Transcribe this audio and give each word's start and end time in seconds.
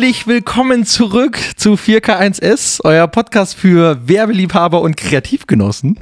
Herzlich 0.00 0.26
willkommen 0.26 0.86
zurück 0.86 1.38
zu 1.56 1.74
4K1S, 1.74 2.80
euer 2.84 3.06
Podcast 3.06 3.54
für 3.54 4.08
Werbeliebhaber 4.08 4.80
und 4.80 4.96
Kreativgenossen. 4.96 5.98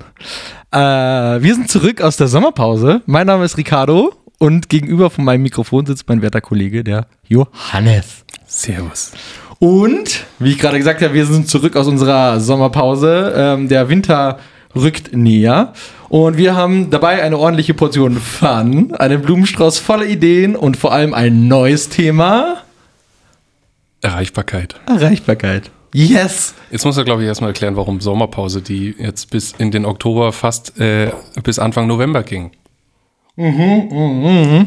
Äh, 0.71 0.79
wir 0.79 1.53
sind 1.53 1.69
zurück 1.69 2.01
aus 2.01 2.17
der 2.17 2.29
Sommerpause. 2.29 3.03
Mein 3.07 3.27
Name 3.27 3.45
ist 3.45 3.57
Ricardo 3.57 4.15
und 4.39 4.69
gegenüber 4.69 5.11
von 5.11 5.25
meinem 5.25 5.43
Mikrofon 5.43 5.85
sitzt 5.85 6.09
mein 6.09 6.23
werter 6.23 6.41
Kollege, 6.41 6.85
der 6.85 7.09
Johannes. 7.27 8.25
Servus. 8.47 9.11
Und, 9.59 10.27
wie 10.39 10.53
ich 10.53 10.59
gerade 10.61 10.79
gesagt 10.79 11.03
habe, 11.03 11.15
wir 11.15 11.27
sind 11.27 11.49
zurück 11.49 11.75
aus 11.75 11.89
unserer 11.89 12.39
Sommerpause. 12.39 13.35
Ähm, 13.37 13.67
der 13.67 13.89
Winter 13.89 14.39
rückt 14.77 15.13
näher. 15.13 15.73
Und 16.09 16.37
wir 16.37 16.55
haben 16.55 16.91
dabei 16.91 17.21
eine 17.21 17.37
ordentliche 17.37 17.75
Portion 17.75 18.17
Fun, 18.17 18.95
einen 18.95 19.23
Blumenstrauß 19.23 19.79
voller 19.81 20.07
Ideen 20.07 20.55
und 20.55 20.77
vor 20.77 20.93
allem 20.93 21.15
ein 21.15 21.49
neues 21.49 21.89
Thema. 21.89 22.63
Erreichbarkeit. 24.03 24.77
Erreichbarkeit. 24.87 25.71
Yes! 25.95 26.55
Jetzt 26.71 26.85
muss 26.85 26.97
er, 26.97 27.05
glaube 27.05 27.23
ich, 27.23 27.29
erstmal 27.29 27.51
erklären, 27.51 27.77
warum 27.77 28.01
Sommerpause, 28.01 28.61
die 28.61 28.95
jetzt 28.99 29.31
bis 29.31 29.53
in 29.53 29.71
den 29.71 29.85
Oktober 29.85 30.33
fast 30.33 30.79
äh, 30.79 31.11
bis 31.43 31.59
Anfang 31.59 31.87
November 31.87 32.23
ging. 32.23 32.51
Mhm, 33.37 33.89
mh, 33.91 34.59
mh. 34.59 34.67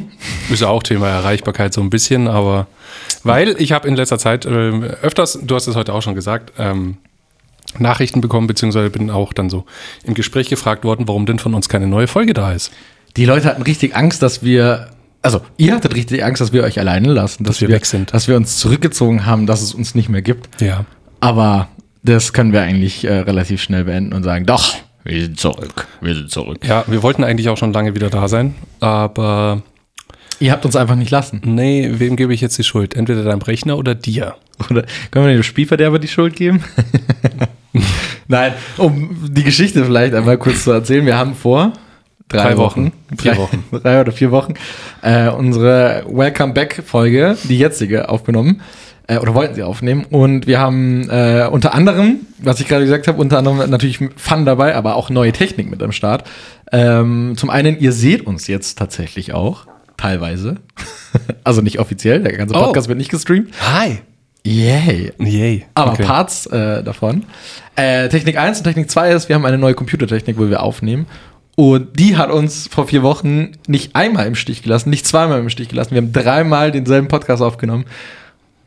Ist 0.49 0.62
ja 0.62 0.70
auch 0.70 0.81
Thema 0.81 1.09
Erreichbarkeit 1.09 1.73
so 1.73 1.81
ein 1.81 1.89
bisschen, 1.89 2.27
aber 2.27 2.67
weil 3.23 3.62
ich 3.62 3.73
habe 3.73 3.88
in 3.88 3.95
letzter 3.95 4.17
Zeit 4.17 4.45
äh, 4.45 4.49
öfters, 4.49 5.39
du 5.44 5.55
hast 5.55 5.67
es 5.67 5.75
heute 5.75 5.94
auch 5.94 6.02
schon 6.02 6.16
gesagt, 6.16 6.53
ähm, 6.58 6.98
Nachrichten 7.80 8.22
bekommen, 8.22 8.48
beziehungsweise 8.48 8.89
bin 8.89 9.09
auch 9.09 9.34
dann 9.34 9.50
so 9.50 9.66
im 10.05 10.13
Gespräch 10.13 10.50
gefragt 10.50 10.84
worden, 10.84 11.08
warum 11.08 11.25
denn 11.25 11.38
von 11.38 11.53
uns 11.53 11.70
keine 11.70 11.88
neue 11.88 12.08
Folge 12.08 12.34
da 12.34 12.53
ist. 12.53 12.72
Die 13.17 13.25
Leute 13.25 13.48
hatten 13.48 13.61
richtig 13.61 13.95
Angst, 13.95 14.22
dass 14.22 14.41
wir, 14.41 14.89
also 15.21 15.41
ihr 15.57 15.73
hattet 15.75 15.95
richtig 15.95 16.23
Angst, 16.23 16.41
dass 16.41 16.52
wir 16.53 16.63
euch 16.63 16.80
alleine 16.80 17.11
lassen, 17.13 17.43
dass, 17.43 17.57
Dass 17.57 17.61
wir 17.61 17.70
weg 17.70 17.85
sind. 17.85 18.13
dass 18.13 18.27
wir 18.27 18.35
uns 18.35 18.57
zurückgezogen 18.57 19.25
haben, 19.25 19.45
dass 19.45 19.61
es 19.61 19.73
uns 19.73 19.95
nicht 19.95 20.09
mehr 20.09 20.22
gibt. 20.22 20.61
Ja. 20.61 20.86
Aber 21.19 21.67
das 22.03 22.33
können 22.33 22.52
wir 22.53 22.61
eigentlich 22.61 23.05
äh, 23.05 23.19
relativ 23.19 23.61
schnell 23.61 23.83
beenden 23.86 24.13
und 24.13 24.23
sagen, 24.23 24.45
doch, 24.45 24.75
wir 25.03 25.22
sind 25.22 25.39
zurück, 25.39 25.88
wir 26.02 26.16
sind 26.16 26.31
zurück. 26.31 26.66
Ja, 26.66 26.83
wir 26.88 27.03
wollten 27.03 27.23
eigentlich 27.23 27.50
auch 27.50 27.58
schon 27.58 27.73
lange 27.73 27.95
wieder 27.95 28.09
da 28.09 28.28
sein, 28.28 28.55
aber 28.80 29.61
Ihr 30.39 30.52
habt 30.52 30.66
uns 30.66 30.75
einfach 30.75 30.95
nicht 30.95 31.11
lassen. 31.11 31.39
nee, 31.45 31.88
wem 31.94 32.16
gebe 32.16 32.33
ich 32.33 32.41
jetzt 32.41 32.58
die 32.58 32.63
Schuld? 32.63 32.95
Entweder 32.95 33.23
deinem 33.23 33.44
Rechner 33.44 33.78
oder 33.78 33.94
dir. 33.94 34.35
Oder 34.72 34.85
können 35.11 35.28
wir 35.28 35.33
dem 35.33 35.44
Spielverderber 35.44 36.00
die 36.00 36.08
Schuld 36.08 36.35
geben? 36.35 36.63
Nein, 38.28 38.53
um 38.78 39.16
die 39.31 39.44
Geschichte 39.44 39.85
vielleicht 39.85 40.16
einmal 40.16 40.38
kurz 40.39 40.63
zu 40.63 40.72
erzählen. 40.72 41.06
Wir 41.06 41.16
haben 41.17 41.35
vor 41.35 41.73
drei, 42.32 42.50
Drei 42.50 42.58
Wochen, 42.58 42.86
Wochen. 42.86 43.18
Vier 43.18 43.32
drei, 43.34 43.38
Wochen. 43.40 43.64
drei 43.84 44.02
oder 44.02 44.12
vier 44.12 44.32
Wochen, 44.32 44.54
äh, 45.02 45.30
unsere 45.30 46.04
Welcome 46.08 46.54
Back 46.54 46.82
Folge, 46.86 47.38
die 47.44 47.58
jetzige, 47.58 48.10
aufgenommen. 48.10 48.62
Äh, 49.08 49.18
oder 49.18 49.34
wollten 49.34 49.56
sie 49.56 49.64
aufnehmen. 49.64 50.06
Und 50.10 50.48
wir 50.48 50.59
haben 50.59 51.09
äh, 51.09 51.48
unter 51.52 51.74
anderem, 51.74 52.22
was 52.40 52.59
ich 52.59 52.68
gerade 52.68 52.84
gesagt 52.86 53.08
habe, 53.08 53.20
unter 53.20 53.40
anderem 53.40 53.70
natürlich 53.70 54.00
Fun 54.16 54.46
dabei, 54.46 54.76
aber 54.76 54.96
auch 54.96 55.09
neue 55.09 55.32
Technik 55.34 55.70
mit 55.70 55.82
am 55.84 55.92
Start. 55.92 56.24
Ähm, 56.72 57.34
zum 57.36 57.50
einen, 57.50 57.80
ihr 57.80 57.92
seht 57.92 58.26
uns 58.26 58.48
jetzt 58.48 58.78
tatsächlich 58.78 59.34
auch. 59.34 59.66
Teilweise. 59.98 60.58
also 61.44 61.62
nicht 61.62 61.80
offiziell, 61.80 62.22
der 62.22 62.34
ganze 62.38 62.56
Oh. 62.56 62.59
Podcast 62.66 62.88
wird 62.88 62.98
nicht 62.98 63.12
gestreamt. 63.12 63.50
Hi. 63.62 64.00
Yay. 64.44 65.12
Yay. 65.20 65.66
Aber 65.76 65.92
Okay. 65.94 66.04
Parts 66.04 66.46
äh, 66.48 66.82
davon. 66.84 67.24
Äh, 67.76 68.09
Technik 68.09 68.38
1 68.38 68.59
und 68.59 68.64
Technik 68.64 68.90
2 68.90 69.12
ist, 69.12 69.30
wir 69.30 69.36
haben 69.36 69.46
eine 69.46 69.58
neue 69.58 69.74
Computertechnik, 69.76 70.38
wo 70.40 70.50
wir 70.50 70.64
aufnehmen. 70.64 71.06
Und 71.55 71.99
die 71.99 72.17
hat 72.17 72.31
uns 72.31 72.67
vor 72.67 72.88
vier 72.88 73.03
Wochen 73.03 73.52
nicht 73.67 73.95
einmal 73.95 74.25
im 74.25 74.35
Stich 74.35 74.63
gelassen, 74.63 74.89
nicht 74.89 75.05
zweimal 75.05 75.39
im 75.39 75.49
Stich 75.49 75.69
gelassen. 75.69 75.91
Wir 75.91 75.97
haben 75.97 76.13
dreimal 76.13 76.71
denselben 76.71 77.07
Podcast 77.07 77.41
aufgenommen. 77.44 77.85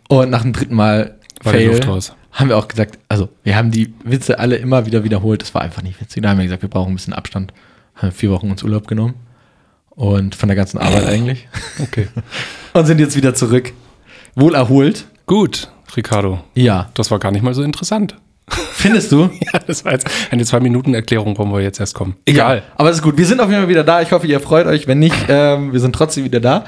Und 0.08 0.30
nach 0.30 0.42
dem 0.42 0.52
dritten 0.52 0.74
Mal 0.74 1.18
War 1.42 1.54
raus. 1.86 2.14
haben 2.32 2.48
wir 2.48 2.58
auch 2.58 2.68
gesagt, 2.68 2.98
also 3.08 3.30
wir 3.42 3.56
haben 3.56 3.70
die 3.70 3.94
Witze 4.04 4.38
alle 4.38 4.56
immer 4.56 4.86
wieder 4.86 5.02
wiederholt. 5.02 5.40
Das 5.42 5.54
war 5.54 5.62
einfach 5.62 5.82
nicht 5.82 6.00
witzig. 6.00 6.22
Da 6.22 6.30
haben 6.30 6.38
wir 6.38 6.44
gesagt, 6.44 6.62
wir 6.62 6.68
brauchen 6.68 6.92
ein 6.92 6.96
bisschen 6.96 7.14
Abstand. 7.14 7.52
Haben 7.94 8.12
vier 8.12 8.30
Wochen 8.30 8.50
uns 8.50 8.62
Urlaub 8.62 8.86
genommen. 8.86 9.14
Und 9.90 10.34
von 10.34 10.48
der 10.48 10.56
ganzen 10.56 10.78
Arbeit 10.78 11.06
eigentlich. 11.06 11.48
Okay. 11.80 12.08
Und 12.74 12.86
sind 12.86 12.98
jetzt 12.98 13.16
wieder 13.16 13.34
zurück. 13.34 13.72
Wohl 14.34 14.54
erholt. 14.54 15.06
Gut, 15.26 15.70
Ricardo. 15.96 16.40
Ja. 16.54 16.90
Das 16.94 17.10
war 17.10 17.18
gar 17.18 17.30
nicht 17.30 17.42
mal 17.42 17.54
so 17.54 17.62
interessant. 17.62 18.16
Findest 18.48 19.12
du? 19.12 19.30
Ja, 19.52 19.60
das 19.66 19.84
war 19.84 19.92
jetzt 19.92 20.06
eine 20.30 20.44
Zwei-Minuten-Erklärung, 20.44 21.36
warum 21.38 21.52
wir 21.52 21.60
jetzt 21.60 21.80
erst 21.80 21.94
kommen. 21.94 22.16
Egal. 22.24 22.58
Ja, 22.58 22.62
aber 22.76 22.90
es 22.90 22.96
ist 22.96 23.02
gut. 23.02 23.16
Wir 23.16 23.26
sind 23.26 23.40
auf 23.40 23.48
jeden 23.48 23.60
Fall 23.60 23.68
wieder 23.68 23.84
da. 23.84 24.02
Ich 24.02 24.12
hoffe, 24.12 24.26
ihr 24.26 24.40
freut 24.40 24.66
euch. 24.66 24.86
Wenn 24.86 24.98
nicht, 24.98 25.16
ähm, 25.28 25.72
wir 25.72 25.80
sind 25.80 25.94
trotzdem 25.94 26.24
wieder 26.24 26.40
da. 26.40 26.64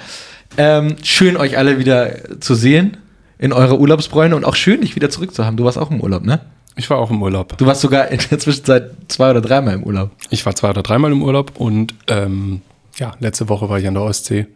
Ähm, 0.56 0.96
schön, 1.02 1.36
euch 1.36 1.58
alle 1.58 1.78
wieder 1.78 2.40
zu 2.40 2.54
sehen 2.54 2.96
in 3.38 3.52
eurer 3.52 3.78
Urlaubsbräune 3.78 4.36
und 4.36 4.44
auch 4.44 4.54
schön, 4.56 4.80
dich 4.80 4.96
wieder 4.96 5.10
zurück 5.10 5.34
zu 5.34 5.44
haben. 5.44 5.56
Du 5.56 5.64
warst 5.64 5.78
auch 5.78 5.90
im 5.90 6.00
Urlaub, 6.00 6.24
ne? 6.24 6.40
Ich 6.76 6.88
war 6.90 6.98
auch 6.98 7.10
im 7.10 7.22
Urlaub. 7.22 7.56
Du 7.58 7.66
warst 7.66 7.80
sogar 7.80 8.08
in 8.08 8.20
der 8.30 8.38
Zwischenzeit 8.38 8.90
zwei 9.08 9.30
oder 9.30 9.40
dreimal 9.40 9.74
im 9.74 9.82
Urlaub. 9.82 10.10
Ich 10.30 10.44
war 10.46 10.54
zwei 10.54 10.70
oder 10.70 10.82
dreimal 10.82 11.10
im 11.10 11.22
Urlaub 11.22 11.52
und 11.56 11.94
ähm, 12.08 12.62
ja, 12.98 13.12
letzte 13.20 13.48
Woche 13.48 13.68
war 13.68 13.78
ich 13.78 13.86
an 13.86 13.94
der 13.94 14.02
Ostsee 14.02 14.46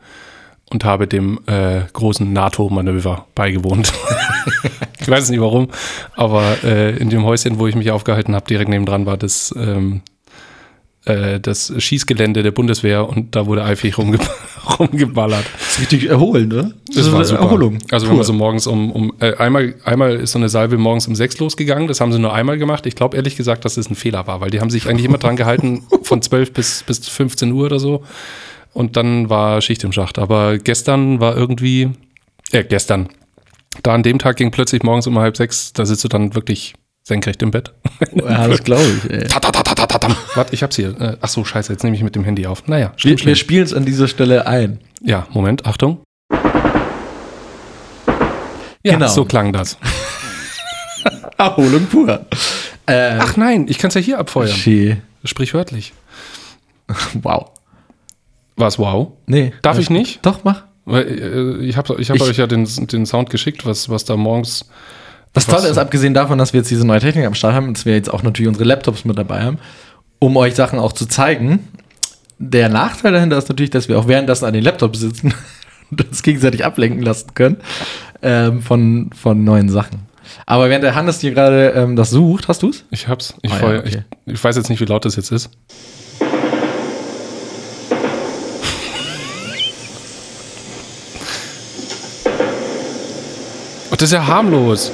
und 0.70 0.84
habe 0.84 1.06
dem 1.06 1.40
äh, 1.46 1.82
großen 1.92 2.32
NATO-Manöver 2.32 3.26
beigewohnt. 3.34 3.92
ich 5.00 5.08
weiß 5.08 5.30
nicht 5.30 5.40
warum, 5.40 5.68
aber 6.14 6.64
äh, 6.64 6.96
in 6.96 7.10
dem 7.10 7.24
Häuschen, 7.24 7.58
wo 7.58 7.66
ich 7.66 7.74
mich 7.74 7.90
aufgehalten 7.90 8.34
habe, 8.34 8.46
direkt 8.46 8.70
nebendran 8.70 9.04
war 9.04 9.16
das, 9.16 9.52
ähm, 9.56 10.02
äh, 11.06 11.40
das 11.40 11.72
Schießgelände 11.76 12.42
der 12.42 12.52
Bundeswehr 12.52 13.08
und 13.08 13.34
da 13.34 13.46
wurde 13.46 13.64
eifrig 13.64 13.98
rumge 13.98 14.18
rumgeballert. 14.78 15.44
Das 15.58 15.70
ist 15.72 15.80
richtig 15.80 16.08
erholend, 16.08 16.54
oder? 16.54 16.70
Das 16.94 17.10
war 17.10 17.24
super. 17.24 17.42
Erholung. 17.42 17.78
Also 17.90 18.08
wenn 18.08 18.16
man 18.16 18.24
so 18.24 18.32
morgens 18.32 18.68
um, 18.68 18.92
um 18.92 19.12
äh, 19.18 19.34
einmal, 19.36 19.74
einmal 19.84 20.16
ist 20.16 20.32
so 20.32 20.38
eine 20.38 20.48
Salve 20.48 20.78
morgens 20.78 21.08
um 21.08 21.16
sechs 21.16 21.38
losgegangen, 21.38 21.88
das 21.88 22.00
haben 22.00 22.12
sie 22.12 22.20
nur 22.20 22.32
einmal 22.32 22.58
gemacht. 22.58 22.86
Ich 22.86 22.94
glaube 22.94 23.16
ehrlich 23.16 23.36
gesagt, 23.36 23.64
dass 23.64 23.74
das 23.74 23.90
ein 23.90 23.96
Fehler 23.96 24.28
war, 24.28 24.40
weil 24.40 24.50
die 24.50 24.60
haben 24.60 24.70
sich 24.70 24.88
eigentlich 24.88 25.06
immer 25.06 25.18
dran 25.18 25.34
gehalten, 25.34 25.82
von 26.02 26.22
12 26.22 26.52
bis, 26.52 26.84
bis 26.84 27.08
15 27.08 27.50
Uhr 27.50 27.66
oder 27.66 27.80
so. 27.80 28.04
Und 28.72 28.96
dann 28.96 29.28
war 29.30 29.60
Schicht 29.60 29.82
im 29.84 29.92
Schacht. 29.92 30.18
Aber 30.18 30.58
gestern 30.58 31.20
war 31.20 31.36
irgendwie, 31.36 31.90
äh, 32.52 32.64
gestern, 32.64 33.08
da 33.82 33.94
an 33.94 34.02
dem 34.02 34.18
Tag 34.18 34.36
ging 34.36 34.50
plötzlich 34.50 34.82
morgens 34.82 35.06
um 35.06 35.18
halb 35.18 35.36
sechs, 35.36 35.72
da 35.72 35.84
sitzt 35.84 36.04
du 36.04 36.08
dann 36.08 36.34
wirklich 36.34 36.74
senkrecht 37.02 37.42
im 37.42 37.50
Bett. 37.50 37.72
ja, 38.14 38.46
das 38.46 38.62
glaube 38.62 38.82
ich. 38.84 39.10
Ey. 39.10 39.26
Warte, 40.34 40.54
ich 40.54 40.62
hab's 40.62 40.76
hier. 40.76 41.00
Äh, 41.00 41.16
Ach 41.20 41.28
so, 41.28 41.44
scheiße, 41.44 41.72
jetzt 41.72 41.82
nehme 41.82 41.96
ich 41.96 42.02
mit 42.02 42.14
dem 42.14 42.24
Handy 42.24 42.46
auf. 42.46 42.66
Naja, 42.68 42.92
Wir, 42.92 42.98
schlimm, 42.98 43.10
wir 43.12 43.18
schlimm. 43.18 43.34
spielen 43.36 43.64
es 43.64 43.74
an 43.74 43.84
dieser 43.84 44.06
Stelle 44.06 44.46
ein. 44.46 44.78
Ja, 45.02 45.26
Moment, 45.32 45.66
Achtung. 45.66 46.00
Ja, 48.82 48.94
Genau. 48.94 49.08
so 49.08 49.24
klang 49.24 49.52
das. 49.52 49.76
Erholung 51.38 51.86
pur. 51.86 52.26
Äh, 52.86 53.16
Ach 53.18 53.36
nein, 53.36 53.66
ich 53.68 53.78
kann 53.78 53.88
es 53.88 53.94
ja 53.94 54.00
hier 54.00 54.18
abfeuern. 54.18 54.48
Schee. 54.54 54.96
Sprichwörtlich. 55.24 55.92
Wow. 57.22 57.50
Was 58.60 58.78
wow? 58.78 59.08
Nee. 59.26 59.52
Darf 59.62 59.78
ich 59.78 59.90
nicht? 59.90 60.24
Doch, 60.24 60.44
mach. 60.44 60.64
Weil, 60.84 61.02
äh, 61.08 61.64
ich 61.64 61.76
habe 61.76 61.96
ich 62.00 62.10
hab 62.10 62.16
Ich- 62.16 62.22
euch 62.22 62.36
ja 62.36 62.46
den, 62.46 62.64
den 62.86 63.06
Sound 63.06 63.30
geschickt, 63.30 63.66
was, 63.66 63.88
was 63.88 64.04
da 64.04 64.16
morgens. 64.16 64.68
Das 65.32 65.46
Was- 65.48 65.56
Tolle 65.56 65.68
ist, 65.68 65.78
abgesehen 65.78 66.14
davon, 66.14 66.38
dass 66.38 66.52
wir 66.52 66.58
jetzt 66.60 66.70
diese 66.70 66.86
neue 66.86 67.00
Technik 67.00 67.24
am 67.26 67.34
Start 67.34 67.54
haben, 67.54 67.72
dass 67.74 67.84
wir 67.86 67.94
jetzt 67.94 68.12
auch 68.12 68.22
natürlich 68.22 68.48
unsere 68.48 68.64
Laptops 68.64 69.04
mit 69.04 69.16
dabei 69.18 69.42
haben, 69.42 69.58
um 70.18 70.36
euch 70.36 70.54
Sachen 70.54 70.78
auch 70.78 70.92
zu 70.92 71.06
zeigen. 71.06 71.68
Der 72.38 72.68
Nachteil 72.68 73.12
dahinter 73.12 73.38
ist 73.38 73.48
natürlich, 73.48 73.70
dass 73.70 73.88
wir 73.88 73.98
auch 73.98 74.08
währenddessen 74.08 74.44
an 74.46 74.54
den 74.54 74.64
Laptops 74.64 74.98
sitzen 75.00 75.32
und 75.90 76.06
uns 76.08 76.22
gegenseitig 76.22 76.64
ablenken 76.64 77.02
lassen 77.02 77.34
können 77.34 77.58
ähm, 78.22 78.60
von, 78.62 79.10
von 79.14 79.44
neuen 79.44 79.68
Sachen. 79.68 80.00
Aber 80.46 80.68
während 80.70 80.84
der 80.84 80.94
Hannes 80.94 81.18
dir 81.18 81.32
gerade 81.32 81.70
ähm, 81.76 81.96
das 81.96 82.10
sucht, 82.10 82.48
hast 82.48 82.62
du 82.62 82.70
es? 82.70 82.84
Ich 82.90 83.08
hab's. 83.08 83.34
Ich, 83.42 83.52
Ah, 83.52 83.72
ja, 83.74 83.78
okay. 83.80 84.04
ich, 84.26 84.32
ich 84.34 84.42
weiß 84.44 84.56
jetzt 84.56 84.68
nicht, 84.70 84.80
wie 84.80 84.84
laut 84.84 85.04
das 85.04 85.16
jetzt 85.16 85.30
ist. 85.32 85.50
Das 94.00 94.08
ist 94.08 94.12
ja 94.12 94.26
harmlos. 94.26 94.90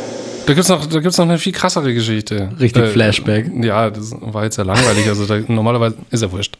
Da 0.46 0.54
gibt's 0.54 0.68
noch, 0.68 0.86
da 0.86 1.00
gibt's 1.00 1.18
noch 1.18 1.24
eine 1.24 1.38
viel 1.38 1.52
krassere 1.52 1.92
Geschichte. 1.92 2.50
Äh, 2.58 2.60
Richtig 2.60 2.86
Flashback. 2.88 3.50
Ja, 3.64 3.90
das 3.90 4.14
war 4.20 4.44
jetzt 4.44 4.58
ja 4.58 4.64
langweilig. 4.64 5.08
Also 5.08 5.26
da, 5.26 5.40
normalerweise 5.48 5.96
ist 6.10 6.22
ja 6.22 6.30
wurscht. 6.30 6.56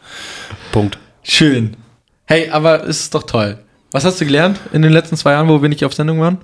Punkt. 0.73 0.99
Schön. 1.23 1.77
Hey, 2.25 2.51
aber 2.51 2.85
es 2.89 3.01
ist 3.01 3.15
doch 3.15 3.23
toll. 3.23 3.59
Was 3.93 4.05
hast 4.05 4.21
du 4.21 4.25
gelernt 4.25 4.59
in 4.73 4.83
den 4.83 4.93
letzten 4.93 5.17
zwei 5.17 5.33
Jahren, 5.33 5.49
wo 5.49 5.63
wir 5.63 5.69
nicht 5.69 5.85
auf 5.85 5.95
Sendung 5.95 6.21
waren? 6.21 6.39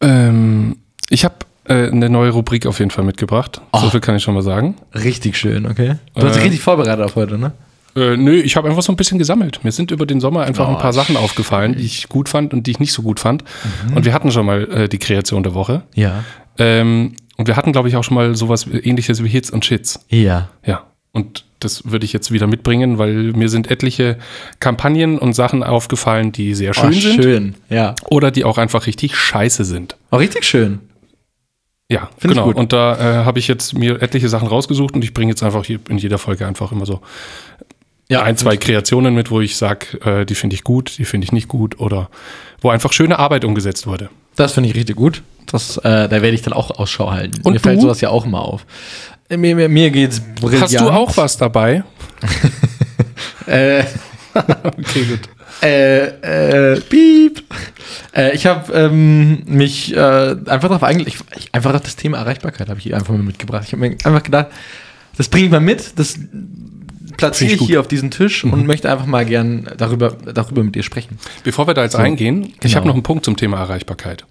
Ähm, 0.00 0.76
ich 1.08 1.24
habe 1.24 1.34
äh, 1.68 1.88
eine 1.88 2.08
neue 2.10 2.30
Rubrik 2.30 2.66
auf 2.66 2.78
jeden 2.80 2.90
Fall 2.90 3.04
mitgebracht. 3.04 3.60
So 3.80 3.88
viel 3.90 4.00
kann 4.00 4.16
ich 4.16 4.22
schon 4.24 4.34
mal 4.34 4.42
sagen. 4.42 4.74
Richtig 4.94 5.36
schön, 5.38 5.66
okay. 5.66 5.96
Du 6.14 6.22
hast 6.26 6.34
dich 6.34 6.40
Äh. 6.40 6.44
richtig 6.44 6.60
vorbereitet 6.62 7.04
auf 7.04 7.14
heute, 7.16 7.38
ne? 7.38 7.52
Äh, 7.96 8.16
nö, 8.16 8.34
ich 8.36 8.56
habe 8.56 8.68
einfach 8.68 8.82
so 8.82 8.92
ein 8.92 8.96
bisschen 8.96 9.18
gesammelt. 9.18 9.64
Mir 9.64 9.72
sind 9.72 9.90
über 9.90 10.04
den 10.04 10.20
Sommer 10.20 10.42
einfach 10.42 10.68
Oh, 10.68 10.72
ein 10.72 10.78
paar 10.78 10.92
Sachen 10.92 11.16
aufgefallen, 11.16 11.76
die 11.76 11.84
ich 11.84 12.08
gut 12.08 12.28
fand 12.28 12.52
und 12.52 12.66
die 12.66 12.72
ich 12.72 12.78
nicht 12.78 12.92
so 12.92 13.02
gut 13.02 13.18
fand. 13.20 13.42
Und 13.94 14.04
wir 14.04 14.12
hatten 14.12 14.30
schon 14.30 14.44
mal 14.44 14.70
äh, 14.70 14.88
die 14.88 14.98
Kreation 14.98 15.42
der 15.42 15.54
Woche. 15.54 15.82
Ja. 15.94 16.24
Ähm, 16.58 17.14
und 17.36 17.48
wir 17.48 17.56
hatten, 17.56 17.72
glaube 17.72 17.88
ich, 17.88 17.96
auch 17.96 18.04
schon 18.04 18.14
mal 18.14 18.34
sowas 18.34 18.66
ähnliches 18.66 19.24
wie 19.24 19.28
Hits 19.28 19.50
und 19.50 19.64
Shits. 19.64 20.00
Ja. 20.08 20.48
Ja. 20.64 20.84
Und 21.12 21.46
das 21.60 21.90
würde 21.90 22.04
ich 22.04 22.12
jetzt 22.12 22.30
wieder 22.30 22.46
mitbringen, 22.46 22.98
weil 22.98 23.32
mir 23.32 23.48
sind 23.48 23.70
etliche 23.70 24.18
Kampagnen 24.60 25.18
und 25.18 25.32
Sachen 25.32 25.62
aufgefallen, 25.62 26.32
die 26.32 26.54
sehr 26.54 26.74
schön 26.74 26.90
oh, 26.90 26.92
sind. 26.92 27.22
schön, 27.22 27.54
ja. 27.70 27.94
Oder 28.10 28.30
die 28.30 28.44
auch 28.44 28.58
einfach 28.58 28.86
richtig 28.86 29.16
scheiße 29.16 29.64
sind. 29.64 29.96
Auch 30.10 30.18
richtig 30.18 30.44
schön. 30.44 30.80
Ja, 31.88 32.10
Find 32.18 32.24
ich 32.24 32.30
genau. 32.30 32.44
gut. 32.44 32.56
Und 32.56 32.72
da 32.72 33.22
äh, 33.22 33.24
habe 33.24 33.38
ich 33.38 33.48
jetzt 33.48 33.72
mir 33.78 34.02
etliche 34.02 34.28
Sachen 34.28 34.48
rausgesucht 34.48 34.94
und 34.94 35.04
ich 35.04 35.14
bringe 35.14 35.30
jetzt 35.30 35.42
einfach 35.42 35.64
hier 35.64 35.78
in 35.88 35.98
jeder 35.98 36.18
Folge 36.18 36.46
einfach 36.46 36.72
immer 36.72 36.84
so 36.84 37.00
Ja, 38.08 38.22
ein, 38.22 38.36
zwei 38.36 38.56
Kreationen 38.56 39.14
mit, 39.14 39.30
wo 39.30 39.40
ich 39.40 39.56
sage, 39.56 39.98
äh, 40.04 40.24
die 40.26 40.34
finde 40.36 40.54
ich 40.54 40.62
gut, 40.64 40.96
die 40.98 41.04
finde 41.04 41.24
ich 41.24 41.32
nicht 41.32 41.48
gut 41.48 41.80
oder 41.80 42.08
wo 42.60 42.70
einfach 42.70 42.92
schöne 42.92 43.18
Arbeit 43.18 43.44
umgesetzt 43.44 43.86
wurde. 43.86 44.10
Das 44.36 44.52
finde 44.52 44.68
ich 44.68 44.76
richtig 44.76 44.96
gut. 44.96 45.22
Das, 45.46 45.76
äh, 45.78 45.82
da 45.82 46.10
werde 46.10 46.30
ich 46.30 46.42
dann 46.42 46.52
auch 46.52 46.70
Ausschau 46.78 47.10
halten. 47.10 47.40
Und 47.42 47.52
mir 47.54 47.60
fällt 47.60 47.78
du? 47.78 47.82
sowas 47.82 48.00
ja 48.00 48.10
auch 48.10 48.24
immer 48.26 48.42
auf. 48.42 48.64
Äh, 49.28 49.36
Mir, 49.36 49.56
mir, 49.56 49.68
mir 49.68 49.90
geht's 49.90 50.20
brillant. 50.40 50.62
Hast 50.64 50.80
du 50.80 50.88
auch 50.90 51.16
was 51.16 51.36
dabei? 51.36 51.84
Äh, 53.46 53.84
Okay, 54.34 55.04
gut. 55.04 55.20
äh, 55.62 56.74
äh, 56.74 56.80
piep. 56.80 57.42
Äh, 58.14 58.34
ich 58.34 58.44
habe 58.46 58.72
ähm, 58.72 59.42
mich 59.46 59.94
äh, 59.94 59.98
einfach 59.98 60.68
darauf 60.68 60.82
eigentlich, 60.82 61.18
ich, 61.36 61.54
einfach 61.54 61.74
auf 61.74 61.80
das 61.80 61.96
Thema 61.96 62.18
Erreichbarkeit 62.18 62.68
habe 62.68 62.80
ich 62.80 62.92
einfach 62.94 63.14
mal 63.14 63.22
mitgebracht. 63.22 63.64
Ich 63.66 63.72
habe 63.72 63.80
mir 63.88 63.96
einfach 64.04 64.22
gedacht, 64.22 64.48
das 65.16 65.28
bringe 65.28 65.46
ich 65.46 65.50
mal 65.52 65.60
mit, 65.60 65.98
das 65.98 66.18
platziere 67.16 67.52
ich 67.54 67.60
ich 67.60 67.66
hier 67.66 67.80
auf 67.80 67.88
diesen 67.88 68.10
Tisch 68.10 68.44
und 68.44 68.66
möchte 68.66 68.90
einfach 68.90 69.06
mal 69.06 69.24
gern 69.24 69.68
darüber, 69.76 70.10
darüber 70.32 70.62
mit 70.62 70.74
dir 70.74 70.82
sprechen. 70.82 71.18
Bevor 71.44 71.66
wir 71.66 71.74
da 71.74 71.82
jetzt 71.82 71.92
So, 71.92 71.98
eingehen, 71.98 72.44
ich 72.44 72.58
genau. 72.60 72.74
habe 72.76 72.86
noch 72.88 72.94
einen 72.94 73.02
Punkt 73.02 73.24
zum 73.24 73.36
Thema 73.36 73.58
Erreichbarkeit. 73.58 74.24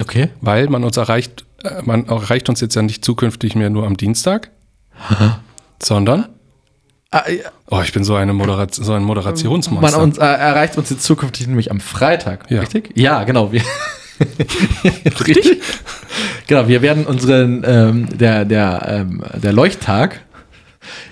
Okay. 0.00 0.28
Weil 0.40 0.68
man 0.68 0.84
uns 0.84 0.96
erreicht, 0.96 1.44
äh, 1.64 1.82
man 1.84 2.06
erreicht 2.06 2.48
uns 2.48 2.60
jetzt 2.60 2.74
ja 2.74 2.82
nicht 2.82 3.04
zukünftig 3.04 3.54
mehr 3.54 3.70
nur 3.70 3.86
am 3.86 3.96
Dienstag, 3.96 4.50
sondern, 5.82 6.26
Ah, 7.14 7.28
ja, 7.28 7.50
oh, 7.70 7.82
ich 7.84 7.92
bin 7.92 8.04
so, 8.04 8.14
eine 8.14 8.32
Moderat 8.32 8.74
so 8.74 8.84
ein 8.84 9.00
man 9.00 9.04
Moderationsmonster. 9.04 10.00
uns, 10.02 10.16
äh, 10.16 10.22
erreicht 10.22 10.78
uns 10.78 10.88
jetzt 10.88 11.02
zukünftig 11.02 11.46
nämlich 11.46 11.70
am 11.70 11.78
Freitag, 11.78 12.50
Ja. 12.50 12.60
richtig? 12.60 12.90
Ja, 12.94 13.24
genau. 13.24 13.52
Wir 13.52 13.60
richtig? 15.26 15.60
Genau, 16.48 16.68
wir 16.68 16.82
werden 16.82 17.06
unseren, 17.06 17.62
ähm, 17.66 18.18
der, 18.18 18.44
der, 18.44 18.84
ähm, 18.88 19.22
der 19.42 19.52
Leuchttag 19.52 20.20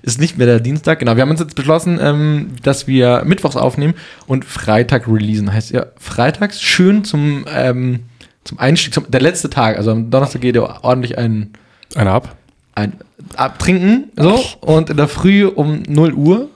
ist 0.03 0.21
nicht 0.21 0.39
mehr 0.39 0.47
der 0.47 0.61
Dienstag. 0.61 0.99
Genau, 0.99 1.17
wir 1.17 1.23
haben 1.23 1.31
uns 1.31 1.41
jetzt 1.41 1.55
beschlossen, 1.57 1.99
ähm, 2.01 2.49
dass 2.63 2.87
wir 2.87 3.23
Mittwochs 3.25 3.57
aufnehmen 3.57 3.95
und 4.27 4.45
Freitag 4.45 5.09
releasen. 5.09 5.53
Heißt 5.53 5.71
ja, 5.71 5.87
freitags 5.99 6.61
schön 6.63 7.05
zum, 7.05 7.45
ähm, 7.55 8.01
zum 8.45 8.59
Einstieg, 8.59 8.95
zum, 8.95 9.11
der 9.11 9.21
letzte 9.21 9.51
Tag. 9.51 9.77
Also 9.77 9.91
am 9.93 10.11
Donnerstag 10.11 10.43
geht 10.43 10.57
ja 10.57 10.83
ordentlich 10.83 11.19
ein, 11.19 11.53
Einer 11.95 12.13
ab. 12.13 12.37
ein 12.75 12.95
abtrinken 13.37 14.11
so 14.17 14.43
und 14.61 14.91
in 14.91 14.97
der 14.97 15.09
Früh 15.09 15.47
um 15.47 15.83
0 15.87 16.15
Uhr 16.15 16.49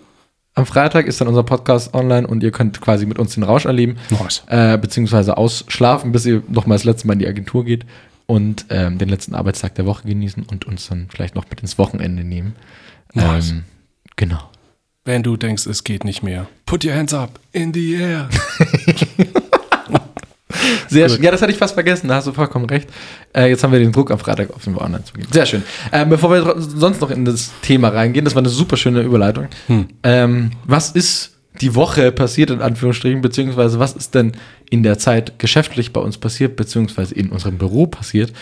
am 0.55 0.67
Freitag 0.67 1.07
ist 1.07 1.21
dann 1.21 1.29
unser 1.29 1.43
Podcast 1.43 1.95
online 1.95 2.27
und 2.27 2.43
ihr 2.43 2.53
könnt 2.53 2.81
quasi 2.81 3.07
mit 3.07 3.19
uns 3.19 3.35
den 3.35 3.43
Rausch 3.43 3.65
erleben, 3.65 3.97
Nice. 4.11 4.45
äh, 4.47 4.79
beziehungsweise 4.79 5.37
ausschlafen, 5.37 6.13
bis 6.13 6.27
ihr 6.27 6.43
noch 6.49 6.67
mal 6.67 6.77
das 6.77 6.85
letzte 6.85 7.09
Mal 7.09 7.15
in 7.15 7.19
die 7.19 7.27
Agentur 7.27 7.65
geht 7.65 7.85
und 8.27 8.67
ähm, 8.71 8.99
den 8.99 9.09
letzten 9.09 9.35
Arbeitstag 9.35 9.75
der 9.75 9.87
Woche 9.87 10.07
genießen 10.07 10.45
und 10.45 10.65
uns 10.65 10.89
dann 10.89 11.09
vielleicht 11.11 11.35
noch 11.35 11.51
mit 11.51 11.61
ins 11.61 11.77
Wochenende 11.79 12.23
nehmen. 12.23 12.55
Ähm, 13.15 13.65
genau. 14.17 14.51
Wenn 15.05 15.23
du 15.23 15.37
denkst, 15.37 15.67
es 15.67 15.85
geht 15.85 16.05
nicht 16.05 16.23
mehr, 16.23 16.47
put 16.67 16.85
your 16.85 16.95
hands 16.95 17.13
up 17.13 17.39
in 17.53 17.75
the 17.75 17.95
air. 17.95 18.29
Sehr 20.89 21.09
schön. 21.09 21.23
Ja, 21.23 21.31
das 21.31 21.43
hatte 21.43 21.53
ich 21.53 21.59
fast 21.59 21.75
vergessen, 21.75 22.09
da 22.09 22.17
hast 22.17 22.27
du 22.27 22.33
vollkommen 22.33 22.67
recht. 22.67 22.89
Äh, 23.35 23.49
jetzt 23.49 23.63
haben 23.65 23.73
wir 23.73 23.79
den 23.79 23.93
Druck 23.93 24.11
am 24.11 24.19
Freitag 24.19 24.55
auf 24.55 24.65
den 24.65 24.75
wir 24.75 24.81
online 24.81 25.05
zu 25.05 25.13
gehen. 25.13 25.27
Sehr 25.31 25.47
schön. 25.47 25.63
Ähm, 25.93 26.09
bevor 26.09 26.31
wir 26.31 26.55
sonst 26.59 27.01
noch 27.01 27.11
in 27.11 27.25
das 27.25 27.51
Thema 27.63 27.89
reingehen, 27.89 28.25
das 28.25 28.35
war 28.35 28.41
eine 28.41 28.49
super 28.49 28.77
schöne 28.77 29.03
Überleitung. 29.03 29.49
Hm. 29.67 29.89
Ähm, 30.03 30.51
was 30.65 30.91
ist 30.91 31.33
die 31.61 31.75
Woche 31.75 32.13
passiert, 32.13 32.51
in 32.51 32.61
Anführungsstrichen, 32.61 33.21
beziehungsweise 33.21 33.79
was 33.79 33.95
ist 33.95 34.15
denn 34.15 34.33
in 34.71 34.83
der 34.83 34.99
Zeit 34.99 35.39
geschäftlich 35.39 35.93
bei 35.93 36.01
uns 36.01 36.19
passiert, 36.19 36.57
beziehungsweise 36.57 37.15
in 37.15 37.31
unserem 37.31 37.59
Büro 37.59 37.87
passiert? 37.87 38.33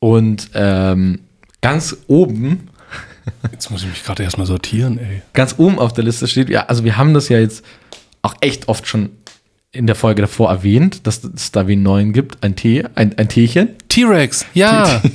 Und 0.00 0.50
ähm, 0.54 1.20
ganz 1.60 1.96
oben, 2.06 2.68
Jetzt 3.52 3.70
muss 3.70 3.82
ich 3.82 3.88
mich 3.88 4.04
gerade 4.04 4.22
erstmal 4.22 4.46
sortieren, 4.46 4.98
ey. 4.98 5.22
ganz 5.32 5.54
oben 5.58 5.78
auf 5.78 5.92
der 5.92 6.04
Liste 6.04 6.26
steht, 6.28 6.48
ja, 6.48 6.66
also 6.66 6.84
wir 6.84 6.96
haben 6.96 7.14
das 7.14 7.28
ja 7.28 7.38
jetzt 7.38 7.64
auch 8.22 8.34
echt 8.40 8.68
oft 8.68 8.86
schon 8.86 9.10
in 9.72 9.86
der 9.86 9.96
Folge 9.96 10.22
davor 10.22 10.50
erwähnt, 10.50 11.06
dass 11.06 11.22
es 11.22 11.52
da 11.52 11.68
wie 11.68 11.72
einen 11.72 11.82
neuen 11.82 12.12
gibt, 12.12 12.42
ein 12.42 12.56
Tee, 12.56 12.84
ein, 12.94 13.16
ein 13.18 13.28
Teechen. 13.28 13.70
T-Rex, 13.88 14.46
ja. 14.54 15.02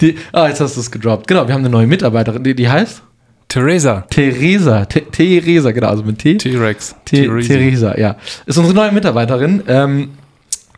Die, 0.00 0.16
ah, 0.32 0.48
jetzt 0.48 0.60
hast 0.60 0.76
du 0.76 0.80
es 0.80 0.90
gedroppt. 0.90 1.28
Genau, 1.28 1.46
wir 1.46 1.54
haben 1.54 1.60
eine 1.60 1.70
neue 1.70 1.86
Mitarbeiterin, 1.86 2.42
die, 2.42 2.54
die 2.54 2.68
heißt 2.68 3.02
Theresa, 3.48 4.02
Theresa. 4.10 4.84
Theresa, 4.84 5.70
genau, 5.70 5.88
also 5.88 6.02
mit 6.02 6.18
T. 6.18 6.36
T-Rex. 6.36 6.96
Theresa, 7.04 7.96
ja. 7.98 8.16
Ist 8.44 8.58
unsere 8.58 8.74
neue 8.74 8.92
Mitarbeiterin. 8.92 9.62
Ähm, 9.66 10.10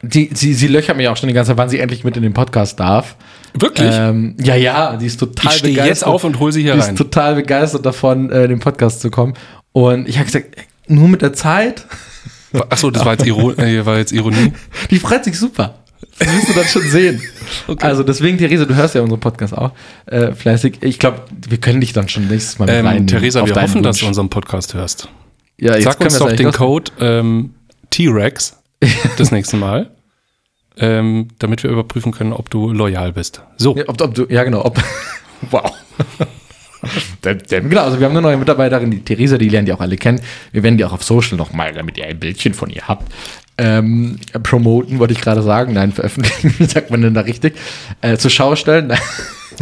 die, 0.02 0.30
sie, 0.32 0.54
sie 0.54 0.68
löchert 0.68 0.96
mich 0.96 1.08
auch 1.08 1.16
schon 1.16 1.28
die 1.28 1.34
ganze 1.34 1.50
Zeit, 1.50 1.58
wann 1.58 1.68
sie 1.68 1.78
endlich 1.78 2.04
mit 2.04 2.16
in 2.16 2.22
den 2.22 2.32
Podcast 2.32 2.80
darf. 2.80 3.16
Wirklich? 3.54 3.90
Ähm, 3.92 4.36
ja, 4.40 4.54
ja, 4.54 4.96
die 4.96 5.06
ist 5.06 5.18
total 5.18 5.52
ich 5.52 5.58
stehe 5.58 5.84
jetzt 5.84 6.06
auf 6.06 6.24
und 6.24 6.38
hole 6.38 6.52
sie 6.52 6.62
hier 6.62 6.74
die 6.74 6.80
rein. 6.80 6.90
ist 6.90 6.98
total 6.98 7.34
begeistert 7.34 7.84
davon, 7.84 8.30
äh, 8.30 8.44
in 8.44 8.50
den 8.50 8.60
Podcast 8.60 9.00
zu 9.00 9.10
kommen. 9.10 9.34
Und 9.72 10.08
ich 10.08 10.16
habe 10.16 10.26
gesagt, 10.26 10.56
nur 10.86 11.08
mit 11.08 11.22
der 11.22 11.32
Zeit, 11.32 11.86
Achso, 12.68 12.90
das 12.90 13.04
war 13.04 13.12
jetzt, 13.12 13.26
Iro 13.26 13.52
äh, 13.52 13.84
war 13.86 13.98
jetzt 13.98 14.12
Ironie. 14.12 14.52
die 14.90 14.98
freut 14.98 15.24
sich 15.24 15.38
super. 15.38 15.76
Das 16.18 16.28
wirst 16.28 16.48
du 16.48 16.52
dann 16.52 16.66
schon 16.66 16.82
sehen. 16.82 17.22
Also 17.78 18.04
deswegen, 18.04 18.38
Theresa, 18.38 18.64
du 18.64 18.76
hörst 18.76 18.94
ja 18.94 19.00
unseren 19.00 19.18
Podcast 19.18 19.56
auch 19.56 19.72
äh, 20.06 20.32
fleißig. 20.32 20.78
Ich 20.82 21.00
glaube, 21.00 21.22
wir 21.48 21.58
können 21.58 21.80
dich 21.80 21.92
dann 21.92 22.08
schon 22.08 22.28
nächstes 22.28 22.60
Mal 22.60 22.66
mit 22.66 22.74
Ähm, 22.76 22.86
reinnehmen 22.86 23.06
Theresa, 23.08 23.44
wir 23.44 23.54
hoffen, 23.56 23.82
dass 23.82 23.96
du 23.96 24.02
Wunsch. 24.02 24.08
unseren 24.08 24.30
Podcast 24.30 24.74
hörst. 24.74 25.08
Ja, 25.58 25.80
Sag 25.80 26.00
uns 26.00 26.18
doch 26.18 26.32
den 26.32 26.52
Code 26.52 26.92
ähm, 27.00 27.54
T-Rex 27.90 28.59
das 29.18 29.30
nächste 29.30 29.56
Mal, 29.56 29.90
ähm, 30.76 31.28
damit 31.38 31.62
wir 31.62 31.70
überprüfen 31.70 32.12
können, 32.12 32.32
ob 32.32 32.50
du 32.50 32.72
loyal 32.72 33.12
bist. 33.12 33.42
So, 33.56 33.76
Ja, 33.76 33.84
ob, 33.86 34.00
ob 34.00 34.14
du, 34.14 34.26
ja 34.28 34.44
genau. 34.44 34.64
Ob, 34.64 34.82
wow. 35.50 35.72
Genau, 37.22 37.82
also 37.82 38.00
wir 38.00 38.06
haben 38.06 38.12
eine 38.12 38.22
neue 38.22 38.38
Mitarbeiterin, 38.38 38.90
die 38.90 39.04
Theresa, 39.04 39.36
die 39.36 39.50
lernt 39.50 39.68
ihr 39.68 39.74
auch 39.74 39.80
alle 39.80 39.96
kennen. 39.96 40.20
Wir 40.52 40.62
werden 40.62 40.78
die 40.78 40.84
auch 40.84 40.94
auf 40.94 41.04
Social 41.04 41.36
nochmal, 41.36 41.74
damit 41.74 41.98
ihr 41.98 42.06
ein 42.06 42.18
Bildchen 42.18 42.54
von 42.54 42.70
ihr 42.70 42.88
habt, 42.88 43.12
ähm, 43.58 44.18
promoten, 44.42 44.98
wollte 44.98 45.12
ich 45.12 45.20
gerade 45.20 45.42
sagen. 45.42 45.74
Nein, 45.74 45.92
veröffentlichen, 45.92 46.54
sagt 46.68 46.90
man 46.90 47.02
denn 47.02 47.12
da 47.14 47.20
richtig? 47.20 47.56
Äh, 48.00 48.16
zur 48.16 48.30
Schau 48.30 48.56
stellen. 48.56 48.92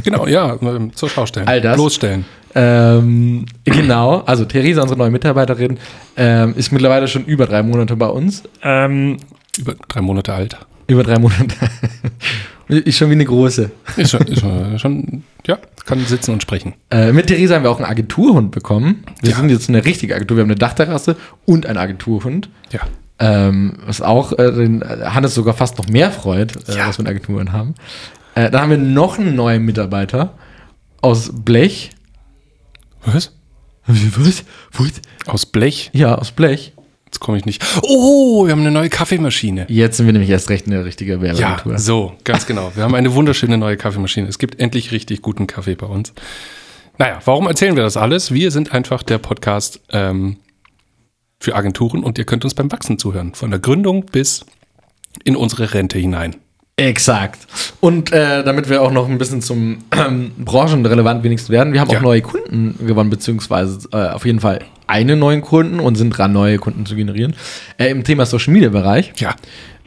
Genau, 0.04 0.26
ja, 0.26 0.56
ähm, 0.62 0.94
zur 0.94 1.08
Schau 1.08 1.26
stellen. 1.26 1.48
All 1.48 1.60
das. 1.60 1.76
Bloßstellen. 1.76 2.24
ähm, 2.54 3.46
genau, 3.64 4.20
also 4.26 4.44
Theresa, 4.44 4.82
unsere 4.82 4.98
neue 4.98 5.10
Mitarbeiterin, 5.10 5.78
ähm, 6.16 6.54
ist 6.56 6.72
mittlerweile 6.72 7.08
schon 7.08 7.24
über 7.24 7.46
drei 7.46 7.62
Monate 7.62 7.96
bei 7.96 8.06
uns. 8.08 8.42
Ähm, 8.62 9.18
Über 9.58 9.74
drei 9.88 10.00
Monate 10.00 10.32
alt. 10.32 10.56
über 10.86 11.02
drei 11.02 11.18
Monate. 11.18 11.54
ist 12.68 12.98
schon 12.98 13.08
wie 13.10 13.14
eine 13.14 13.24
große. 13.24 13.70
Ist 13.96 14.10
schon, 14.10 14.22
ist 14.22 14.40
schon, 14.40 14.78
schon, 14.78 15.22
ja, 15.46 15.58
kann 15.86 16.04
sitzen 16.04 16.32
und 16.32 16.42
sprechen. 16.42 16.74
Äh, 16.90 17.12
mit 17.12 17.26
Theresa 17.28 17.54
haben 17.56 17.62
wir 17.64 17.70
auch 17.70 17.78
einen 17.78 17.86
Agenturhund 17.90 18.50
bekommen. 18.50 19.04
Wir 19.22 19.30
Ja. 19.30 19.36
sind 19.36 19.50
jetzt 19.50 19.68
eine 19.68 19.84
richtige 19.84 20.14
Agentur. 20.14 20.36
Wir 20.36 20.42
haben 20.42 20.50
eine 20.50 20.58
Dachterrasse 20.58 21.16
und 21.46 21.66
einen 21.66 21.78
Agenturhund. 21.78 22.48
Ja. 22.70 22.80
Ähm, 23.20 23.74
was 23.86 24.00
auch 24.00 24.32
äh, 24.38 24.52
den 24.52 24.82
äh, 24.82 25.06
Hannes 25.06 25.34
sogar 25.34 25.52
fast 25.54 25.76
noch 25.78 25.88
mehr 25.88 26.10
freut, 26.12 26.68
äh, 26.68 26.76
Ja. 26.76 26.88
was 26.88 26.98
wir 26.98 27.04
in 27.04 27.10
Agenturen 27.10 27.52
haben. 27.52 27.74
Äh, 28.38 28.50
dann 28.52 28.62
haben 28.62 28.70
wir 28.70 28.78
noch 28.78 29.18
einen 29.18 29.34
neuen 29.34 29.64
Mitarbeiter 29.64 30.34
aus 31.00 31.30
Blech. 31.32 31.90
Was? 33.04 33.32
Was? 33.86 34.44
Was? 34.78 34.92
Aus 35.26 35.46
Blech? 35.46 35.90
Ja, 35.92 36.14
aus 36.14 36.30
Blech. 36.30 36.72
Jetzt 37.06 37.18
komme 37.18 37.38
ich 37.38 37.46
nicht. 37.46 37.64
Oh, 37.82 38.44
wir 38.44 38.52
haben 38.52 38.60
eine 38.60 38.70
neue 38.70 38.90
Kaffeemaschine. 38.90 39.66
Jetzt 39.68 39.96
sind 39.96 40.06
wir 40.06 40.12
nämlich 40.12 40.30
erst 40.30 40.50
recht 40.50 40.66
eine 40.66 40.84
richtige 40.84 41.14
Ja, 41.14 41.20
Werbeagentur. 41.22 41.78
so, 41.78 42.12
ganz 42.22 42.46
genau. 42.46 42.70
Wir 42.76 42.84
haben 42.84 42.94
eine 42.94 43.12
wunderschöne 43.14 43.58
neue 43.58 43.76
Kaffeemaschine. 43.76 44.28
Es 44.28 44.38
gibt 44.38 44.60
endlich 44.60 44.92
richtig 44.92 45.20
guten 45.22 45.48
Kaffee 45.48 45.74
bei 45.74 45.86
uns. 45.86 46.12
Naja, 46.98 47.18
warum 47.24 47.46
erzählen 47.48 47.74
wir 47.74 47.82
das 47.82 47.96
alles? 47.96 48.32
Wir 48.32 48.50
sind 48.52 48.72
einfach 48.72 49.02
der 49.02 49.18
Podcast 49.18 49.80
ähm, 49.90 50.36
für 51.40 51.56
Agenturen 51.56 52.04
und 52.04 52.18
ihr 52.18 52.24
könnt 52.24 52.44
uns 52.44 52.54
beim 52.54 52.70
Wachsen 52.70 52.98
zuhören. 52.98 53.34
Von 53.34 53.50
der 53.50 53.58
Gründung 53.58 54.04
bis 54.06 54.44
in 55.24 55.34
unsere 55.34 55.74
Rente 55.74 55.98
hinein. 55.98 56.36
Exakt. 56.78 57.46
Und 57.80 58.12
äh, 58.12 58.42
damit 58.44 58.68
wir 58.70 58.80
auch 58.82 58.92
noch 58.92 59.08
ein 59.08 59.18
bisschen 59.18 59.42
zum 59.42 59.78
ähm, 59.92 60.30
branchenrelevant 60.38 61.22
wenigstens 61.24 61.50
werden, 61.50 61.72
wir 61.72 61.80
haben 61.80 61.90
Ja. 61.90 61.98
auch 61.98 62.02
neue 62.02 62.22
Kunden 62.22 62.74
gewonnen, 62.86 63.10
beziehungsweise 63.10 63.88
äh, 63.92 64.10
auf 64.10 64.24
jeden 64.24 64.40
Fall 64.40 64.60
einen 64.86 65.18
neuen 65.18 65.42
Kunden 65.42 65.80
und 65.80 65.96
sind 65.96 66.10
dran, 66.10 66.32
neue 66.32 66.58
Kunden 66.58 66.86
zu 66.86 66.94
generieren. 66.94 67.34
Äh, 67.78 67.88
Im 67.90 68.04
Thema 68.04 68.24
Social 68.26 68.52
Media 68.54 68.68
Bereich. 68.70 69.12
Ja, 69.16 69.34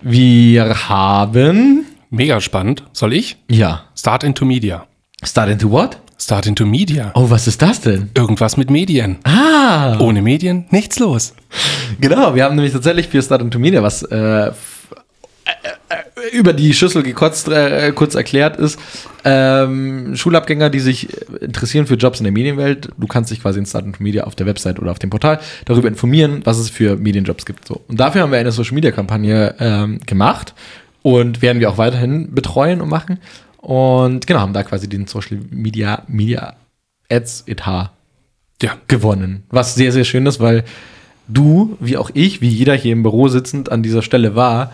Wir 0.02 0.90
haben, 0.90 1.86
mega 2.10 2.42
spannend. 2.42 2.84
Soll 2.94 3.14
ich? 3.14 3.38
ja, 3.50 3.86
Start 3.98 4.24
into 4.24 4.44
Media. 4.46 4.86
Start 5.24 5.50
into 5.50 5.72
what? 5.72 5.98
Start 6.20 6.46
into 6.46 6.66
Media. 6.66 7.12
Oh, 7.16 7.30
was 7.30 7.48
ist 7.48 7.62
das 7.62 7.82
denn? 7.82 8.12
Irgendwas 8.16 8.58
mit 8.58 8.70
Medien. 8.70 9.18
Ah, 9.24 9.98
Ohne 10.00 10.22
Medien 10.22 10.66
nichts 10.70 11.00
los. 11.00 11.34
genau. 12.00 12.36
Wir 12.36 12.44
haben 12.44 12.56
nämlich 12.56 12.74
tatsächlich 12.74 13.08
für 13.08 13.22
Start 13.24 13.42
into 13.42 13.58
Media 13.60 13.82
was 13.82 14.04
äh, 14.04 14.48
f- 14.50 14.90
äh, 15.90 15.96
über 16.32 16.54
die 16.54 16.74
Schüssel 16.74 17.04
gekotzt, 17.04 17.48
äh, 17.50 17.92
kurz 17.94 18.16
erklärt 18.16 18.58
ist, 18.58 18.80
ähm, 19.24 20.16
Schulabgänger, 20.16 20.70
die 20.70 20.80
sich 20.80 21.10
interessieren 21.42 21.86
für 21.88 21.96
Jobs 21.96 22.20
in 22.20 22.24
der 22.24 22.34
Medienwelt, 22.34 22.90
du 22.98 23.08
kannst 23.08 23.32
dich 23.32 23.42
quasi 23.42 23.60
in 23.60 23.66
Start 23.66 24.00
Media 24.00 24.24
auf 24.24 24.36
der 24.36 24.46
Website 24.46 24.80
oder 24.80 24.92
auf 24.92 25.00
dem 25.00 25.10
Portal 25.10 25.40
darüber 25.66 25.88
informieren, 25.88 26.42
was 26.44 26.58
es 26.58 26.70
für 26.70 26.96
Medienjobs 26.96 27.46
gibt. 27.46 27.68
So. 27.68 27.82
Und 27.88 28.00
dafür 28.00 28.22
haben 28.22 28.32
wir 28.32 28.40
eine 28.40 28.52
Social 28.52 28.76
Media 28.76 28.92
Kampagne 28.92 29.56
ähm, 29.60 30.00
gemacht 30.06 30.54
und 31.02 31.42
werden 31.42 31.60
wir 31.60 31.70
auch 31.70 31.78
weiterhin 31.78 32.34
betreuen 32.34 32.82
und 32.82 32.90
machen. 32.90 33.20
Und 33.58 34.26
genau, 34.28 34.40
haben 34.40 34.54
da 34.54 34.64
quasi 34.64 34.90
den 34.90 35.08
Social 35.08 35.40
Media, 35.52 36.04
Media 36.08 36.56
Ads 37.10 37.44
Etat 37.48 37.92
Ja. 38.62 38.78
gewonnen. 38.88 39.44
Was 39.50 39.76
sehr, 39.76 39.92
sehr 39.92 40.04
schön 40.04 40.26
ist, 40.26 40.40
weil 40.40 40.64
du, 41.28 41.78
wie 41.80 41.98
auch 41.98 42.10
ich, 42.14 42.42
wie 42.42 42.50
jeder 42.50 42.74
hier 42.74 42.94
im 42.94 43.04
Büro 43.04 43.28
sitzend 43.28 43.72
an 43.72 43.84
dieser 43.84 44.02
Stelle 44.02 44.36
war, 44.36 44.72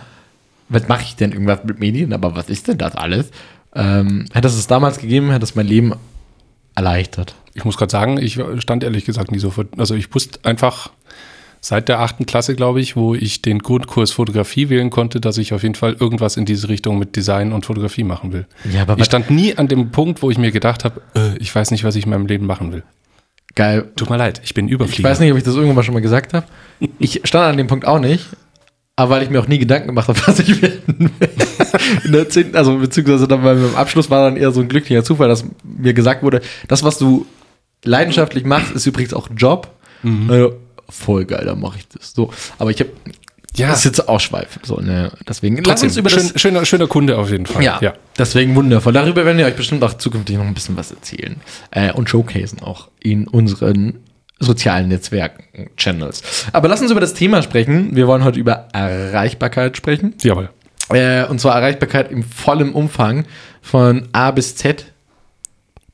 was 0.69 0.88
mache 0.88 1.03
ich 1.03 1.15
denn 1.15 1.31
irgendwas 1.31 1.63
mit 1.63 1.79
Medien? 1.79 2.13
Aber 2.13 2.36
was 2.36 2.50
ist 2.50 2.67
denn 2.67 2.77
das 2.77 2.95
alles? 2.95 3.31
Ähm, 3.75 4.25
hätte 4.33 4.47
es 4.47 4.55
es 4.57 4.67
damals 4.67 5.00
gegeben, 5.00 5.31
hätte 5.31 5.43
es 5.43 5.55
mein 5.55 5.67
Leben 5.67 5.93
erleichtert. 6.75 7.36
Ich 7.53 7.65
muss 7.65 7.77
gerade 7.77 7.91
sagen, 7.91 8.17
ich 8.17 8.39
stand 8.59 8.83
ehrlich 8.83 9.05
gesagt 9.05 9.31
nie 9.31 9.39
so 9.39 9.50
vor. 9.50 9.65
Also 9.77 9.95
ich 9.95 10.13
wusste 10.13 10.39
einfach 10.43 10.91
seit 11.59 11.89
der 11.89 12.00
achten 12.00 12.25
Klasse, 12.27 12.55
glaube 12.55 12.79
ich, 12.81 12.95
wo 12.95 13.15
ich 13.15 13.41
den 13.41 13.59
Grundkurs 13.59 14.12
Fotografie 14.12 14.69
wählen 14.69 14.89
konnte, 14.91 15.19
dass 15.19 15.38
ich 15.39 15.53
auf 15.53 15.63
jeden 15.63 15.74
Fall 15.75 15.93
irgendwas 16.00 16.38
in 16.38 16.45
diese 16.45 16.69
Richtung 16.69 17.00
mit 17.00 17.15
Design 17.15 17.51
und 17.51 17.65
Fotografie 17.65 18.03
machen 18.03 18.31
will. 18.31 18.45
Ja, 18.71 18.83
aber 18.83 18.97
Ich 19.00 19.05
stand 19.05 19.31
nie 19.31 19.57
an 19.57 19.67
dem 19.67 19.89
Punkt, 19.89 20.21
wo 20.21 20.29
ich 20.29 20.38
mir 20.38 20.51
gedacht 20.51 20.86
habe, 20.86 21.01
äh, 21.15 21.36
ich 21.39 21.53
weiß 21.53 21.71
nicht, 21.71 21.83
was 21.83 21.95
ich 21.95 22.03
in 22.05 22.12
meinem 22.12 22.27
Leben 22.27 22.45
machen 22.45 22.71
will. 22.71 22.83
geil. 23.55 23.91
Tut 23.95 24.09
mir 24.12 24.17
leid, 24.17 24.39
ich 24.43 24.53
bin 24.53 24.67
Ich 24.67 24.74
Überflieger. 24.74 25.09
weiß 25.09 25.19
nicht, 25.19 25.31
ob 25.31 25.38
ich 25.39 25.43
das 25.43 25.55
irgendwann 25.55 25.77
mal 25.77 25.83
schon 25.83 25.95
mal 25.95 26.01
gesagt 26.01 26.33
habe. 26.33 26.45
Ich 27.00 27.21
stand 27.24 27.45
an 27.45 27.57
dem 27.57 27.65
Punkt 27.65 27.86
auch 27.88 28.00
nicht, 28.00 28.27
aber 28.98 29.12
weil 29.12 29.24
ich 29.24 29.30
mir 29.30 29.39
auch 29.39 29.48
nie 29.48 29.60
Gedanken 29.60 29.88
gemacht 29.88 30.10
habe, 30.10 30.20
was 30.25 30.39
ich 30.39 30.62
werden 30.62 31.12
will. 31.20 31.30
In 32.04 32.12
der 32.12 32.27
10., 32.27 32.56
also 32.56 32.77
beziehungsweise 32.77 33.27
dann 33.27 33.42
bei 33.44 33.54
meinem 33.54 33.75
Abschluss 33.75 34.10
war 34.10 34.25
dann 34.30 34.36
eher 34.38 34.51
so 34.51 34.60
ein 34.60 34.68
glücklicher 34.68 35.04
Zufall, 35.04 35.30
dass 35.30 35.46
mir 35.63 35.94
gesagt 35.94 36.24
wurde, 36.24 36.42
das, 36.68 36.84
was 36.84 36.98
du 36.98 37.25
leidenschaftlich 37.86 38.44
machst, 38.44 38.72
ist 38.74 38.86
übrigens 38.86 39.13
auch 39.13 39.30
ein 39.30 39.38
Job. 39.38 39.72
Also, 40.30 40.54
voll 40.89 41.25
geil, 41.25 41.44
dann 41.46 41.60
mache 41.60 41.77
ich 41.80 41.88
das. 41.89 42.13
So, 42.13 42.32
aber 42.60 42.72
ich 42.72 42.80
habe 42.80 42.89
Ja. 43.56 43.68
das 43.70 43.80
ist 43.80 43.86
jetzt 43.86 44.08
ausschweifend. 44.10 44.66
So, 44.66 44.80
ne? 44.80 45.12
Deswegen 45.27 45.58
lass 45.63 45.84
uns 45.84 45.98
über 45.98 46.10
das 46.10 46.30
schön, 46.30 46.38
schöner, 46.39 46.66
schöner 46.66 46.88
Kunde 46.88 47.18
auf 47.18 47.30
jeden 47.30 47.46
Fall. 47.46 47.63
ja, 47.63 47.94
deswegen 48.18 48.56
wundervoll. 48.56 48.94
Darüber 48.94 49.25
werden 49.25 49.38
wir 49.38 49.46
euch 49.46 49.56
bestimmt 49.56 49.84
auch 49.84 49.94
zukünftig 49.96 50.38
noch 50.38 50.46
ein 50.46 50.54
bisschen 50.54 50.77
was 50.77 50.92
erzählen. 50.92 51.38
Äh, 51.72 51.92
und 51.94 52.10
showcasen 52.10 52.62
auch 52.62 52.88
in 53.00 53.27
unseren 53.27 54.00
sozialen 54.39 54.88
Netzwerken, 54.89 55.70
Channels. 55.77 56.22
Aber 56.53 56.67
lass 56.67 56.82
uns 56.82 56.91
über 56.91 57.00
das 57.01 57.13
Thema 57.13 57.41
sprechen. 57.41 57.96
Wir 57.96 58.08
wollen 58.08 58.24
heute 58.24 58.39
über 58.39 58.67
Erreichbarkeit 58.74 59.77
sprechen. 59.77 60.13
Jawohl. 60.22 60.50
Äh, 60.89 61.25
und 61.25 61.41
zwar 61.41 61.56
Erreichbarkeit 61.56 62.12
im 62.12 62.24
vollen 62.24 62.72
Umfang 62.74 63.25
von 63.62 64.08
A 64.13 64.32
bis 64.32 64.56
Z. 64.56 64.94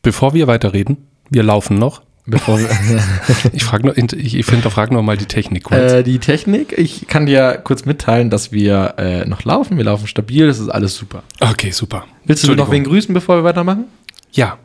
Bevor 0.02 0.34
wir 0.34 0.48
weiterreden, 0.48 0.98
wir 1.30 1.44
laufen 1.44 1.78
noch. 1.80 2.02
Bevor 2.26 2.58
wir, 2.60 2.70
Ich 3.54 3.64
frage 3.66 3.86
nur, 3.86 3.98
ich, 3.98 4.36
ich 4.36 4.48
hinterfrage 4.48 4.94
noch 4.94 5.02
mal 5.02 5.18
die 5.18 5.26
Technik 5.26 5.66
kurz. 5.66 5.92
äh, 5.92 6.04
die 6.04 6.20
Technik, 6.20 6.72
ich 6.78 7.08
kann 7.08 7.26
dir 7.26 7.60
kurz 7.64 7.84
mitteilen, 7.86 8.30
dass 8.30 8.52
wir 8.54 8.94
äh, 8.98 9.26
noch 9.26 9.44
laufen. 9.44 9.76
Wir 9.78 9.84
laufen 9.84 10.08
stabil, 10.08 10.48
das 10.48 10.60
ist 10.60 10.70
alles 10.70 10.96
super. 10.96 11.24
okay, 11.42 11.72
super. 11.72 12.06
Willst 12.26 12.48
du 12.48 12.56
noch 12.56 12.72
wen 12.72 12.84
grüßen, 12.86 13.14
bevor 13.14 13.38
wir 13.38 13.44
weitermachen? 13.44 13.86
Ja. 14.32 14.58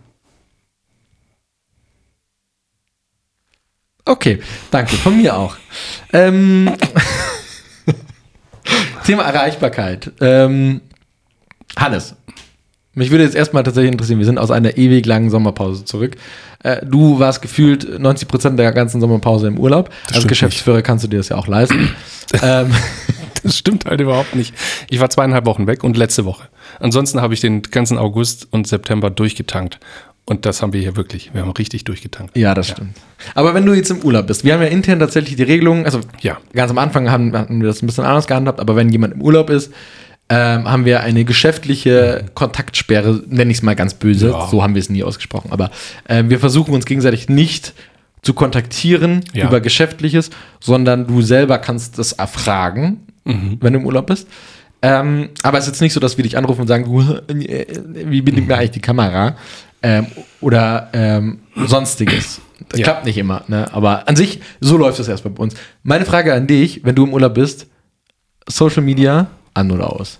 Okay, 4.08 4.40
danke. 4.70 4.96
Von 4.96 5.18
mir 5.18 5.36
auch. 5.36 5.56
Ähm, 6.14 6.70
Thema 9.04 9.24
Erreichbarkeit. 9.24 10.12
Ähm, 10.20 10.80
Hannes, 11.78 12.16
mich 12.94 13.10
würde 13.10 13.24
jetzt 13.24 13.36
erstmal 13.36 13.62
tatsächlich 13.64 13.92
interessieren, 13.92 14.18
wir 14.18 14.26
sind 14.26 14.38
aus 14.38 14.50
einer 14.50 14.78
ewig 14.78 15.04
langen 15.04 15.28
Sommerpause 15.28 15.84
zurück. 15.84 16.16
Äh, 16.64 16.84
du 16.86 17.18
warst 17.18 17.42
gefühlt 17.42 17.84
90% 17.84 18.56
der 18.56 18.72
ganzen 18.72 19.00
Sommerpause 19.00 19.46
im 19.46 19.58
Urlaub. 19.58 19.90
Als 20.06 20.16
stimmt 20.16 20.28
Geschäftsführer 20.28 20.80
kannst 20.80 21.04
du 21.04 21.08
dir 21.08 21.18
das 21.18 21.28
ja 21.28 21.36
auch 21.36 21.46
leisten. 21.46 21.94
ähm, 22.42 22.74
Das 23.42 23.56
stimmt 23.56 23.84
halt 23.86 24.00
überhaupt 24.00 24.34
nicht. 24.34 24.54
Ich 24.90 25.00
war 25.00 25.10
zweieinhalb 25.10 25.46
Wochen 25.46 25.66
weg 25.66 25.84
und 25.84 25.96
letzte 25.96 26.24
Woche. 26.24 26.48
Ansonsten 26.80 27.20
habe 27.20 27.34
ich 27.34 27.40
den 27.40 27.62
ganzen 27.62 27.98
August 27.98 28.48
und 28.50 28.66
September 28.66 29.10
durchgetankt. 29.10 29.78
Und 30.28 30.44
das 30.44 30.60
haben 30.60 30.72
wir 30.74 30.80
hier 30.80 30.94
wirklich. 30.96 31.30
Wir 31.32 31.40
haben 31.40 31.50
richtig 31.52 31.84
durchgetankt. 31.84 32.36
ja, 32.36 32.54
das 32.54 32.68
stimmt. 32.68 32.94
Aber 33.34 33.54
wenn 33.54 33.64
du 33.64 33.72
jetzt 33.72 33.90
im 33.90 34.02
Urlaub 34.02 34.26
bist, 34.26 34.44
wir 34.44 34.52
haben 34.52 34.60
ja 34.60 34.68
intern 34.68 34.98
tatsächlich 34.98 35.36
die 35.36 35.42
Regelung, 35.42 35.84
also 35.86 36.00
Ja. 36.20 36.36
ganz 36.52 36.70
am 36.70 36.76
Anfang 36.78 37.10
haben, 37.10 37.34
hatten 37.36 37.60
wir 37.60 37.68
das 37.68 37.82
ein 37.82 37.86
bisschen 37.86 38.04
anders 38.04 38.26
gehandhabt, 38.26 38.60
aber 38.60 38.76
wenn 38.76 38.90
jemand 38.90 39.14
im 39.14 39.22
Urlaub 39.22 39.48
ist, 39.48 39.72
ähm, 40.28 40.70
haben 40.70 40.84
wir 40.84 41.00
eine 41.00 41.24
geschäftliche 41.24 42.26
Kontaktsperre, 42.34 43.22
nenne 43.28 43.50
ich 43.50 43.58
es 43.58 43.62
mal 43.62 43.74
ganz 43.74 43.94
böse, 43.94 44.28
Ja. 44.28 44.46
so 44.50 44.62
haben 44.62 44.74
wir 44.74 44.80
es 44.80 44.90
nie 44.90 45.02
ausgesprochen, 45.02 45.50
aber 45.50 45.70
ähm, 46.10 46.28
wir 46.28 46.38
versuchen 46.38 46.74
uns 46.74 46.84
gegenseitig 46.84 47.30
nicht 47.30 47.72
zu 48.20 48.34
kontaktieren 48.34 49.24
Ja. 49.32 49.46
über 49.46 49.60
Geschäftliches, 49.60 50.28
sondern 50.60 51.06
du 51.06 51.22
selber 51.22 51.56
kannst 51.56 51.98
das 51.98 52.12
erfragen, 52.12 53.00
wenn 53.24 53.72
du 53.72 53.78
im 53.78 53.86
Urlaub 53.86 54.06
bist. 54.08 54.28
Ähm, 54.80 55.30
aber 55.42 55.58
es 55.58 55.64
ist 55.64 55.70
jetzt 55.72 55.80
nicht 55.80 55.92
so, 55.92 56.00
dass 56.00 56.16
wir 56.18 56.22
dich 56.22 56.36
anrufen 56.36 56.60
und 56.62 56.66
sagen, 56.68 56.84
äh, 57.28 57.66
wie 58.10 58.20
bin 58.22 58.36
ich 58.38 58.46
mir 58.46 58.56
eigentlich 58.56 58.70
die 58.72 58.80
Kamera? 58.80 59.34
Ähm, 59.82 60.06
oder 60.40 60.88
ähm, 60.92 61.40
sonstiges. 61.54 62.40
Das 62.68 62.80
Ja. 62.80 62.84
klappt 62.84 63.04
nicht 63.06 63.16
immer, 63.18 63.44
ne? 63.46 63.72
aber 63.72 64.08
an 64.08 64.16
sich, 64.16 64.40
so 64.60 64.76
läuft 64.76 64.98
es 64.98 65.08
erstmal 65.08 65.32
bei 65.34 65.42
uns. 65.42 65.54
Meine 65.84 66.04
Frage 66.04 66.34
an 66.34 66.46
dich, 66.46 66.84
wenn 66.84 66.94
du 66.94 67.04
im 67.04 67.12
Urlaub 67.12 67.34
bist, 67.34 67.66
Social 68.48 68.82
Media 68.82 69.28
an 69.54 69.70
oder 69.70 69.92
aus? 69.92 70.18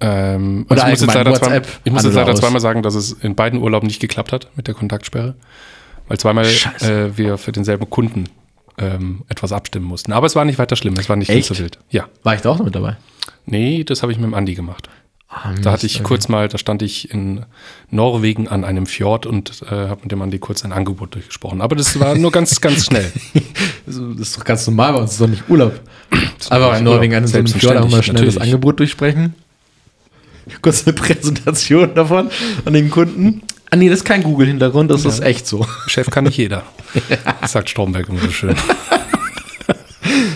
Ähm, 0.00 0.66
Oder 0.68 0.84
also 0.84 0.94
ich 0.94 1.00
muss 1.00 1.00
jetzt 1.00 1.14
leider, 1.14 1.34
zwei, 1.34 1.46
WhatsApp 1.46 1.68
ich 1.84 1.92
muss 1.92 2.04
jetzt 2.04 2.14
leider 2.14 2.32
aus? 2.32 2.40
zweimal 2.40 2.60
sagen, 2.60 2.82
dass 2.82 2.94
es 2.94 3.12
in 3.12 3.34
beiden 3.34 3.60
Urlauben 3.62 3.86
nicht 3.86 4.00
geklappt 4.00 4.32
hat 4.32 4.48
mit 4.56 4.66
der 4.66 4.74
Kontaktsperre. 4.74 5.36
Weil 6.08 6.18
zweimal 6.18 6.44
äh, 6.44 7.16
wir 7.16 7.38
für 7.38 7.52
denselben 7.52 7.88
Kunden 7.88 8.24
ähm, 8.78 9.22
etwas 9.28 9.52
abstimmen 9.52 9.86
mussten. 9.86 10.12
Aber 10.12 10.26
es 10.26 10.36
war 10.36 10.44
nicht 10.44 10.58
weiter 10.58 10.76
schlimm. 10.76 10.94
Es 10.98 11.08
war 11.08 11.16
nicht 11.16 11.30
Echt? 11.30 11.46
zu 11.46 11.58
wild. 11.58 11.78
Ja. 11.90 12.08
War 12.22 12.34
ich 12.34 12.42
da 12.42 12.50
auch 12.50 12.58
noch 12.58 12.66
mit 12.66 12.74
dabei? 12.74 12.96
Nee, 13.46 13.84
das 13.84 14.02
habe 14.02 14.12
ich 14.12 14.18
mit 14.18 14.26
dem 14.26 14.34
Andi 14.34 14.54
gemacht. 14.54 14.88
Ah, 15.28 15.52
Da 15.60 15.72
hatte 15.72 15.86
ich 15.86 16.02
kurz 16.04 16.28
mal, 16.28 16.48
da 16.48 16.56
stand 16.56 16.82
ich 16.82 17.10
in 17.10 17.44
Norwegen 17.90 18.46
an 18.48 18.64
einem 18.64 18.86
Fjord 18.86 19.26
und 19.26 19.62
äh, 19.62 19.74
habe 19.74 20.02
mit 20.02 20.12
dem 20.12 20.22
Andi 20.22 20.38
kurz 20.38 20.64
ein 20.64 20.72
Angebot 20.72 21.14
durchgesprochen. 21.14 21.60
Aber 21.60 21.74
das 21.74 21.98
war 21.98 22.14
nur 22.14 22.30
ganz, 22.30 22.60
ganz 22.60 22.86
schnell. 22.86 23.10
Das 23.86 23.94
ist 23.96 24.36
doch 24.36 24.44
ganz 24.44 24.66
normal, 24.66 24.94
bei 24.94 24.98
uns 24.98 25.12
ist 25.12 25.20
doch 25.20 25.28
nicht 25.28 25.48
Urlaub. 25.48 25.78
Aber 26.50 26.76
in 26.76 26.82
Norwegen 26.82 27.14
an 27.14 27.24
einem 27.24 27.46
Fjord 27.46 27.76
auch 27.76 27.88
mal 27.88 28.02
schnell 28.02 28.24
das 28.24 28.34
natürlich. 28.34 28.40
Angebot 28.42 28.80
durchsprechen. 28.80 29.34
Kurz 30.62 30.84
eine 30.84 30.92
Präsentation 30.92 31.94
davon 31.94 32.30
an 32.64 32.72
den 32.72 32.90
Kunden. 32.90 33.42
Ah 33.70 33.76
nee, 33.76 33.88
das 33.88 33.98
ist 33.98 34.04
kein 34.04 34.24
Google-Hintergrund, 34.24 34.90
das 34.90 35.04
ist 35.04 35.20
echt 35.20 35.46
so. 35.46 35.66
Chef 35.86 36.10
kann 36.10 36.24
nicht 36.24 36.36
jeder. 36.36 36.64
sagt 37.46 37.70
Stromberg 37.70 38.08
immer 38.08 38.18
so 38.20 38.30
schön. 38.30 38.56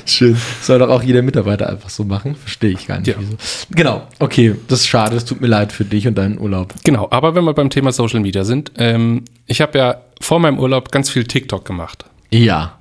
Schön. 0.07 0.37
Soll 0.63 0.79
doch 0.79 0.89
auch 0.89 1.03
jeder 1.03 1.23
Mitarbeiter 1.23 1.69
einfach 1.69 1.91
so 1.91 2.05
machen. 2.05 2.35
Verstehe 2.35 2.71
ich 2.71 2.87
gar 2.87 2.99
nicht. 2.99 3.09
Ja. 3.09 3.15
Wieso. 3.19 3.37
Genau, 3.71 4.07
okay, 4.19 4.55
das 4.69 4.81
ist 4.81 4.89
schade, 4.89 5.17
es 5.17 5.25
tut 5.25 5.41
mir 5.41 5.47
leid 5.47 5.73
für 5.73 5.85
dich 5.85 6.07
und 6.07 6.17
deinen 6.17 6.39
Urlaub. 6.39 6.75
Genau, 6.85 7.09
aber 7.11 7.35
wenn 7.35 7.45
wir 7.45 7.55
beim 7.55 7.71
Thema 7.71 7.93
Social 7.93 8.21
Media 8.21 8.45
sind, 8.45 8.73
ähm, 8.77 9.25
ich 9.47 9.61
habe 9.61 9.79
ja 9.79 10.01
vor 10.21 10.41
meinem 10.41 10.59
Urlaub 10.59 10.91
ganz 10.91 11.11
viel 11.11 11.25
TikTok 11.25 11.65
gemacht. 11.65 12.05
Ja. 12.31 12.79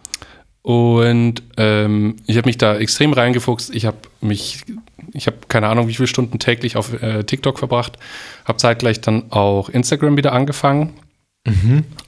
Und 0.61 1.41
ähm, 1.57 2.17
ich 2.25 2.37
habe 2.37 2.47
mich 2.47 2.57
da 2.57 2.75
extrem 2.75 3.13
reingefuchst. 3.13 3.73
Ich 3.73 3.85
habe 3.85 3.97
mich, 4.21 4.65
ich 5.13 5.27
habe 5.27 5.37
keine 5.47 5.67
Ahnung, 5.67 5.87
wie 5.87 5.93
viele 5.93 6.07
Stunden 6.07 6.37
täglich 6.39 6.75
auf 6.75 7.01
äh, 7.01 7.23
TikTok 7.23 7.57
verbracht. 7.57 7.97
Habe 8.45 8.57
zeitgleich 8.57 9.01
dann 9.01 9.31
auch 9.31 9.69
Instagram 9.69 10.17
wieder 10.17 10.33
angefangen. 10.33 10.93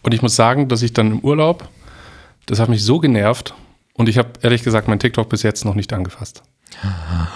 Und 0.03 0.13
ich 0.13 0.21
muss 0.21 0.35
sagen, 0.35 0.67
dass 0.67 0.81
ich 0.81 0.93
dann 0.93 1.11
im 1.11 1.19
Urlaub, 1.19 1.67
das 2.45 2.59
hat 2.59 2.69
mich 2.69 2.83
so 2.83 2.99
genervt. 2.99 3.53
Und 3.93 4.09
ich 4.09 4.17
habe 4.17 4.29
ehrlich 4.41 4.63
gesagt 4.63 4.87
mein 4.87 4.99
TikTok 4.99 5.29
bis 5.29 5.43
jetzt 5.43 5.65
noch 5.65 5.75
nicht 5.75 5.91
angefasst. 5.93 6.43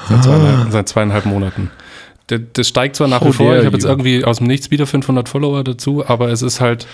Seit 0.09 0.24
zweieinhalb, 0.24 0.71
seit 0.71 0.89
zweieinhalb 0.89 1.25
Monaten. 1.25 1.71
Das, 2.27 2.41
das 2.53 2.67
steigt 2.67 2.95
zwar 2.95 3.07
nach 3.07 3.24
wie 3.24 3.33
vor. 3.33 3.47
dare 3.47 3.59
Ich 3.59 3.65
habe 3.65 3.75
jetzt 3.75 3.85
irgendwie 3.85 4.24
aus 4.24 4.38
dem 4.38 4.47
Nichts 4.47 4.71
wieder 4.71 4.88
500 4.88 5.29
Follower 5.29 5.63
dazu, 5.63 6.07
aber 6.07 6.29
es 6.29 6.41
ist 6.41 6.62
halt, 6.62 6.88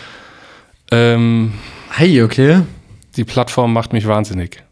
ähm, 0.91 1.53
Hey, 1.91 2.21
okay. 2.23 2.61
die 3.15 3.23
Plattform 3.23 3.73
macht 3.73 3.93
mich 3.93 4.07
wahnsinnig. 4.07 4.63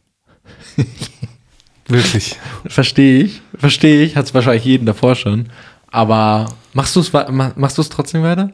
Wirklich. 1.87 2.37
Verstehe 2.67 3.23
ich. 3.23 3.41
Verstehe 3.57 4.03
ich. 4.03 4.15
Hat 4.15 4.25
es 4.25 4.33
wahrscheinlich 4.33 4.65
jeden 4.65 4.85
davor 4.85 5.15
schon. 5.15 5.49
Aber 5.87 6.47
machst 6.73 6.95
du 6.95 6.99
es 6.99 7.11
machst 7.11 7.77
du's 7.77 7.89
trotzdem 7.89 8.23
weiter? 8.23 8.51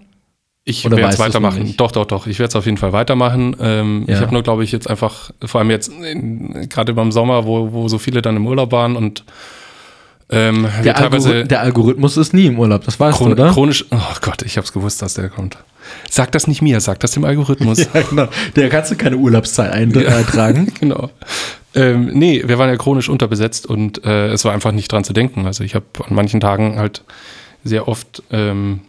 Ich 0.67 0.84
werde 0.89 1.01
es 1.03 1.19
weitermachen. 1.19 1.75
Doch, 1.77 1.91
doch, 1.91 2.05
doch. 2.05 2.25
Ich 2.25 2.39
werde 2.39 2.50
es 2.50 2.55
auf 2.55 2.65
jeden 2.65 2.77
Fall 2.77 2.91
weitermachen. 2.91 3.55
Ähm, 3.62 4.03
Ja. 4.07 4.15
Ich 4.15 4.22
habe 4.22 4.34
nur, 4.34 4.41
glaube 4.41 4.63
ich, 4.63 4.72
jetzt 4.72 4.89
einfach, 4.89 5.29
vor 5.45 5.62
allem 5.62 5.69
jetzt 5.69 5.91
gerade 6.69 6.93
beim 6.93 7.12
Sommer, 7.12 7.45
wo, 7.45 7.72
wo 7.72 7.88
so 7.88 8.00
viele 8.00 8.22
dann 8.24 8.36
im 8.36 8.48
Urlaub 8.48 8.72
waren 8.72 8.95
und 8.95 9.24
Ähm, 10.31 10.63
wir 10.63 10.81
Der, 10.81 10.95
teilweise 10.95 11.29
Algorith 11.29 11.51
der 11.51 11.62
Algorithmus 11.62 12.17
ist 12.17 12.34
nie 12.34 12.48
im 12.48 12.57
Urlaub, 12.57 12.84
das 12.84 13.00
weißt 13.00 13.15
chron 13.15 13.36
du, 13.36 13.43
oder? 13.43 13.53
chronisch. 13.53 13.86
Oh 13.91 14.15
Gott, 14.22 14.41
ich 14.41 14.57
hab's 14.57 14.74
gewusst, 14.74 15.00
dass 15.03 15.13
der 15.13 15.29
kommt. 15.29 15.55
Sag 16.10 16.31
das 16.31 16.48
nicht 16.48 16.63
mir, 16.63 16.81
sag 16.81 17.00
das 17.01 17.12
dem 17.12 17.25
Algorithmus. 17.25 17.77
Ja, 17.93 18.01
genau. 18.01 18.27
Der 18.55 18.69
kannst 18.69 18.89
du 18.89 18.95
keine 18.95 19.17
Urlaubszeit 19.17 19.72
eintragen. 19.72 20.74
genau. 20.79 21.12
Ähm, 21.75 22.07
nee, 22.13 22.41
wir 22.43 22.57
waren 22.57 22.69
ja 22.69 22.75
chronisch 22.75 23.07
unterbesetzt 23.07 23.67
und 23.67 24.03
äh, 24.03 24.29
es 24.29 24.43
war 24.45 24.53
einfach 24.53 24.72
nicht 24.72 24.91
dran 24.91 25.03
zu 25.03 25.13
denken. 25.13 25.45
Also 25.45 25.63
ich 25.63 25.75
habe 25.75 25.86
an 26.10 26.15
manchen 26.15 26.39
Tagen 26.39 26.79
halt 26.79 27.03
sehr 27.63 27.88
oft 27.88 28.24
ähm, 28.31 28.79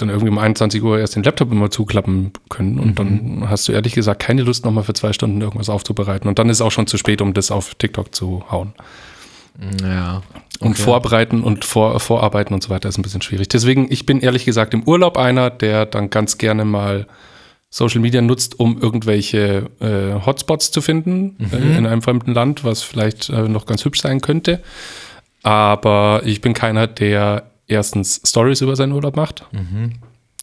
dann 0.00 0.08
irgendwie 0.08 0.30
um 0.30 0.38
21 0.38 0.82
Uhr 0.82 0.98
erst 0.98 1.16
den 1.16 1.22
Laptop 1.22 1.52
immer 1.52 1.70
zuklappen 1.70 2.32
können 2.48 2.78
und 2.78 2.98
dann 2.98 3.48
hast 3.48 3.68
du 3.68 3.72
ehrlich 3.72 3.94
gesagt 3.94 4.20
keine 4.20 4.42
Lust, 4.42 4.64
nochmal 4.64 4.84
für 4.84 4.94
zwei 4.94 5.12
Stunden 5.12 5.40
irgendwas 5.40 5.68
aufzubereiten. 5.68 6.28
Und 6.28 6.38
dann 6.38 6.48
ist 6.48 6.58
es 6.58 6.62
auch 6.62 6.72
schon 6.72 6.86
zu 6.86 6.96
spät, 6.98 7.22
um 7.22 7.34
das 7.34 7.50
auf 7.50 7.74
TikTok 7.74 8.14
zu 8.14 8.44
hauen. 8.50 8.72
Ja. 9.82 10.22
Und 10.60 10.78
vorbereiten 10.78 11.42
und 11.42 11.64
vor, 11.64 11.98
vorarbeiten 12.00 12.54
und 12.54 12.62
so 12.62 12.70
weiter 12.70 12.88
ist 12.88 12.98
ein 12.98 13.02
bisschen 13.02 13.22
schwierig. 13.22 13.48
Deswegen, 13.48 13.90
ich 13.90 14.06
bin 14.06 14.20
ehrlich 14.20 14.44
gesagt 14.44 14.74
im 14.74 14.82
Urlaub 14.82 15.16
einer, 15.16 15.50
der 15.50 15.86
dann 15.86 16.10
ganz 16.10 16.38
gerne 16.38 16.64
mal 16.64 17.06
Social 17.70 18.00
Media 18.00 18.20
nutzt, 18.20 18.58
um 18.58 18.80
irgendwelche 18.80 19.70
äh, 19.80 20.26
Hotspots 20.26 20.70
zu 20.70 20.80
finden 20.82 21.36
äh, 21.52 21.78
in 21.78 21.86
einem 21.86 22.02
fremden 22.02 22.34
Land, 22.34 22.64
was 22.64 22.82
vielleicht 22.82 23.30
äh, 23.30 23.48
noch 23.48 23.64
ganz 23.64 23.84
hübsch 23.84 24.00
sein 24.00 24.20
könnte. 24.20 24.60
Aber 25.42 26.22
ich 26.24 26.40
bin 26.40 26.52
keiner, 26.52 26.86
der 26.86 27.44
erstens 27.70 28.20
Stories 28.26 28.60
über 28.60 28.76
seinen 28.76 28.92
Urlaub 28.92 29.16
macht. 29.16 29.44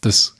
Das 0.00 0.36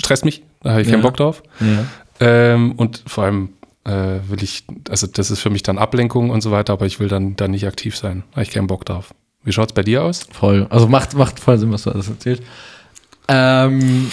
stresst 0.00 0.24
mich, 0.24 0.42
da 0.62 0.70
habe 0.70 0.82
ich 0.82 0.88
keinen 0.88 1.02
Ja. 1.02 1.08
Bock 1.08 1.16
drauf. 1.16 1.42
Ja. 1.60 1.84
Ähm, 2.20 2.72
und 2.72 3.02
vor 3.06 3.24
allem 3.24 3.50
äh, 3.84 4.18
will 4.28 4.42
ich, 4.42 4.64
also 4.88 5.06
das 5.06 5.30
ist 5.30 5.40
für 5.40 5.50
mich 5.50 5.62
dann 5.62 5.78
Ablenkung 5.78 6.30
und 6.30 6.40
so 6.40 6.50
weiter, 6.50 6.72
aber 6.72 6.86
ich 6.86 7.00
will 7.00 7.08
dann, 7.08 7.36
dann 7.36 7.50
nicht 7.50 7.66
aktiv 7.66 7.96
sein. 7.96 8.22
Da 8.30 8.36
habe 8.36 8.42
ich 8.44 8.50
keinen 8.50 8.66
Bock 8.66 8.84
drauf. 8.84 9.12
Wie 9.42 9.52
schaut 9.52 9.70
es 9.70 9.74
bei 9.74 9.82
dir 9.82 10.02
aus? 10.02 10.26
Voll. 10.32 10.66
Also 10.70 10.88
macht, 10.88 11.14
macht 11.14 11.38
voll 11.38 11.58
Sinn, 11.58 11.70
was 11.72 11.82
du 11.82 11.90
alles 11.90 12.08
erzählst. 12.08 12.42
Ähm, 13.28 14.10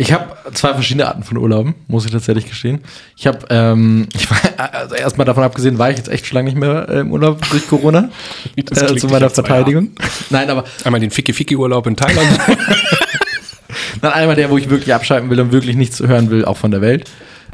ich 0.00 0.14
habe 0.14 0.34
zwei 0.54 0.72
verschiedene 0.72 1.06
Arten 1.06 1.24
von 1.24 1.36
Urlauben, 1.36 1.74
muss 1.86 2.06
ich 2.06 2.10
tatsächlich 2.10 2.48
gestehen. 2.48 2.80
Ich 3.18 3.26
habe, 3.26 3.40
ähm, 3.50 4.08
ich 4.14 4.30
war, 4.30 4.38
also 4.72 4.94
erstmal 4.94 5.26
davon 5.26 5.44
abgesehen, 5.44 5.76
war 5.78 5.90
ich 5.90 5.98
jetzt 5.98 6.08
echt 6.08 6.24
schon 6.24 6.36
lange 6.36 6.48
nicht 6.48 6.58
mehr 6.58 6.88
äh, 6.88 7.00
im 7.00 7.12
Urlaub 7.12 7.46
durch 7.50 7.68
Corona. 7.68 8.08
Äh, 8.56 8.96
zu 8.96 9.08
meiner 9.08 9.30
Verteidigung. 9.30 9.90
Nein, 10.30 10.48
aber 10.48 10.64
Einmal 10.84 11.00
den 11.00 11.10
Ficky-Ficky-Urlaub 11.10 11.86
in 11.86 11.96
Thailand. 11.96 12.28
Dann 14.00 14.12
einmal 14.12 14.36
der, 14.36 14.50
wo 14.50 14.58
ich 14.58 14.70
wirklich 14.70 14.94
abschalten 14.94 15.28
will 15.28 15.40
und 15.40 15.52
wirklich 15.52 15.76
nichts 15.76 16.00
hören 16.00 16.30
will, 16.30 16.44
auch 16.44 16.56
von 16.56 16.70
der 16.70 16.80
Welt. 16.80 17.10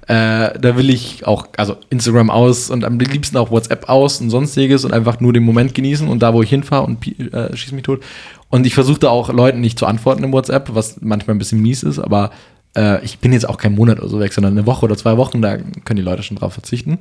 Äh, 0.08 0.58
da 0.58 0.76
will 0.76 0.90
ich 0.90 1.26
auch, 1.26 1.48
also 1.56 1.76
Instagram 1.90 2.30
aus 2.30 2.70
und 2.70 2.84
am 2.84 2.98
liebsten 2.98 3.36
auch 3.36 3.50
WhatsApp 3.50 3.88
aus 3.88 4.20
und 4.20 4.30
sonstiges 4.30 4.84
und 4.84 4.92
einfach 4.92 5.20
nur 5.20 5.32
den 5.32 5.42
Moment 5.42 5.74
genießen 5.74 6.06
und 6.06 6.22
da, 6.22 6.32
wo 6.32 6.42
ich 6.42 6.50
hinfahre 6.50 6.86
und 6.86 7.04
äh, 7.32 7.56
schieß 7.56 7.72
mich 7.72 7.82
tot. 7.82 8.02
Und 8.48 8.66
ich 8.66 8.74
versuche 8.74 9.00
da 9.00 9.08
auch 9.08 9.32
Leuten 9.32 9.60
nicht 9.60 9.78
zu 9.78 9.86
antworten 9.86 10.22
im 10.24 10.32
WhatsApp, 10.32 10.74
was 10.74 11.00
manchmal 11.00 11.34
ein 11.34 11.38
bisschen 11.38 11.60
mies 11.60 11.82
ist, 11.82 11.98
aber 11.98 12.30
äh, 12.76 13.04
ich 13.04 13.18
bin 13.18 13.32
jetzt 13.32 13.48
auch 13.48 13.58
kein 13.58 13.74
Monat 13.74 13.98
oder 13.98 14.08
so 14.08 14.20
weg, 14.20 14.32
sondern 14.32 14.52
eine 14.52 14.66
Woche 14.66 14.84
oder 14.84 14.96
zwei 14.96 15.16
Wochen, 15.16 15.42
da 15.42 15.56
können 15.56 15.96
die 15.96 16.02
Leute 16.02 16.22
schon 16.22 16.36
drauf 16.36 16.52
verzichten. 16.52 16.98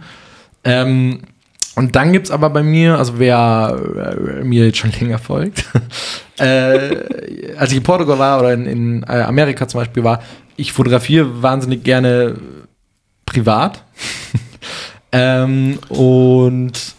Ähm, 0.63 1.19
und 1.75 1.95
dann 1.95 2.13
gibt's 2.13 2.31
aber 2.31 2.49
bei 2.49 2.63
mir, 2.63 2.97
also 2.97 3.19
wer 3.19 3.77
äh, 4.39 4.43
mir 4.43 4.65
jetzt 4.65 4.77
schon 4.77 4.91
länger 4.99 5.19
folgt, 5.19 5.65
äh, 6.39 7.55
als 7.57 7.71
ich 7.71 7.77
in 7.77 7.83
Portugal 7.83 8.17
war 8.17 8.39
oder 8.39 8.53
in, 8.53 8.65
in 8.65 9.03
äh, 9.03 9.21
Amerika 9.21 9.67
zum 9.67 9.81
Beispiel 9.81 10.03
war, 10.03 10.21
ich 10.55 10.71
fotografiere 10.71 11.41
wahnsinnig 11.43 11.83
gerne 11.83 12.35
privat. 13.25 13.83
ähm, 15.11 15.79
und 15.89 16.95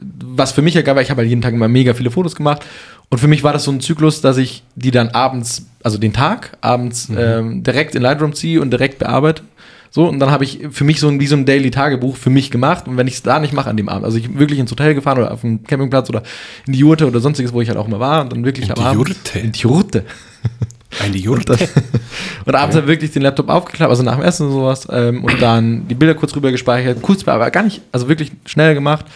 was 0.00 0.52
für 0.52 0.62
mich 0.62 0.74
ergab, 0.76 0.98
ich 0.98 1.10
habe 1.10 1.20
halt 1.20 1.28
jeden 1.28 1.42
Tag 1.42 1.52
immer 1.52 1.68
mega 1.68 1.92
viele 1.92 2.10
Fotos 2.10 2.34
gemacht. 2.34 2.64
Und 3.10 3.18
für 3.18 3.28
mich 3.28 3.42
war 3.42 3.52
das 3.52 3.64
so 3.64 3.72
ein 3.72 3.80
Zyklus, 3.80 4.20
dass 4.20 4.36
ich 4.36 4.62
die 4.76 4.92
dann 4.92 5.08
abends, 5.08 5.66
also 5.82 5.98
den 5.98 6.12
Tag, 6.12 6.56
abends 6.60 7.08
ähm, 7.16 7.62
direkt 7.64 7.94
in 7.96 8.02
Lightroom 8.02 8.34
ziehe 8.34 8.60
und 8.60 8.70
direkt 8.70 9.00
bearbeite. 9.00 9.42
So, 9.90 10.08
und 10.08 10.20
dann 10.20 10.30
habe 10.30 10.44
ich 10.44 10.60
für 10.70 10.84
mich 10.84 11.00
so 11.00 11.08
ein, 11.08 11.18
wie 11.18 11.26
so 11.26 11.34
ein 11.34 11.44
Daily-Tagebuch 11.44 12.16
für 12.16 12.30
mich 12.30 12.52
gemacht. 12.52 12.86
Und 12.86 12.96
wenn 12.96 13.08
ich 13.08 13.14
es 13.14 13.22
da 13.22 13.40
nicht 13.40 13.52
mache 13.52 13.68
an 13.68 13.76
dem 13.76 13.88
Abend, 13.88 14.04
also 14.04 14.16
ich 14.16 14.28
bin 14.28 14.38
wirklich 14.38 14.60
ins 14.60 14.70
Hotel 14.70 14.94
gefahren 14.94 15.18
oder 15.18 15.32
auf 15.32 15.40
dem 15.40 15.64
Campingplatz 15.64 16.08
oder 16.08 16.22
in 16.68 16.72
die 16.72 16.78
Jurte 16.78 17.08
oder 17.08 17.18
sonstiges, 17.18 17.52
wo 17.52 17.60
ich 17.60 17.68
halt 17.68 17.76
auch 17.78 17.88
immer 17.88 17.98
war, 17.98 18.20
und 18.22 18.32
dann 18.32 18.44
wirklich 18.44 18.66
In 18.66 18.70
am 18.70 18.76
die 18.76 18.82
Abend. 18.82 19.08
Jurte? 19.08 19.38
In 19.40 19.52
die 19.52 19.58
Jurte. 19.58 20.04
Eine 21.00 21.14
Und, 21.14 21.20
Jurte. 21.20 21.56
und 22.44 22.54
abends 22.54 22.76
dann 22.76 22.86
wirklich 22.86 23.12
den 23.12 23.22
Laptop 23.22 23.48
aufgeklappt, 23.48 23.90
also 23.90 24.02
nach 24.02 24.16
dem 24.16 24.24
Essen 24.24 24.46
und 24.46 24.52
sowas, 24.52 24.88
ähm, 24.90 25.24
und 25.24 25.40
dann 25.40 25.86
die 25.88 25.94
Bilder 25.94 26.14
kurz 26.14 26.34
rüber 26.34 26.50
gespeichert, 26.50 27.00
kurz, 27.00 27.26
aber 27.28 27.50
gar 27.50 27.62
nicht, 27.62 27.80
also 27.92 28.08
wirklich 28.08 28.32
schnell 28.44 28.74
gemacht. 28.74 29.06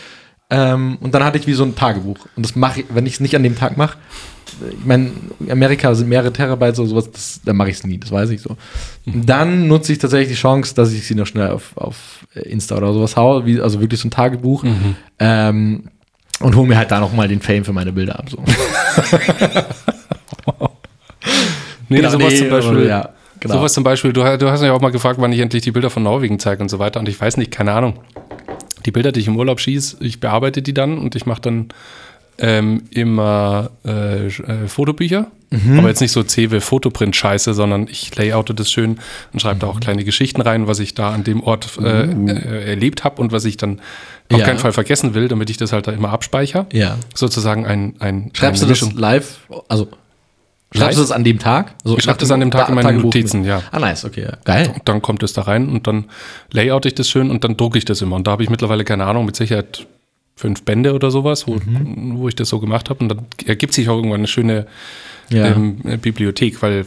Ähm, 0.51 0.99
und 1.01 1.15
dann 1.15 1.25
hatte 1.25 1.39
ich 1.39 1.47
wie 1.47 1.55
so 1.55 1.65
ein 1.65 1.75
Tagebuch. 1.75 2.19
Und 2.37 2.45
das 2.45 2.55
mache 2.55 2.81
ich, 2.81 2.87
wenn 2.91 3.07
ich 3.07 3.15
es 3.15 3.21
nicht 3.21 3.35
an 3.37 3.43
dem 3.43 3.57
Tag 3.57 3.77
mache, 3.77 3.99
ich 4.71 4.85
meine, 4.85 5.11
Amerika 5.51 5.95
sind 5.95 6.09
mehrere 6.09 6.33
Terabyte 6.33 6.79
oder 6.79 6.89
sowas, 6.89 7.11
das, 7.11 7.41
dann 7.45 7.57
mache 7.57 7.71
ich 7.71 7.77
es 7.77 7.85
nie, 7.85 7.99
das 7.99 8.13
weiß 8.13 8.31
ich 8.31 8.41
so. 8.43 8.57
Und 9.07 9.29
dann 9.29 9.67
nutze 9.67 9.93
ich 9.93 9.99
tatsächlich 9.99 10.29
die 10.37 10.41
Chance, 10.41 10.75
dass 10.75 10.93
ich 10.93 11.07
sie 11.07 11.15
noch 11.17 11.27
schnell 11.27 11.49
auf, 11.51 11.77
auf 11.77 12.25
Insta 12.35 12.77
oder 12.77 12.93
sowas 12.93 13.17
haue, 13.17 13.47
wie, 13.47 13.61
also 13.61 13.81
wirklich 13.81 14.01
so 14.01 14.07
ein 14.07 14.13
Tagebuch. 14.13 14.65
Ähm, 15.19 15.91
und 16.41 16.57
hole 16.57 16.69
mir 16.69 16.77
halt 16.77 16.91
da 16.91 17.01
nochmal 17.01 17.27
den 17.29 17.41
Fame 17.41 17.65
für 17.65 17.73
meine 17.73 17.93
Bilder 17.93 18.19
ab. 18.19 18.29
So. 18.31 18.39
Nee, 21.89 21.97
Genau, 21.97 22.11
sowas 22.11 22.33
nee, 22.33 22.39
zum 22.39 22.49
Beispiel. 22.51 22.77
aber 22.77 22.85
ja, 22.87 23.09
genau. 23.41 23.55
Sowas 23.57 23.73
zum 23.75 23.85
Beispiel, 23.85 24.13
du, 24.13 24.23
du 24.39 24.51
hast 24.51 24.63
mich 24.63 24.71
auch 24.71 24.81
mal 24.81 24.91
gefragt, 24.91 25.21
wann 25.21 25.33
ich 25.33 25.41
endlich 25.41 25.63
die 25.63 25.71
Bilder 25.71 25.91
von 25.91 26.03
Norwegen 26.03 26.39
zeige 26.39 26.63
und 26.63 26.69
so 26.69 26.79
weiter. 26.79 26.99
Und 27.01 27.09
ich 27.09 27.21
weiß 27.21 27.37
nicht, 27.37 27.51
keine 27.51 27.73
Ahnung. 27.73 27.95
Die 28.87 28.91
Bilder, 28.91 29.13
die 29.13 29.21
ich 29.21 29.29
im 29.29 29.37
Urlaub 29.37 29.61
schieße, 29.61 29.99
ich 30.01 30.21
bearbeite 30.21 30.63
die 30.63 30.75
dann 30.75 30.99
und 30.99 31.15
ich 31.15 31.27
mache 31.27 31.41
dann 31.43 31.69
ähm, 32.39 32.83
immer 32.91 33.71
äh, 33.85 34.27
äh, 34.27 34.69
Fotobücher. 34.69 35.29
Mhm. 35.51 35.79
Aber 35.79 35.89
jetzt 35.89 36.01
nicht 36.01 36.11
so 36.11 36.23
CW 36.23 36.61
Fotoprint 36.61 37.15
Scheiße, 37.15 37.55
sondern 37.55 37.87
ich 37.89 38.15
layoute 38.17 38.55
das 38.55 38.73
schön 38.73 38.99
und 39.33 39.41
schreibe 39.41 39.61
da 39.61 39.69
auch 39.69 39.79
kleine 39.79 40.05
Geschichten 40.05 40.41
rein, 40.41 40.67
was 40.67 40.81
ich 40.81 40.95
da 40.95 41.13
an 41.13 41.23
dem 41.23 41.43
Ort 41.43 41.79
äh, 41.81 42.07
äh, 42.11 42.71
erlebt 42.71 43.05
habe 43.05 43.23
und 43.23 43.31
was 43.31 43.45
ich 43.45 43.57
dann 43.57 43.81
auf. 44.33 44.41
Ja. 44.41 44.47
keinen 44.47 44.59
Fall 44.59 44.73
vergessen 44.73 45.15
will, 45.15 45.29
damit 45.29 45.51
ich 45.51 45.59
das 45.59 45.73
halt 45.73 45.87
da 45.87 45.93
immer 45.93 46.11
abspeichere. 46.11 46.67
Ja. 46.73 46.97
Sozusagen 47.15 47.67
ein, 47.67 47.95
ein 48.01 48.31
Schreibst 48.33 48.63
du 48.63 48.67
das 48.67 48.93
live? 48.95 49.39
Also 49.69 49.89
schreibst 50.73 50.99
du 50.99 51.03
das 51.03 51.11
an 51.13 51.25
dem 51.25 51.39
Tag? 51.39 51.75
Also 51.85 51.97
Ich 51.99 52.05
schreib 52.05 52.15
nach 52.17 52.21
das 52.21 52.31
an 52.31 52.41
dem 52.41 52.51
Tag 52.51 52.69
in 52.69 52.75
meine 52.75 52.89
Tagebuch 52.89 53.05
Notizen, 53.05 53.41
mit- 53.41 53.49
ja. 53.49 53.63
Ah, 53.71 53.79
nice, 53.79 54.05
okay. 54.05 54.23
Ja. 54.25 54.33
Geil. 54.45 54.71
Und 54.75 54.89
dann 54.89 55.03
kommt 55.03 55.23
es 55.23 55.33
da 55.33 55.43
rein 55.43 55.69
und 55.69 55.87
dann 55.87 56.07
layout 56.53 56.87
ich 56.87 56.95
das 56.95 57.09
schön 57.09 57.31
und 57.31 57.45
dann 57.45 57.57
drucke 57.57 57.79
ich 57.79 57.85
das 57.85 58.01
immer. 58.03 58.17
Und 58.17 58.27
da 58.27 58.33
habe 58.33 58.43
ich 58.43 58.51
mittlerweile, 58.51 58.85
keine 58.85 59.05
Ahnung, 59.07 59.25
mit 59.27 59.37
Sicherheit 59.37 59.87
fünf 60.37 60.63
Bände 60.63 60.95
oder 60.95 61.11
sowas, 61.11 61.47
wo, 61.47 61.55
Mhm. 61.55 62.19
wo 62.19 62.29
ich 62.29 62.35
das 62.35 62.49
so 62.49 62.59
gemacht 62.61 62.91
habe. 62.91 63.01
Und 63.01 63.09
dann 63.09 63.27
ergibt 63.47 63.73
sich 63.75 63.89
auch 63.89 63.97
irgendwann 63.97 64.21
eine 64.21 64.27
schöne 64.27 64.67
Ja. 65.31 65.47
ähm, 65.47 65.79
Bibliothek, 66.03 66.61
weil 66.61 66.85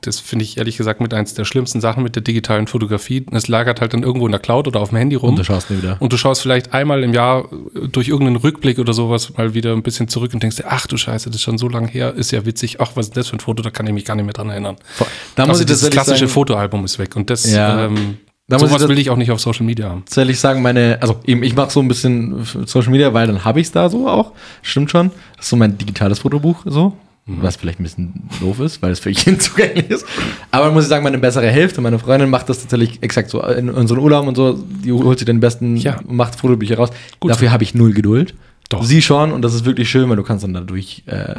das 0.00 0.18
finde 0.18 0.44
ich 0.46 0.56
ehrlich 0.56 0.78
gesagt 0.78 1.02
mit 1.02 1.12
eins 1.12 1.34
der 1.34 1.44
schlimmsten 1.44 1.82
Sachen 1.82 2.02
mit 2.02 2.14
der 2.16 2.22
digitalen 2.22 2.66
Fotografie. 2.68 3.26
Es 3.32 3.48
lagert 3.48 3.82
halt 3.82 3.92
dann 3.92 4.02
irgendwo 4.02 4.24
in 4.24 4.32
der 4.32 4.40
Cloud 4.40 4.66
oder 4.66 4.80
auf 4.80 4.88
dem 4.90 4.96
Handy 4.98 5.14
rum. 5.16 5.30
Und 5.30 5.38
du 5.40 5.44
schaust 5.44 5.70
nie 5.70 5.76
wieder. 5.76 5.98
Und 6.00 6.10
du 6.10 6.16
schaust 6.16 6.40
vielleicht 6.40 6.72
einmal 6.72 7.02
im 7.04 7.12
Jahr 7.12 7.50
durch 7.92 8.08
irgendeinen 8.08 8.36
Rückblick 8.36 8.78
oder 8.78 8.94
sowas 8.94 9.36
mal 9.36 9.52
wieder 9.52 9.74
ein 9.74 9.82
bisschen 9.82 10.08
zurück 10.08 10.32
und 10.32 10.42
denkst 10.42 10.56
dir, 10.56 10.66
ach 10.68 10.86
du 10.86 10.96
Scheiße, 10.96 11.28
das 11.28 11.36
ist 11.36 11.42
schon 11.42 11.58
so 11.58 11.68
lange 11.68 11.88
her, 11.88 12.14
ist 12.14 12.30
ja 12.30 12.46
witzig. 12.46 12.80
Ach, 12.80 12.92
was 12.94 13.08
ist 13.08 13.16
das 13.18 13.28
für 13.28 13.36
ein 13.36 13.40
Foto? 13.40 13.62
Da 13.62 13.68
kann 13.70 13.86
ich 13.86 13.92
mich 13.92 14.06
gar 14.06 14.14
nicht 14.14 14.24
mehr 14.24 14.32
dran 14.32 14.48
erinnern. 14.48 14.76
Da 15.34 15.42
muss 15.46 15.60
also 15.60 15.62
ich 15.74 15.80
das 15.80 15.90
klassische 15.90 16.20
sagen, 16.20 16.30
Fotoalbum 16.30 16.84
ist 16.86 16.98
weg 16.98 17.14
und 17.14 17.28
das, 17.28 17.50
Ja. 17.52 17.84
ähm, 17.84 18.16
Da 18.50 18.56
muss 18.56 18.64
ich 18.64 18.68
sowas 18.68 18.82
das- 18.82 18.88
will 18.90 18.98
ich 18.98 19.10
auch 19.10 19.16
nicht 19.16 19.30
auf 19.30 19.40
Social 19.40 19.64
Media 19.64 19.88
haben. 19.88 20.00
tatsächlich 20.04 20.38
sagen, 20.38 20.60
meine, 20.62 20.98
also 21.00 21.20
eben, 21.26 21.42
ich 21.42 21.54
mache 21.54 21.70
so 21.70 21.80
ein 21.80 21.88
bisschen 21.88 22.44
Social 22.66 22.90
Media, 22.90 23.12
weil 23.14 23.26
dann 23.26 23.44
habe 23.44 23.60
ich 23.60 23.66
es 23.68 23.72
da 23.72 23.88
so 23.88 24.06
auch. 24.08 24.32
Stimmt 24.62 24.90
schon. 24.90 25.10
Das 25.36 25.46
ist 25.46 25.50
so 25.50 25.56
mein 25.56 25.78
digitales 25.78 26.18
Fotobuch 26.20 26.62
so. 26.64 26.94
Mhm. 27.26 27.42
Was 27.42 27.56
vielleicht 27.56 27.78
ein 27.80 27.82
bisschen 27.84 28.28
doof 28.40 28.60
ist, 28.60 28.80
weil 28.82 28.92
es 28.92 28.98
für 29.00 29.10
jeden 29.10 29.38
zugänglich 29.40 29.90
ist. 29.90 30.04
Aber 30.50 30.64
dann 30.66 30.74
muss 30.74 30.84
ich 30.84 30.88
sagen, 30.88 31.04
meine 31.04 31.18
bessere 31.18 31.48
Hälfte, 31.48 31.80
meine 31.80 31.98
Freundin 31.98 32.30
macht 32.30 32.48
das 32.48 32.60
tatsächlich 32.60 33.02
exakt 33.02 33.30
so. 33.30 33.42
In 33.42 33.68
unseren 33.70 33.98
Urlaub 33.98 34.26
und 34.26 34.34
so, 34.36 34.54
die 34.54 34.90
holt 34.92 35.18
sich 35.18 35.26
den 35.26 35.38
besten, 35.40 35.76
Ja. 35.76 36.00
macht 36.08 36.34
Fotobücher 36.34 36.76
raus. 36.76 36.90
Gut. 37.20 37.30
Dafür 37.30 37.52
habe 37.52 37.62
ich 37.62 37.74
null 37.74 37.92
Geduld. 37.92 38.34
Doch. 38.70 38.84
Sie 38.84 39.02
schon 39.02 39.32
und 39.32 39.42
das 39.42 39.52
ist 39.52 39.64
wirklich 39.64 39.90
schön, 39.90 40.08
weil 40.08 40.16
du 40.16 40.22
kannst 40.22 40.44
dann 40.44 40.54
dadurch 40.54 41.02
äh, 41.06 41.34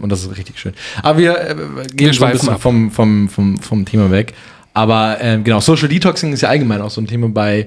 und 0.00 0.08
das 0.08 0.22
ist 0.22 0.36
richtig 0.36 0.58
schön. 0.58 0.72
Aber 1.02 1.18
wir 1.18 1.36
äh, 1.36 1.56
gehen 1.94 2.12
so 2.12 2.24
ein 2.24 2.32
bisschen 2.32 2.50
ab. 2.50 2.60
vom, 2.62 2.90
vom, 2.92 3.28
vom, 3.28 3.58
vom 3.58 3.84
Thema 3.84 4.10
weg. 4.12 4.34
Aber 4.76 5.16
ähm, 5.22 5.42
genau, 5.42 5.60
Social 5.60 5.88
Detoxing 5.88 6.34
ist 6.34 6.42
ja 6.42 6.50
allgemein 6.50 6.82
auch 6.82 6.90
so 6.90 7.00
ein 7.00 7.06
Thema 7.06 7.30
bei 7.30 7.66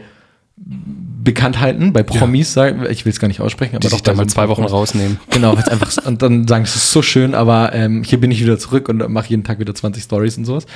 Bekanntheiten, 0.56 1.91
bei 1.91 2.04
Promis, 2.04 2.54
sag, 2.54 2.88
ich 2.91 3.04
will 3.04 3.12
es 3.12 3.19
gar 3.19 3.28
nicht 3.28 3.41
aussprechen, 3.41 3.72
aber 3.72 3.80
Die 3.80 3.88
doch 3.88 3.93
sich 3.93 4.04
dann 4.04 4.15
mal 4.15 4.30
so 4.30 4.36
zwei 4.36 4.48
Wochen 4.48 4.63
rausnehmen. 4.63 5.19
Genau, 5.32 5.58
weil's 5.58 5.67
einfach 5.69 5.91
und 6.06 6.22
dann 6.22 6.48
sagen, 6.48 6.65
es 6.65 6.76
ist 6.76 6.91
so 6.91 7.02
schön, 7.02 7.34
aber 7.34 7.74
ähm, 7.74 8.04
hier 8.04 8.19
bin 8.19 8.30
ich 8.30 8.43
wieder 8.43 8.60
zurück 8.60 8.89
und 8.89 9.10
mache 9.10 9.30
jeden 9.30 9.43
Tag 9.43 9.58
wieder 9.58 9.74
20 9.74 10.04
Stories 10.04 10.38
und 10.38 10.45
sowas. 10.45 10.67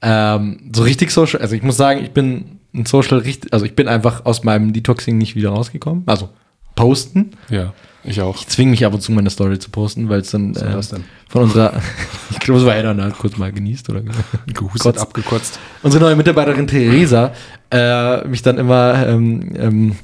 Ähm, 0.00 0.70
so 0.74 0.84
richtig 0.84 1.10
Social, 1.10 1.42
also 1.42 1.54
ich 1.54 1.62
muss 1.62 1.76
sagen, 1.76 2.02
ich 2.02 2.12
bin 2.12 2.60
ein 2.74 2.86
Social 2.86 3.18
richtig, 3.18 3.52
also 3.52 3.66
ich 3.66 3.76
bin 3.76 3.86
einfach 3.86 4.24
aus 4.24 4.42
meinem 4.42 4.72
Detoxing 4.72 5.18
nicht 5.18 5.36
wieder 5.36 5.50
rausgekommen. 5.50 6.04
Also 6.06 6.30
posten. 6.74 7.32
Ja, 7.48 7.72
ich 8.02 8.20
auch. 8.20 8.36
Ich 8.36 8.48
zwinge 8.48 8.72
mich 8.72 8.84
ab 8.84 8.92
und 8.92 9.00
zu 9.00 9.12
meine 9.12 9.30
Story 9.30 9.58
zu 9.58 9.70
posten, 9.70 10.08
weil 10.08 10.20
es 10.20 10.30
dann 10.30 10.54
äh, 10.54 10.82
von 11.28 11.42
unserer, 11.42 11.72
ich 12.30 12.38
glaube, 12.38 12.60
es 12.60 12.66
war 12.66 12.76
Edda 12.76 12.94
halt 12.94 13.18
kurz 13.18 13.36
mal 13.36 13.50
genießt 13.52 13.88
oder 13.90 14.02
Gehustet, 14.46 14.82
Kotzt. 14.82 15.00
abgekotzt. 15.00 15.58
unsere 15.82 16.04
neue 16.04 16.16
Mitarbeiterin 16.16 16.66
Theresa 16.66 17.32
äh, 17.70 18.26
mich 18.28 18.42
dann 18.42 18.58
immer 18.58 19.06
ähm, 19.06 19.52
ähm, 19.56 19.96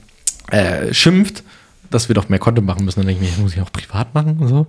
äh, 0.51 0.93
schimpft, 0.95 1.45
dass 1.91 2.09
wir 2.09 2.15
doch 2.15 2.29
mehr 2.29 2.39
Content 2.39 2.67
machen 2.67 2.85
müssen. 2.85 3.01
Dann 3.01 3.07
denke 3.09 3.25
ich 3.25 3.37
mir, 3.37 3.43
muss 3.43 3.53
ich 3.53 3.61
auch 3.61 3.73
privat 3.73 4.15
machen 4.15 4.39
und 4.39 4.49
so. 4.49 4.67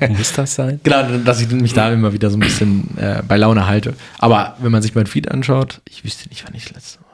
Muss 0.08 0.32
das 0.34 0.54
sein? 0.54 0.80
Genau, 0.82 1.02
dass 1.24 1.40
ich 1.40 1.50
mich 1.50 1.72
da 1.72 1.90
immer 1.90 2.12
wieder 2.12 2.30
so 2.30 2.36
ein 2.36 2.40
bisschen 2.40 2.96
äh, 2.98 3.22
bei 3.26 3.38
Laune 3.38 3.66
halte. 3.66 3.94
Aber 4.18 4.56
wenn 4.60 4.70
man 4.70 4.82
sich 4.82 4.94
mein 4.94 5.06
Feed 5.06 5.30
anschaut, 5.30 5.80
ich 5.88 6.04
wüsste 6.04 6.28
nicht, 6.28 6.44
wann 6.46 6.54
ich 6.54 6.64
das 6.64 6.74
letzte 6.74 7.00
Mal. 7.00 7.06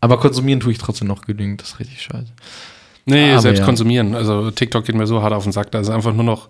Aber 0.00 0.20
konsumieren 0.20 0.60
tue 0.60 0.72
ich 0.72 0.78
trotzdem 0.78 1.08
noch 1.08 1.22
genügend. 1.22 1.62
Das 1.62 1.70
ist 1.70 1.80
richtig 1.80 2.02
scheiße. 2.02 2.32
Nee, 3.04 3.32
Aber 3.32 3.40
selbst 3.40 3.60
ja. 3.60 3.64
konsumieren. 3.64 4.14
Also 4.14 4.50
TikTok 4.50 4.84
geht 4.84 4.94
mir 4.94 5.06
so 5.06 5.22
hart 5.22 5.32
auf 5.32 5.42
den 5.44 5.52
Sack. 5.52 5.70
Da 5.70 5.80
ist 5.80 5.90
einfach 5.90 6.12
nur 6.12 6.24
noch. 6.24 6.48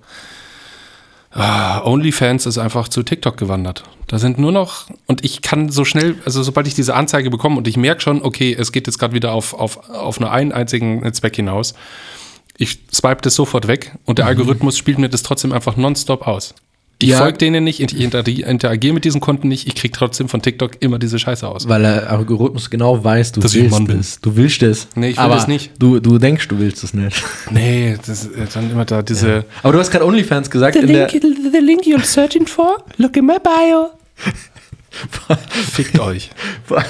Ah, 1.30 1.82
OnlyFans 1.84 2.46
ist 2.46 2.56
einfach 2.56 2.88
zu 2.88 3.02
TikTok 3.02 3.36
gewandert. 3.36 3.84
Da 4.06 4.18
sind 4.18 4.38
nur 4.38 4.50
noch, 4.50 4.86
und 5.06 5.24
ich 5.24 5.42
kann 5.42 5.68
so 5.68 5.84
schnell, 5.84 6.16
also 6.24 6.42
sobald 6.42 6.66
ich 6.66 6.74
diese 6.74 6.94
Anzeige 6.94 7.28
bekomme 7.28 7.58
und 7.58 7.68
ich 7.68 7.76
merke 7.76 8.00
schon, 8.00 8.22
okay, 8.22 8.56
es 8.58 8.72
geht 8.72 8.86
jetzt 8.86 8.98
gerade 8.98 9.12
wieder 9.12 9.32
auf, 9.32 9.52
auf, 9.52 9.90
auf 9.90 10.20
nur 10.20 10.32
einen 10.32 10.52
einzigen 10.52 11.12
Zweck 11.12 11.36
hinaus, 11.36 11.74
ich 12.56 12.80
swipe 12.92 13.20
das 13.20 13.34
sofort 13.34 13.68
weg 13.68 13.92
und 14.06 14.18
der 14.18 14.26
Algorithmus 14.26 14.78
spielt 14.78 14.98
mir 14.98 15.10
das 15.10 15.22
trotzdem 15.22 15.52
einfach 15.52 15.76
nonstop 15.76 16.26
aus. 16.26 16.54
Ich 17.00 17.10
Ja. 17.10 17.18
folge 17.18 17.38
denen 17.38 17.62
nicht, 17.62 17.78
ich 17.78 17.96
inter- 18.00 18.26
interagiere 18.26 18.92
mit 18.92 19.04
diesen 19.04 19.20
Konten 19.20 19.46
nicht, 19.46 19.68
ich 19.68 19.76
kriege 19.76 19.92
trotzdem 19.96 20.28
von 20.28 20.42
TikTok 20.42 20.72
immer 20.80 20.98
diese 20.98 21.18
Scheiße 21.20 21.46
aus. 21.46 21.68
Weil 21.68 21.82
der 21.82 22.10
Algorithmus 22.10 22.70
genau 22.70 23.04
weiß, 23.04 23.30
du 23.32 23.40
Dass 23.40 23.54
willst 23.54 23.70
Mann 23.70 23.86
bin. 23.86 24.00
es. 24.00 24.20
Du 24.20 24.34
willst 24.34 24.62
es. 24.64 24.88
Nee, 24.96 25.10
ich 25.10 25.16
will 25.16 25.22
aber 25.24 25.36
das 25.36 25.46
nicht. 25.46 25.70
Du, 25.78 26.00
du 26.00 26.18
denkst, 26.18 26.48
du 26.48 26.58
willst 26.58 26.82
es 26.82 26.94
nicht. 26.94 27.22
Nee, 27.50 27.96
das 28.04 28.24
ist 28.24 28.56
dann 28.56 28.68
immer 28.70 28.84
da 28.84 29.02
diese. 29.02 29.44
Aber 29.62 29.74
du 29.74 29.78
hast 29.78 29.92
gerade 29.92 30.04
OnlyFans 30.04 30.50
gesagt. 30.50 30.74
The 30.74 30.80
in 30.80 30.88
der, 30.88 31.08
link, 31.08 31.22
the 31.52 31.58
link 31.60 31.82
you're 31.84 32.02
searching 32.04 32.46
for, 32.48 32.78
look 32.96 33.16
in 33.16 33.26
my 33.26 33.36
bio. 33.42 33.90
Fickt 35.70 36.00
euch. 36.00 36.30
vor, 36.64 36.82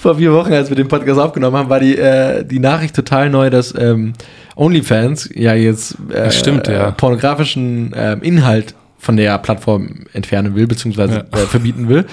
vor 0.00 0.16
vier 0.16 0.32
Wochen, 0.32 0.52
als 0.54 0.70
wir 0.70 0.76
den 0.76 0.88
Podcast 0.88 1.20
aufgenommen 1.20 1.56
haben, 1.56 1.68
war 1.68 1.80
die, 1.80 1.96
äh, 1.98 2.44
die 2.44 2.60
Nachricht 2.60 2.94
total 2.94 3.28
neu, 3.28 3.50
dass 3.50 3.74
ähm, 3.76 4.14
OnlyFans 4.56 5.28
ja 5.34 5.52
jetzt 5.54 5.96
äh, 6.10 6.30
stimmt, 6.30 6.66
ja. 6.68 6.88
äh, 6.88 6.92
pornografischen 6.92 7.92
ähm, 7.94 8.22
Inhalt 8.22 8.74
von 8.98 9.16
der 9.16 9.38
Plattform 9.38 10.04
entfernen 10.12 10.54
will, 10.54 10.66
beziehungsweise 10.66 11.26
Ja. 11.32 11.38
äh, 11.38 11.46
verbieten 11.46 11.88
will. 11.88 12.06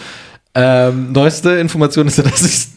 Ähm, 0.54 1.12
neueste 1.12 1.52
Information 1.52 2.08
ist 2.08 2.18
ja, 2.18 2.24
dass 2.30 2.40
sie 2.42 2.68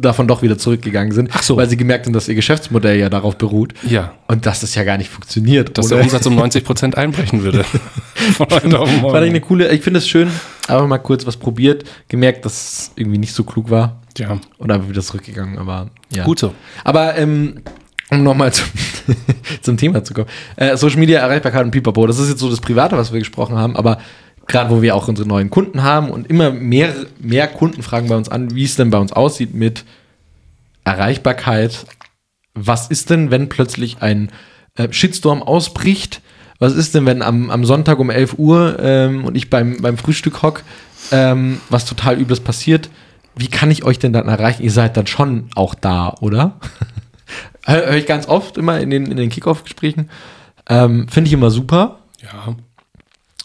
davon 0.00 0.28
doch 0.28 0.42
wieder 0.42 0.58
zurückgegangen 0.58 1.12
sind, 1.12 1.30
so. 1.40 1.56
weil 1.56 1.66
sie 1.70 1.78
gemerkt 1.78 2.04
haben, 2.04 2.12
dass 2.12 2.28
ihr 2.28 2.34
Geschäftsmodell 2.34 2.98
ja 2.98 3.08
darauf 3.08 3.38
beruht 3.38 3.72
Ja. 3.88 4.12
und 4.26 4.44
dass 4.44 4.60
das 4.60 4.74
ja 4.74 4.84
gar 4.84 4.98
nicht 4.98 5.08
funktioniert. 5.08 5.78
Dass 5.78 5.86
ohne- 5.86 5.94
der 5.96 6.04
Umsatz 6.04 6.26
um 6.26 6.34
90 6.34 6.62
Prozent 6.64 6.98
einbrechen 6.98 7.42
würde. 7.42 7.64
Von 8.36 8.46
heute 8.50 8.78
auf 8.78 8.90
Fand 8.90 9.24
ich 9.24 9.30
eine 9.30 9.40
coole, 9.40 9.70
ich 9.72 9.80
finde 9.82 9.98
es 9.98 10.08
schön, 10.08 10.28
einfach 10.68 10.86
mal 10.86 10.98
kurz 10.98 11.24
was 11.26 11.38
probiert, 11.38 11.84
gemerkt, 12.08 12.44
dass 12.44 12.52
es 12.52 12.90
irgendwie 12.96 13.16
nicht 13.18 13.32
so 13.32 13.44
klug 13.44 13.70
war 13.70 14.02
Ja, 14.18 14.38
und 14.58 14.70
einfach 14.70 14.88
wieder 14.90 15.00
zurückgegangen, 15.00 15.56
aber 15.58 15.88
ja. 16.14 16.24
gut 16.24 16.38
so. 16.38 16.52
Aber 16.84 17.16
ähm, 17.16 17.62
um 18.16 18.22
nochmal 18.24 18.52
zum, 18.52 18.66
zum 19.62 19.76
Thema 19.76 20.04
zu 20.04 20.14
kommen. 20.14 20.28
Äh, 20.56 20.76
Social 20.76 20.98
Media, 20.98 21.20
Erreichbarkeit 21.20 21.64
und 21.64 21.70
Pipapo, 21.70 22.06
das 22.06 22.18
ist 22.18 22.28
jetzt 22.28 22.40
so 22.40 22.50
das 22.50 22.60
Private, 22.60 22.96
was 22.96 23.12
wir 23.12 23.18
gesprochen 23.18 23.56
haben, 23.56 23.76
aber 23.76 23.98
gerade 24.46 24.70
wo 24.70 24.82
wir 24.82 24.94
auch 24.94 25.08
unsere 25.08 25.28
neuen 25.28 25.50
Kunden 25.50 25.82
haben 25.82 26.10
und 26.10 26.28
immer 26.28 26.50
mehr, 26.50 26.94
mehr 27.18 27.48
Kunden 27.48 27.82
fragen 27.82 28.08
bei 28.08 28.16
uns 28.16 28.28
an, 28.28 28.54
wie 28.54 28.64
es 28.64 28.76
denn 28.76 28.90
bei 28.90 28.98
uns 28.98 29.12
aussieht 29.12 29.54
mit 29.54 29.84
Erreichbarkeit. 30.84 31.86
Was 32.54 32.88
ist 32.88 33.10
denn, 33.10 33.30
wenn 33.30 33.48
plötzlich 33.48 34.02
ein 34.02 34.30
äh, 34.76 34.92
Shitstorm 34.92 35.42
ausbricht? 35.42 36.20
Was 36.58 36.74
ist 36.74 36.94
denn, 36.94 37.06
wenn 37.06 37.22
am, 37.22 37.50
am 37.50 37.64
Sonntag 37.64 37.98
um 37.98 38.10
11 38.10 38.38
Uhr 38.38 38.76
ähm, 38.80 39.24
und 39.24 39.36
ich 39.36 39.50
beim, 39.50 39.78
beim 39.80 39.96
Frühstück 39.96 40.42
hock, 40.42 40.62
ähm, 41.10 41.60
was 41.68 41.84
total 41.84 42.20
Übles 42.20 42.40
passiert? 42.40 42.90
Wie 43.34 43.48
kann 43.48 43.70
ich 43.70 43.84
euch 43.84 43.98
denn 43.98 44.12
dann 44.12 44.28
erreichen? 44.28 44.62
Ihr 44.62 44.70
seid 44.70 44.96
dann 44.96 45.08
schon 45.08 45.48
auch 45.56 45.74
da, 45.74 46.14
oder? 46.20 46.60
Hör 47.66 47.86
hör 47.86 47.96
ich 47.96 48.06
ganz 48.06 48.28
oft 48.28 48.56
immer 48.56 48.80
in 48.80 48.90
den, 48.90 49.06
in 49.06 49.16
den 49.16 49.30
Kickoff-Gesprächen. 49.30 50.10
Ähm, 50.68 51.08
Finde 51.08 51.28
ich 51.28 51.34
immer 51.34 51.50
super. 51.50 51.98
Ja. 52.22 52.56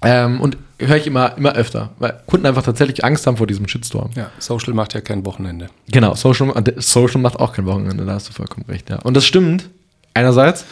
Ähm, 0.01 0.39
und 0.39 0.57
höre 0.79 0.95
ich 0.95 1.07
immer, 1.07 1.35
immer 1.37 1.53
öfter, 1.53 1.91
weil 1.99 2.21
Kunden 2.25 2.45
einfach 2.45 2.63
tatsächlich 2.63 3.03
Angst 3.03 3.27
haben 3.27 3.37
vor 3.37 3.47
diesem 3.47 3.67
Shitstorm. 3.67 4.11
ja, 4.15 4.29
Social 4.39 4.73
macht 4.73 4.93
ja 4.93 5.01
kein 5.01 5.25
Wochenende. 5.25 5.67
Genau, 5.89 6.15
Social, 6.15 6.53
Social 6.77 7.19
macht 7.21 7.37
auch 7.39 7.51
kein 7.51 7.65
Wochenende, 7.65 8.05
da 8.05 8.13
hast 8.13 8.29
du 8.29 8.33
vollkommen 8.33 8.65
recht, 8.69 8.89
ja. 8.89 8.97
Und 8.99 9.17
das 9.17 9.25
stimmt, 9.25 9.69
einerseits. 10.13 10.65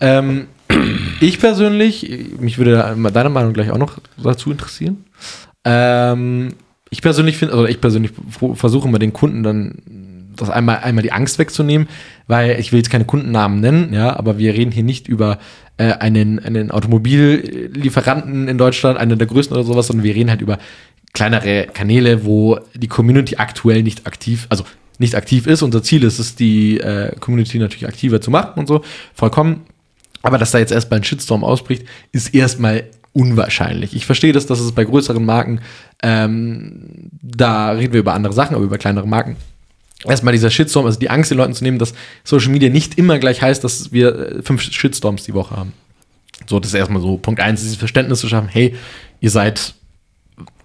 Ähm, 0.00 0.48
ich 1.20 1.38
persönlich, 1.40 2.28
mich 2.38 2.58
würde 2.58 2.96
deine 3.12 3.30
Meinung 3.30 3.54
gleich 3.54 3.70
auch 3.70 3.78
noch 3.78 3.98
dazu 4.22 4.50
interessieren. 4.50 5.04
Ähm, 5.64 6.54
ich 6.90 7.00
persönlich 7.00 7.38
finde, 7.38 7.54
also 7.54 7.66
ich 7.66 7.80
persönlich 7.80 8.12
versuche 8.54 8.86
immer 8.86 8.98
den 8.98 9.14
Kunden 9.14 9.42
dann 9.42 9.76
das 10.42 10.50
einmal, 10.50 10.78
einmal 10.78 11.02
die 11.02 11.12
Angst 11.12 11.38
wegzunehmen, 11.38 11.88
weil 12.26 12.58
ich 12.60 12.72
will 12.72 12.78
jetzt 12.78 12.90
keine 12.90 13.04
Kundennamen 13.04 13.60
nennen, 13.60 13.92
ja, 13.92 14.16
aber 14.16 14.38
wir 14.38 14.54
reden 14.54 14.72
hier 14.72 14.82
nicht 14.82 15.08
über 15.08 15.38
äh, 15.76 15.92
einen, 15.92 16.38
einen 16.38 16.70
Automobillieferanten 16.70 18.48
in 18.48 18.58
Deutschland, 18.58 18.98
einen 18.98 19.18
der 19.18 19.26
größten 19.26 19.56
oder 19.56 19.66
sowas, 19.66 19.86
sondern 19.86 20.04
wir 20.04 20.14
reden 20.14 20.30
halt 20.30 20.42
über 20.42 20.58
kleinere 21.12 21.66
Kanäle, 21.72 22.24
wo 22.24 22.58
die 22.74 22.88
Community 22.88 23.36
aktuell 23.36 23.82
nicht 23.82 24.06
aktiv, 24.06 24.46
also 24.48 24.64
nicht 24.98 25.14
aktiv 25.14 25.46
ist. 25.46 25.62
Unser 25.62 25.82
Ziel 25.82 26.04
ist 26.04 26.18
es, 26.18 26.34
die 26.34 26.78
äh, 26.80 27.14
Community 27.20 27.58
natürlich 27.58 27.86
aktiver 27.86 28.20
zu 28.20 28.30
machen 28.30 28.58
und 28.58 28.66
so, 28.66 28.82
vollkommen. 29.14 29.62
Aber 30.22 30.38
dass 30.38 30.52
da 30.52 30.58
jetzt 30.58 30.72
erstmal 30.72 31.00
ein 31.00 31.04
Shitstorm 31.04 31.44
ausbricht, 31.44 31.86
ist 32.12 32.34
erstmal 32.34 32.84
unwahrscheinlich. 33.12 33.94
Ich 33.94 34.06
verstehe 34.06 34.32
das, 34.32 34.46
dass 34.46 34.60
es 34.60 34.72
bei 34.72 34.84
größeren 34.84 35.24
Marken, 35.24 35.60
ähm, 36.02 37.10
da 37.20 37.72
reden 37.72 37.92
wir 37.92 38.00
über 38.00 38.14
andere 38.14 38.32
Sachen, 38.32 38.54
aber 38.54 38.64
über 38.64 38.78
kleinere 38.78 39.06
Marken. 39.06 39.36
Erstmal 40.04 40.32
dieser 40.32 40.50
Shitstorm, 40.50 40.86
also 40.86 40.98
die 40.98 41.10
Angst 41.10 41.30
den 41.30 41.38
Leuten 41.38 41.54
zu 41.54 41.62
nehmen, 41.62 41.78
dass 41.78 41.94
Social 42.24 42.50
Media 42.50 42.70
nicht 42.70 42.98
immer 42.98 43.18
gleich 43.18 43.40
heißt, 43.40 43.62
dass 43.62 43.92
wir 43.92 44.14
äh, 44.14 44.42
fünf 44.42 44.62
Shitstorms 44.62 45.24
die 45.24 45.34
Woche 45.34 45.56
haben. 45.56 45.72
So, 46.48 46.58
das 46.58 46.70
ist 46.70 46.74
erstmal 46.74 47.02
so 47.02 47.16
Punkt 47.18 47.40
eins, 47.40 47.60
dieses 47.60 47.76
Verständnis 47.76 48.20
zu 48.20 48.28
schaffen, 48.28 48.48
hey, 48.48 48.74
ihr 49.20 49.30
seid, 49.30 49.74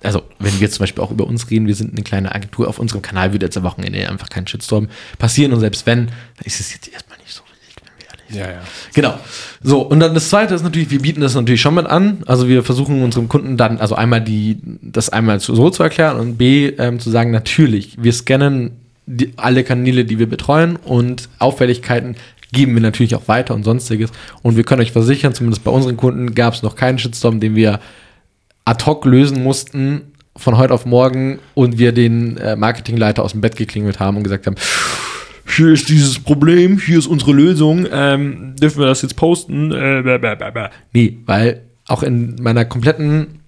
also 0.02 0.24
wenn 0.40 0.60
wir 0.60 0.72
zum 0.72 0.80
Beispiel 0.80 1.04
auch 1.04 1.12
über 1.12 1.28
uns 1.28 1.50
reden, 1.52 1.68
wir 1.68 1.76
sind 1.76 1.94
eine 1.94 2.04
kleine 2.04 2.34
Agentur, 2.34 2.68
auf 2.68 2.80
unserem 2.80 3.04
Kanal 3.04 3.32
würde 3.32 3.46
jetzt 3.46 3.58
am 3.58 3.64
Wochenende 3.64 4.10
einfach 4.10 4.30
kein 4.30 4.48
Shitstorm 4.48 4.90
passieren 5.20 5.54
und 5.54 5.60
selbst 5.60 5.86
wenn, 5.86 6.08
dann 6.08 6.46
ist 6.46 6.60
es 6.60 6.74
jetzt 6.74 6.92
erstmal 6.92 7.20
nicht 7.20 7.34
so 7.34 7.44
wild, 7.44 7.76
wenn 7.84 8.00
wir 8.00 8.08
ehrlich 8.10 8.28
sind. 8.30 8.40
Ja, 8.40 8.52
ja. 8.52 8.68
Genau. 8.96 9.20
So, 9.62 9.82
und 9.82 10.00
dann 10.00 10.16
das 10.16 10.30
zweite 10.30 10.56
ist 10.56 10.64
natürlich, 10.64 10.90
wir 10.90 11.02
bieten 11.02 11.22
das 11.22 11.36
natürlich 11.36 11.62
schon 11.62 11.76
mit 11.76 11.86
an. 11.86 12.24
Also 12.26 12.48
wir 12.48 12.64
versuchen 12.64 13.04
unserem 13.04 13.30
Kunden 13.30 13.56
dann, 13.56 13.78
also 13.78 13.94
einmal 13.94 14.22
die, 14.22 14.58
das 14.82 15.10
einmal 15.10 15.40
so 15.40 15.70
zu 15.70 15.84
erklären 15.84 16.18
und 16.18 16.38
B, 16.38 16.70
ähm, 16.70 17.00
zu 17.00 17.12
sagen, 17.12 17.30
natürlich, 17.30 17.98
wir 18.02 18.14
scannen 18.14 18.87
die, 19.08 19.34
alle 19.38 19.64
Kanäle, 19.64 20.06
die 20.06 20.20
wir 20.20 20.30
betreuen 20.30 20.76
und 20.76 21.30
Auffälligkeiten 21.40 22.16
geben 22.52 22.76
wir 22.76 22.82
natürlich 22.82 23.16
auch 23.16 23.28
weiter 23.28 23.56
und 23.56 23.64
sonstiges. 23.64 24.12
Und 24.42 24.56
wir 24.56 24.64
können 24.64 24.82
euch 24.82 24.92
versichern, 24.92 25.34
zumindest 25.34 25.64
bei 25.64 25.72
unseren 25.72 25.98
Kunden 25.98 26.36
gab 26.36 26.54
es 26.54 26.64
noch 26.64 26.76
keinen 26.76 27.00
Shitstorm, 27.00 27.40
den 27.40 27.56
wir 27.56 27.80
ad 28.66 28.86
hoc 28.86 29.06
lösen 29.06 29.44
mussten 29.44 30.14
von 30.36 30.58
heute 30.58 30.74
auf 30.74 30.86
morgen 30.86 31.40
und 31.56 31.78
wir 31.78 31.92
den 31.92 32.38
äh, 32.38 32.56
Marketingleiter 32.56 33.24
aus 33.24 33.32
dem 33.32 33.42
Bett 33.42 33.56
geklingelt 33.56 34.00
haben 34.00 34.18
und 34.18 34.24
gesagt 34.24 34.46
haben, 34.46 34.56
hier 35.48 35.70
ist 35.70 35.90
dieses 35.90 36.20
Problem, 36.20 36.78
hier 36.78 37.00
ist 37.00 37.08
unsere 37.08 37.32
Lösung, 37.32 37.88
ähm, 37.92 38.56
dürfen 38.62 38.80
wir 38.80 38.88
das 38.88 39.02
jetzt 39.02 39.16
posten? 39.16 39.72
Äh, 39.72 40.02
blah. 40.52 40.70
Nee, 40.94 41.18
weil 41.26 41.64
auch 41.88 42.04
in 42.04 42.36
meiner 42.42 42.66
kompletten 42.66 43.40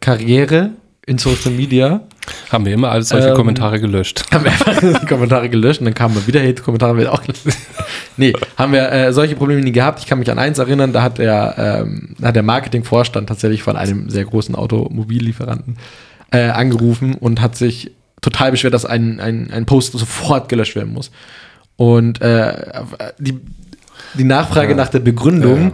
Karriere 0.00 0.72
in 1.06 1.18
Social 1.18 1.50
Media 1.52 2.00
Haben 2.50 2.64
wir 2.66 2.72
immer 2.74 2.90
alles 2.90 3.10
solche 3.10 3.28
Ähm, 3.28 3.34
Kommentare 3.34 3.78
gelöscht. 3.80 4.24
haben 4.32 4.44
wir 4.44 4.52
einfach 4.52 4.78
die 5.00 5.06
Kommentare 5.06 5.48
gelöscht 5.50 5.80
und 5.80 5.84
dann 5.86 5.94
kamen 5.94 6.14
mal 6.14 6.26
wieder 6.26 6.40
Hate-Kommentare, 6.40 6.96
wir 6.96 7.12
auch 7.12 7.22
gelöscht. 7.22 7.44
Nee, 8.16 8.32
haben 8.56 8.72
wir 8.72 8.92
äh, 8.92 9.12
solche 9.12 9.34
Probleme 9.34 9.60
nie 9.60 9.72
gehabt. 9.72 9.98
Ich 9.98 10.06
kann 10.06 10.20
mich 10.20 10.30
an 10.30 10.38
eins 10.38 10.58
erinnern, 10.60 10.92
da 10.92 11.02
hat 11.02 11.18
der, 11.18 11.82
ähm, 11.84 12.14
hat 12.22 12.36
der 12.36 12.44
Marketingvorstand 12.44 13.28
tatsächlich 13.28 13.64
von 13.64 13.76
einem 13.76 14.08
sehr 14.08 14.24
großen 14.24 14.54
Automobillieferanten 14.54 15.78
äh, 16.30 16.48
angerufen 16.50 17.14
und 17.16 17.40
hat 17.40 17.56
sich 17.56 17.90
total 18.22 18.52
beschwert, 18.52 18.72
dass 18.72 18.84
ein, 18.86 19.18
ein, 19.18 19.50
ein 19.50 19.66
Post 19.66 19.92
sofort 19.98 20.48
gelöscht 20.48 20.76
werden 20.76 20.92
muss. 20.92 21.10
Und 21.76 22.20
äh, 22.22 22.54
die, 23.18 23.40
die 24.14 24.24
Nachfrage 24.24 24.70
Ja. 24.70 24.76
nach 24.76 24.88
der 24.90 25.00
Begründung 25.00 25.72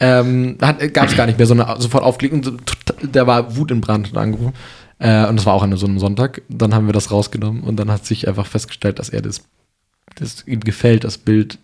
Ja, 0.00 0.20
ähm, 0.20 0.58
gab 0.58 1.08
es 1.08 1.16
gar 1.16 1.26
nicht 1.26 1.38
mehr, 1.38 1.46
sondern 1.46 1.80
sofort 1.80 2.02
tot- 2.66 2.85
der 3.02 3.26
war 3.26 3.56
Wut 3.56 3.70
in 3.70 3.80
Brand 3.80 4.12
und 4.12 4.18
angerufen. 4.18 4.54
Äh, 4.98 5.26
und 5.26 5.36
das 5.36 5.46
war 5.46 5.54
auch 5.54 5.62
an 5.62 5.76
so 5.76 5.86
einem 5.86 5.98
Sonntag. 5.98 6.42
Dann 6.48 6.74
haben 6.74 6.86
wir 6.86 6.92
das 6.92 7.10
rausgenommen 7.10 7.62
und 7.62 7.76
dann 7.76 7.90
hat 7.90 8.06
sich 8.06 8.28
einfach 8.28 8.46
festgestellt, 8.46 8.98
dass 8.98 9.08
er 9.08 9.22
das, 9.22 9.42
das 10.14 10.46
ihm 10.46 10.60
gefällt, 10.60 11.04
das 11.04 11.18
Bild 11.18 11.58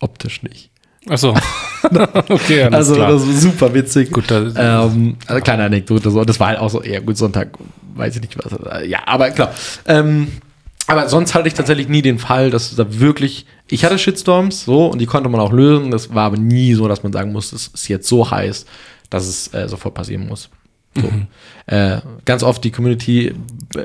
optisch 0.00 0.42
nicht. 0.42 0.70
Achso. 1.08 1.30
okay, 2.28 2.62
alles 2.62 2.74
also 2.74 2.94
klar. 2.94 3.12
das 3.12 3.26
war 3.26 3.34
super 3.34 3.74
witzig. 3.74 4.12
Gut, 4.12 4.30
da, 4.30 4.84
Ähm, 4.84 5.16
also 5.26 5.42
kleine 5.42 5.64
Anekdote, 5.64 6.10
so. 6.10 6.24
das 6.24 6.38
war 6.38 6.48
halt 6.48 6.58
auch 6.58 6.70
so, 6.70 6.82
eher 6.82 7.00
gut, 7.00 7.16
Sonntag, 7.16 7.58
weiß 7.94 8.16
ich 8.16 8.22
nicht 8.22 8.38
was. 8.38 8.52
äh, 8.82 8.86
Ja, 8.86 9.00
aber 9.06 9.30
klar. 9.30 9.52
Ähm, 9.86 10.28
aber 10.86 11.08
sonst 11.08 11.34
hatte 11.34 11.48
ich 11.48 11.54
tatsächlich 11.54 11.88
nie 11.88 12.02
den 12.02 12.18
Fall, 12.18 12.50
dass 12.50 12.74
da 12.74 12.98
wirklich, 13.00 13.46
ich 13.68 13.84
hatte 13.84 13.98
Shitstorms, 13.98 14.64
so, 14.64 14.86
und 14.86 15.00
die 15.00 15.06
konnte 15.06 15.28
man 15.28 15.40
auch 15.40 15.52
lösen. 15.52 15.90
Das 15.90 16.14
war 16.14 16.24
aber 16.26 16.36
nie 16.36 16.74
so, 16.74 16.88
dass 16.88 17.02
man 17.02 17.12
sagen 17.12 17.32
muss, 17.32 17.52
es 17.52 17.68
ist 17.68 17.88
jetzt 17.88 18.08
so 18.08 18.30
heiß, 18.30 18.66
dass 19.10 19.26
es 19.26 19.52
äh, 19.54 19.68
sofort 19.68 19.94
passieren 19.94 20.26
muss. 20.26 20.50
So. 20.94 21.10
Äh, 21.74 22.00
ganz 22.24 22.42
oft 22.42 22.62
die 22.64 22.70
Community 22.70 23.34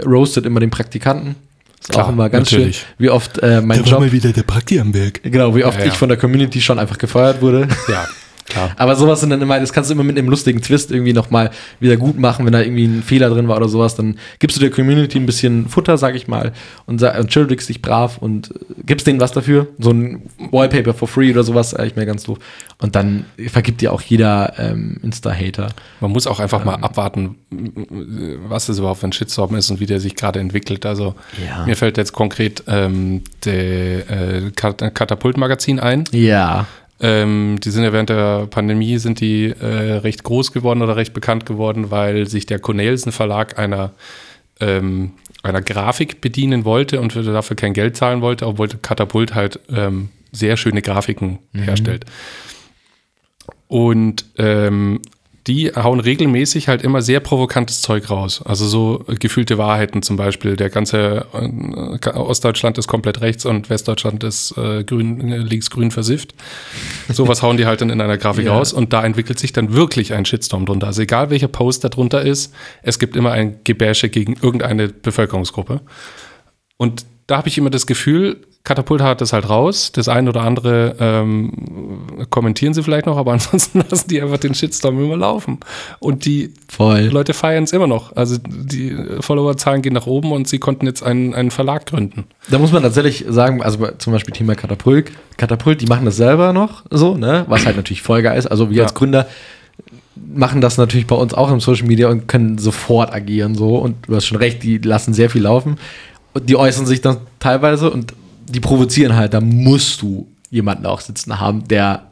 roastet 0.05 0.45
immer 0.45 0.59
den 0.59 0.69
Praktikanten. 0.69 1.35
ist 1.79 1.89
Klar, 1.89 2.05
auch 2.05 2.09
immer 2.09 2.29
ganz 2.29 2.51
natürlich. 2.51 2.79
schön, 2.79 2.87
wie 2.97 3.09
oft 3.09 3.37
äh, 3.39 3.61
mein 3.61 3.83
Job, 3.83 4.11
wieder 4.11 4.31
der 4.33 4.43
Prakti 4.43 4.79
am 4.79 4.93
Werk. 4.93 5.21
genau, 5.23 5.55
wie 5.55 5.63
oft 5.63 5.77
Ja, 5.79 5.85
ja. 5.85 5.91
ich 5.91 5.97
von 5.97 6.09
der 6.09 6.17
Community 6.17 6.59
schon 6.61 6.79
einfach 6.79 6.97
gefeuert 6.97 7.41
wurde. 7.41 7.67
Ja, 7.87 8.07
klar. 8.47 8.71
Aber 8.77 8.95
sowas 8.95 9.19
sind 9.19 9.29
dann 9.29 9.41
immer, 9.41 9.59
das 9.59 9.73
kannst 9.73 9.89
du 9.89 9.93
immer 9.93 10.03
mit 10.03 10.17
einem 10.17 10.29
lustigen 10.29 10.61
Twist 10.61 10.91
irgendwie 10.91 11.13
nochmal 11.13 11.51
wieder 11.79 11.97
gut 11.97 12.17
machen, 12.19 12.45
wenn 12.45 12.53
da 12.53 12.61
irgendwie 12.61 12.85
ein 12.85 13.03
Fehler 13.03 13.29
drin 13.29 13.47
war 13.47 13.57
oder 13.57 13.69
sowas, 13.69 13.95
dann 13.95 14.17
gibst 14.39 14.57
du 14.57 14.61
der 14.61 14.69
Community 14.71 15.17
ein 15.19 15.25
bisschen 15.25 15.67
Futter, 15.67 15.97
sag 15.97 16.15
ich 16.15 16.27
mal, 16.27 16.53
und 16.85 17.01
entschuldigst 17.01 17.69
dich 17.69 17.81
brav 17.81 18.17
und 18.17 18.51
äh, 18.51 18.53
gibst 18.85 19.05
denen 19.07 19.19
was 19.19 19.31
dafür. 19.31 19.67
So 19.79 19.91
ein 19.91 20.21
Wallpaper 20.51 20.93
for 20.93 21.07
free 21.07 21.31
oder 21.31 21.43
sowas, 21.43 21.73
eigentlich 21.73 21.95
mir 21.95 22.05
ganz 22.05 22.23
doof. 22.23 22.39
Und 22.79 22.95
dann 22.95 23.25
vergibt 23.47 23.81
dir 23.81 23.91
auch 23.91 24.01
jeder 24.01 24.53
ähm, 24.57 24.97
Insta-Hater. 25.03 25.69
Man 25.99 26.11
muss 26.11 26.27
auch 26.27 26.39
einfach 26.39 26.63
mal 26.63 26.75
abwarten, 26.75 27.35
was 28.47 28.67
das 28.67 28.77
überhaupt 28.79 28.99
für 28.99 29.07
ein 29.07 29.13
Shitstorm 29.13 29.55
ist 29.55 29.69
und 29.71 29.79
wie 29.79 29.85
der 29.85 29.99
sich 29.99 30.15
gerade 30.15 30.39
entwickelt. 30.39 30.85
Also 30.85 31.15
Ja. 31.43 31.65
mir 31.65 31.75
fällt 31.75 31.97
jetzt 31.97 32.13
konkret 32.13 32.63
ähm, 32.67 33.23
der 33.45 34.09
äh, 34.09 34.51
Kat- 34.55 34.93
Katapult-Magazin 34.93 35.79
ein. 35.79 36.03
Ja. 36.11 36.67
Ähm, 36.99 37.59
die 37.63 37.69
sind 37.69 37.83
ja 37.83 37.93
während 37.93 38.09
der 38.09 38.47
Pandemie 38.47 38.97
sind 38.97 39.19
die 39.19 39.45
äh, 39.49 39.65
recht 39.97 40.23
groß 40.23 40.51
geworden 40.51 40.81
oder 40.81 40.95
recht 40.95 41.13
bekannt 41.13 41.45
geworden, 41.45 41.91
weil 41.91 42.27
sich 42.27 42.45
der 42.47 42.59
Cornelsen 42.59 43.11
Verlag 43.11 43.59
einer 43.59 43.91
ähm, 44.59 45.11
einer 45.43 45.61
Grafik 45.61 46.19
bedienen 46.19 46.65
wollte 46.65 46.99
und 46.99 47.13
für- 47.13 47.21
dafür 47.23 47.55
kein 47.55 47.73
Geld 47.73 47.95
zahlen 47.95 48.21
wollte, 48.21 48.47
obwohl 48.47 48.67
Katapult 48.67 49.35
halt 49.35 49.59
ähm, 49.69 50.09
sehr 50.31 50.57
schöne 50.57 50.81
Grafiken 50.81 51.37
herstellt. 51.53 52.05
Und 53.67 54.25
ähm, 54.37 55.01
die 55.47 55.71
hauen 55.71 56.01
regelmäßig 56.01 56.67
halt 56.67 56.81
immer 56.81 57.01
sehr 57.01 57.21
provokantes 57.21 57.81
Zeug 57.81 58.09
raus. 58.09 58.41
Also 58.43 58.65
so 58.67 59.05
gefühlte 59.19 59.57
Wahrheiten 59.57 60.01
zum 60.01 60.17
Beispiel. 60.17 60.57
Der 60.57 60.69
ganze 60.69 61.25
äh, 61.33 62.09
Ostdeutschland 62.09 62.77
ist 62.77 62.87
komplett 62.87 63.21
rechts 63.21 63.45
und 63.45 63.69
Westdeutschland 63.69 64.23
ist 64.25 64.57
äh, 64.57 64.83
grün, 64.83 65.31
äh, 65.31 65.37
linksgrün 65.37 65.91
versifft. 65.91 66.33
Sowas 67.07 67.41
hauen 67.41 67.55
die 67.55 67.65
halt 67.65 67.79
dann 67.81 67.89
in 67.89 68.01
einer 68.01 68.17
Grafik 68.17 68.45
Ja. 68.45 68.53
raus 68.57 68.73
und 68.73 68.91
da 68.91 69.05
entwickelt 69.05 69.39
sich 69.39 69.53
dann 69.53 69.73
wirklich 69.73 70.13
ein 70.13 70.25
Shitstorm 70.25 70.65
drunter. 70.65 70.87
Also 70.87 71.01
egal 71.01 71.29
welcher 71.29 71.47
Post 71.47 71.83
da 71.83 71.89
drunter 71.89 72.21
ist, 72.21 72.53
es 72.83 72.99
gibt 72.99 73.15
immer 73.15 73.31
ein 73.31 73.59
Gebäsche 73.63 74.09
gegen 74.09 74.33
irgendeine 74.41 74.89
Bevölkerungsgruppe. 74.89 75.81
Und 76.75 77.05
da 77.27 77.37
habe 77.37 77.47
ich 77.47 77.57
immer 77.57 77.69
das 77.69 77.87
Gefühl, 77.87 78.41
Katapult 78.67 79.01
hat 79.01 79.21
das 79.21 79.31
halt 79.31 79.47
raus. 79.49 79.93
Das 79.93 80.09
eine 80.09 80.27
oder 80.29 80.41
andere 80.41 80.97
ähm, 80.99 81.53
kommentieren 82.29 82.73
sie 82.73 82.83
vielleicht 82.83 83.05
noch, 83.05 83.15
aber 83.15 83.31
ansonsten 83.37 83.81
lassen 83.89 84.09
die 84.09 84.21
einfach 84.21 84.39
den 84.39 84.53
Shitstorm 84.53 85.01
immer 85.01 85.15
laufen. 85.15 85.59
Und 85.99 86.25
die 86.25 86.53
Voll. 86.67 87.03
Leute 87.05 87.33
feiern 87.33 87.63
es 87.63 87.71
immer 87.71 87.87
noch. 87.87 88.13
Also 88.17 88.35
die 88.45 88.93
Followerzahlen 89.21 89.81
gehen 89.81 89.93
nach 89.93 90.05
oben 90.05 90.33
und 90.33 90.49
sie 90.49 90.59
konnten 90.59 90.85
jetzt 90.85 91.01
einen, 91.01 91.33
einen 91.33 91.49
Verlag 91.49 91.85
gründen. 91.85 92.25
Da 92.49 92.59
muss 92.59 92.73
man 92.73 92.83
tatsächlich 92.83 93.23
sagen, 93.29 93.63
also 93.63 93.87
zum 93.99 94.11
Beispiel 94.11 94.33
Thema 94.33 94.53
Katapult, 94.53 95.11
Katapult, 95.37 95.79
die 95.79 95.85
machen 95.85 96.03
das 96.03 96.17
selber 96.17 96.51
noch 96.51 96.83
so, 96.91 97.15
ne? 97.15 97.45
Was 97.47 97.65
halt 97.65 97.77
natürlich 97.77 98.01
voll 98.01 98.21
geil 98.21 98.37
ist. 98.37 98.47
Also 98.47 98.69
wir 98.69 98.77
Ja. 98.79 98.83
als 98.83 98.93
Gründer 98.95 99.27
machen 100.35 100.59
das 100.59 100.77
natürlich 100.77 101.07
bei 101.07 101.15
uns 101.15 101.33
auch 101.33 101.49
im 101.51 101.61
Social 101.61 101.87
Media 101.87 102.09
und 102.09 102.27
können 102.27 102.57
sofort 102.57 103.13
agieren 103.13 103.55
so. 103.55 103.77
Und 103.77 103.95
du 104.09 104.15
hast 104.17 104.25
schon 104.25 104.39
recht, 104.39 104.61
die 104.61 104.77
lassen 104.79 105.13
sehr 105.13 105.29
viel 105.29 105.43
laufen. 105.43 105.77
Und 106.33 106.49
die 106.49 106.57
äußern 106.57 106.85
sich 106.85 106.99
dann 106.99 107.15
teilweise 107.39 107.89
und 107.91 108.11
die 108.47 108.59
provozieren 108.59 109.15
halt. 109.15 109.33
Da 109.33 109.41
musst 109.41 110.01
du 110.01 110.27
jemanden 110.49 110.85
auch 110.85 111.01
sitzen 111.01 111.39
haben, 111.39 111.67
der 111.67 112.07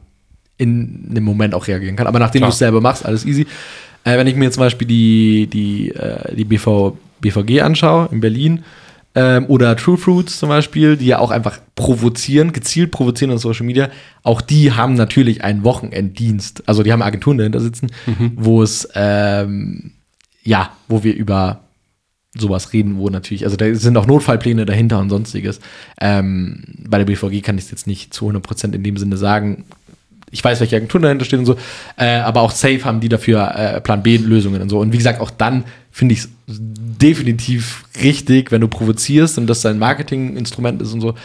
in 0.57 1.07
einem 1.09 1.23
Moment 1.23 1.53
auch 1.53 1.67
reagieren 1.67 1.95
kann. 1.95 2.07
Aber 2.07 2.19
nachdem 2.19 2.43
du 2.43 2.47
es 2.47 2.57
selber 2.57 2.81
machst, 2.81 3.05
alles 3.05 3.25
easy. 3.25 3.45
Äh, 4.03 4.17
wenn 4.17 4.27
ich 4.27 4.35
mir 4.35 4.51
zum 4.51 4.61
Beispiel 4.61 4.87
die, 4.87 5.47
die, 5.47 5.91
äh, 5.91 6.35
die 6.35 6.45
BV, 6.45 6.97
BVG 7.19 7.61
anschaue 7.61 8.09
in 8.11 8.21
Berlin 8.21 8.63
ähm, 9.15 9.45
oder 9.47 9.75
True 9.75 9.97
Fruits 9.97 10.39
zum 10.39 10.49
Beispiel, 10.49 10.95
die 10.95 11.07
ja 11.07 11.19
auch 11.19 11.31
einfach 11.31 11.59
provozieren, 11.75 12.53
gezielt 12.53 12.91
provozieren 12.91 13.31
in 13.31 13.37
Social 13.37 13.65
Media, 13.65 13.89
auch 14.23 14.41
die 14.41 14.71
haben 14.71 14.93
natürlich 14.93 15.43
einen 15.43 15.63
Wochenenddienst. 15.63 16.67
Also 16.67 16.83
die 16.83 16.93
haben 16.93 17.01
Agenturen 17.01 17.37
dahinter 17.37 17.59
sitzen, 17.59 17.91
wo 18.35 18.61
es 18.61 18.87
ähm, 18.93 19.91
ja, 20.45 20.71
wo 20.87 21.03
wir 21.03 21.15
über 21.15 21.64
sowas 22.35 22.73
reden, 22.73 22.97
wo 22.97 23.09
natürlich, 23.09 23.45
also 23.45 23.55
da 23.57 23.73
sind 23.73 23.97
auch 23.97 24.07
Notfallpläne 24.07 24.65
dahinter 24.65 24.99
und 24.99 25.09
sonstiges. 25.09 25.59
Ähm, 25.99 26.63
bei 26.87 26.97
der 26.97 27.05
BVG 27.05 27.41
kann 27.41 27.57
ich 27.57 27.65
es 27.65 27.71
jetzt 27.71 27.87
nicht 27.87 28.13
zu 28.13 28.29
100% 28.29 28.73
in 28.73 28.83
dem 28.83 28.97
Sinne 28.97 29.17
sagen. 29.17 29.65
Ich 30.31 30.43
weiß, 30.43 30.59
welche 30.59 30.75
Agenturen 30.75 31.03
dahinter 31.03 31.25
stehen 31.25 31.39
und 31.39 31.45
so, 31.45 31.55
äh, 31.97 32.17
aber 32.17 32.41
auch 32.41 32.51
safe 32.51 32.83
haben 32.83 32.99
die 32.99 33.09
dafür 33.09 33.55
äh, 33.55 33.81
Plan 33.81 34.03
B-Lösungen 34.03 34.61
und 34.61 34.69
so. 34.69 34.79
Und 34.79 34.91
wie 34.91 34.97
gesagt, 34.97 35.21
auch 35.21 35.31
dann 35.31 35.63
finde 35.91 36.13
ich 36.13 36.19
es 36.19 36.29
definitiv 36.47 37.85
richtig, 38.03 38.51
wenn 38.51 38.61
du 38.61 38.67
provozierst 38.67 39.37
und 39.37 39.47
das 39.47 39.61
dein 39.61 39.79
Marketinginstrument 39.79 40.81
ist 40.81 40.93
und 40.93 41.01
so, 41.01 41.15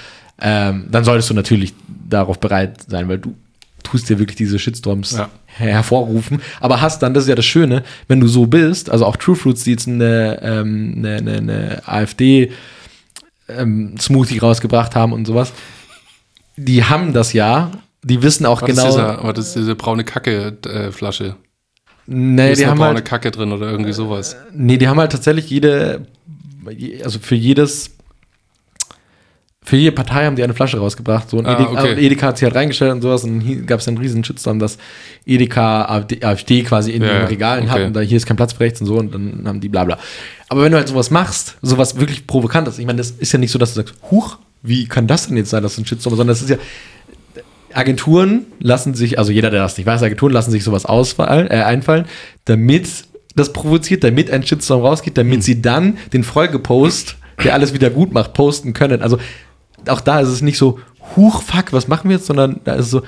ähm, 0.41 0.87
dann 0.91 1.05
solltest 1.05 1.29
du 1.31 1.35
natürlich 1.35 1.75
darauf 2.09 2.39
bereit 2.39 2.79
sein, 2.89 3.09
weil 3.09 3.19
du 3.19 3.35
tust 3.83 4.09
dir 4.09 4.19
wirklich 4.19 4.37
diese 4.37 4.59
Shitstorms 4.59 5.13
Ja. 5.13 5.29
hervorrufen. 5.47 6.41
Aber 6.61 6.81
hast 6.81 7.03
dann, 7.03 7.15
das 7.15 7.25
ist 7.25 7.29
ja 7.29 7.35
das 7.35 7.45
Schöne, 7.47 7.83
wenn 8.09 8.21
du 8.21 8.29
so 8.29 8.47
bist, 8.47 8.91
also 8.91 9.05
auch 9.07 9.17
True 9.17 9.37
Fruits, 9.37 9.65
die 9.65 9.73
jetzt 9.73 9.89
eine, 9.89 10.39
ähm, 10.43 10.95
eine, 10.99 11.17
eine, 11.17 11.37
eine 11.39 11.83
AfD 11.87 12.53
ähm, 13.49 13.95
Smoothie 13.99 14.39
rausgebracht 14.39 14.95
haben 14.95 15.13
und 15.13 15.27
sowas, 15.27 15.53
die 16.57 16.85
haben 16.85 17.13
das 17.13 17.33
ja, 17.33 17.71
die 18.03 18.23
wissen 18.23 18.47
auch 18.47 18.63
War 18.63 18.69
genau. 18.69 18.85
das, 18.85 18.95
dieser, 18.95 19.23
war 19.25 19.33
das 19.33 19.55
diese 19.55 19.75
braune 19.75 20.05
Kacke-Flasche? 20.05 21.37
nee, 22.07 22.53
ist 22.53 22.61
die 22.61 22.67
haben 22.67 22.79
braune 22.79 22.97
halt, 22.97 23.05
Kacke 23.05 23.31
drin 23.31 23.53
oder 23.53 23.71
irgendwie 23.71 23.93
sowas. 23.93 24.37
nee, 24.53 24.77
die 24.79 24.89
haben 24.89 24.99
halt 24.99 25.13
tatsächlich 25.13 25.49
jede, 25.51 26.07
also 27.05 27.19
für 27.21 27.35
jedes, 27.37 27.91
für 29.63 29.77
jede 29.77 29.93
Partei 29.93 30.25
haben 30.25 30.37
die 30.37 30.43
eine 30.43 30.55
Flasche 30.55 30.79
rausgebracht. 30.79 31.29
So, 31.29 31.37
und 31.39 31.47
Ah, 31.47 31.53
Edeka, 31.55 31.83
okay. 31.83 32.07
Edeka 32.07 32.27
hat 32.29 32.39
sie 32.39 32.47
halt 32.47 32.55
reingestellt 32.55 32.93
und 32.93 33.03
sowas. 33.03 33.25
Und 33.25 33.41
hier 33.41 33.61
gab 33.63 33.81
es 33.81 33.89
einen 33.89 33.99
riesen 33.99 34.25
Shitstorm, 34.25 34.59
dass 34.59 34.79
Edeka 35.27 35.85
AfD, 35.85 36.25
AfD 36.25 36.63
quasi 36.63 36.93
in 36.93 37.03
Ja, 37.03 37.19
den 37.19 37.27
Regalen 37.27 37.65
okay. 37.65 37.73
hat 37.73 37.87
und 37.87 37.93
da 37.95 38.01
hier 38.01 38.17
ist 38.17 38.25
kein 38.27 38.37
Platz 38.39 38.55
für 38.55 38.61
rechts 38.61 38.81
und 38.81 38.87
so 38.87 38.97
und 38.97 39.13
dann 39.15 39.45
haben 39.47 39.61
die 39.61 39.69
bla 39.69 39.85
bla. 39.85 39.99
Aber 40.49 40.63
wenn 40.63 40.73
du 40.73 40.79
halt 40.79 40.89
sowas 40.89 41.11
machst, 41.11 41.57
sowas 41.63 41.99
wirklich 42.01 42.27
Provokantes, 42.27 42.79
ich 42.79 42.87
meine, 42.87 42.99
das 42.99 43.11
ist 43.11 43.33
ja 43.33 43.39
nicht 43.39 43.51
so, 43.53 43.59
dass 43.59 43.75
du 43.75 43.81
sagst, 43.83 43.95
huch, 44.11 44.39
wie 44.63 44.87
kann 44.87 45.07
das 45.07 45.29
denn 45.29 45.37
jetzt 45.37 45.51
sein, 45.51 45.63
dass 45.63 45.77
ein 45.79 45.85
Shitstorm, 45.87 46.17
sondern 46.17 46.29
das 46.35 46.41
ist 46.43 46.49
ja, 46.51 46.57
Agenturen 47.73 48.47
lassen 48.59 48.95
sich, 48.95 49.19
also 49.19 49.31
jeder, 49.31 49.51
der 49.51 49.61
das 49.63 49.77
nicht 49.77 49.87
weiß, 49.87 50.03
Agenturen 50.03 50.33
lassen 50.33 50.51
sich 50.51 50.65
sowas 50.65 50.87
ausfallen, 50.87 51.47
äh, 51.49 51.63
einfallen, 51.63 52.07
damit 52.47 52.89
das 53.37 53.53
provoziert, 53.53 54.03
damit 54.03 54.31
ein 54.31 54.45
Shitstorm 54.45 54.81
rausgeht, 54.81 55.17
damit 55.17 55.35
Hm. 55.37 55.43
sie 55.43 55.63
dann 55.63 55.99
den 56.13 56.25
Folgepost, 56.25 57.17
der 57.45 57.55
alles 57.55 57.73
wieder 57.73 57.91
gut 57.91 58.13
macht, 58.13 58.35
posten 58.35 58.73
können. 58.73 59.03
Also 59.03 59.19
auch 59.89 60.01
da 60.01 60.21
ist 60.21 60.29
es 60.29 60.43
nicht 60.43 60.59
so, 60.59 60.79
huch, 61.17 61.43
fuck, 61.43 61.73
was 61.73 61.89
machen 61.89 62.09
wir 62.09 62.17
jetzt, 62.17 62.27
sondern 62.27 62.61
da 62.65 62.75
ist 62.75 62.87
es 62.87 62.91
so, 62.91 63.03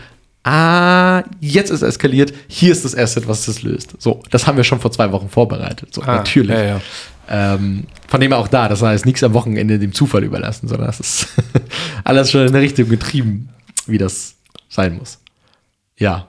ah, 0.44 1.22
jetzt 1.40 1.70
ist 1.70 1.82
eskaliert, 1.82 2.32
hier 2.48 2.72
ist 2.72 2.84
das 2.84 2.96
Asset, 2.96 3.28
was 3.28 3.46
das 3.46 3.62
löst. 3.62 3.94
So, 3.98 4.22
das 4.30 4.46
haben 4.46 4.56
wir 4.56 4.64
schon 4.64 4.80
vor 4.80 4.90
zwei 4.90 5.12
Wochen 5.12 5.28
vorbereitet. 5.28 5.94
So, 5.94 6.02
Ah, 6.02 6.16
natürlich. 6.16 6.56
Ja, 6.56 6.62
ja. 6.62 6.80
Ähm, 7.28 7.86
von 8.08 8.20
dem 8.20 8.32
auch 8.32 8.48
da, 8.48 8.68
das 8.68 8.82
heißt 8.82 9.06
nichts 9.06 9.22
am 9.22 9.32
Wochenende 9.32 9.78
dem 9.78 9.92
Zufall 9.92 10.24
überlassen, 10.24 10.68
sondern 10.68 10.88
das 10.88 11.00
ist 11.00 11.28
alles 12.04 12.30
schon 12.30 12.42
in 12.42 12.48
eine 12.48 12.60
Richtung 12.60 12.88
getrieben, 12.88 13.48
wie 13.86 13.98
das 13.98 14.34
sein 14.68 14.96
muss. 14.96 15.18
Ja. 15.96 16.28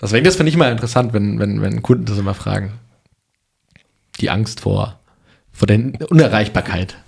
Deswegen, 0.00 0.24
das 0.24 0.36
finde 0.36 0.48
ich 0.48 0.56
immer 0.56 0.70
interessant, 0.70 1.12
wenn, 1.12 1.38
wenn, 1.38 1.62
wenn 1.62 1.82
Kunden 1.82 2.04
das 2.04 2.18
immer 2.18 2.34
fragen. 2.34 2.72
Die 4.20 4.28
Angst 4.28 4.60
vor, 4.60 4.98
vor 5.52 5.66
der 5.66 5.78
Unerreichbarkeit. 6.10 6.96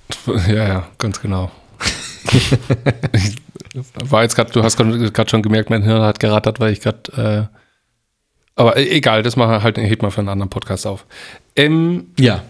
Ja, 0.46 0.68
ja, 0.68 0.86
ganz 0.98 1.20
genau. 1.20 1.50
War 4.08 4.22
jetzt 4.22 4.34
gerade, 4.36 4.52
du 4.52 4.62
hast 4.62 4.76
gerade 4.76 5.30
schon 5.30 5.42
gemerkt, 5.42 5.70
mein 5.70 5.82
Hirn 5.82 6.02
hat 6.02 6.20
gerattert, 6.20 6.60
weil 6.60 6.72
ich 6.72 6.80
gerade. 6.80 7.48
Äh, 7.50 7.56
aber 8.58 8.76
e- 8.76 8.88
egal, 8.88 9.22
das 9.22 9.36
machen 9.36 9.62
halt, 9.62 9.76
hebt 9.76 10.02
mal 10.02 10.10
für 10.10 10.20
einen 10.20 10.30
anderen 10.30 10.50
Podcast 10.50 10.86
auf. 10.86 11.04
Ähm, 11.56 12.06
Ja. 12.18 12.42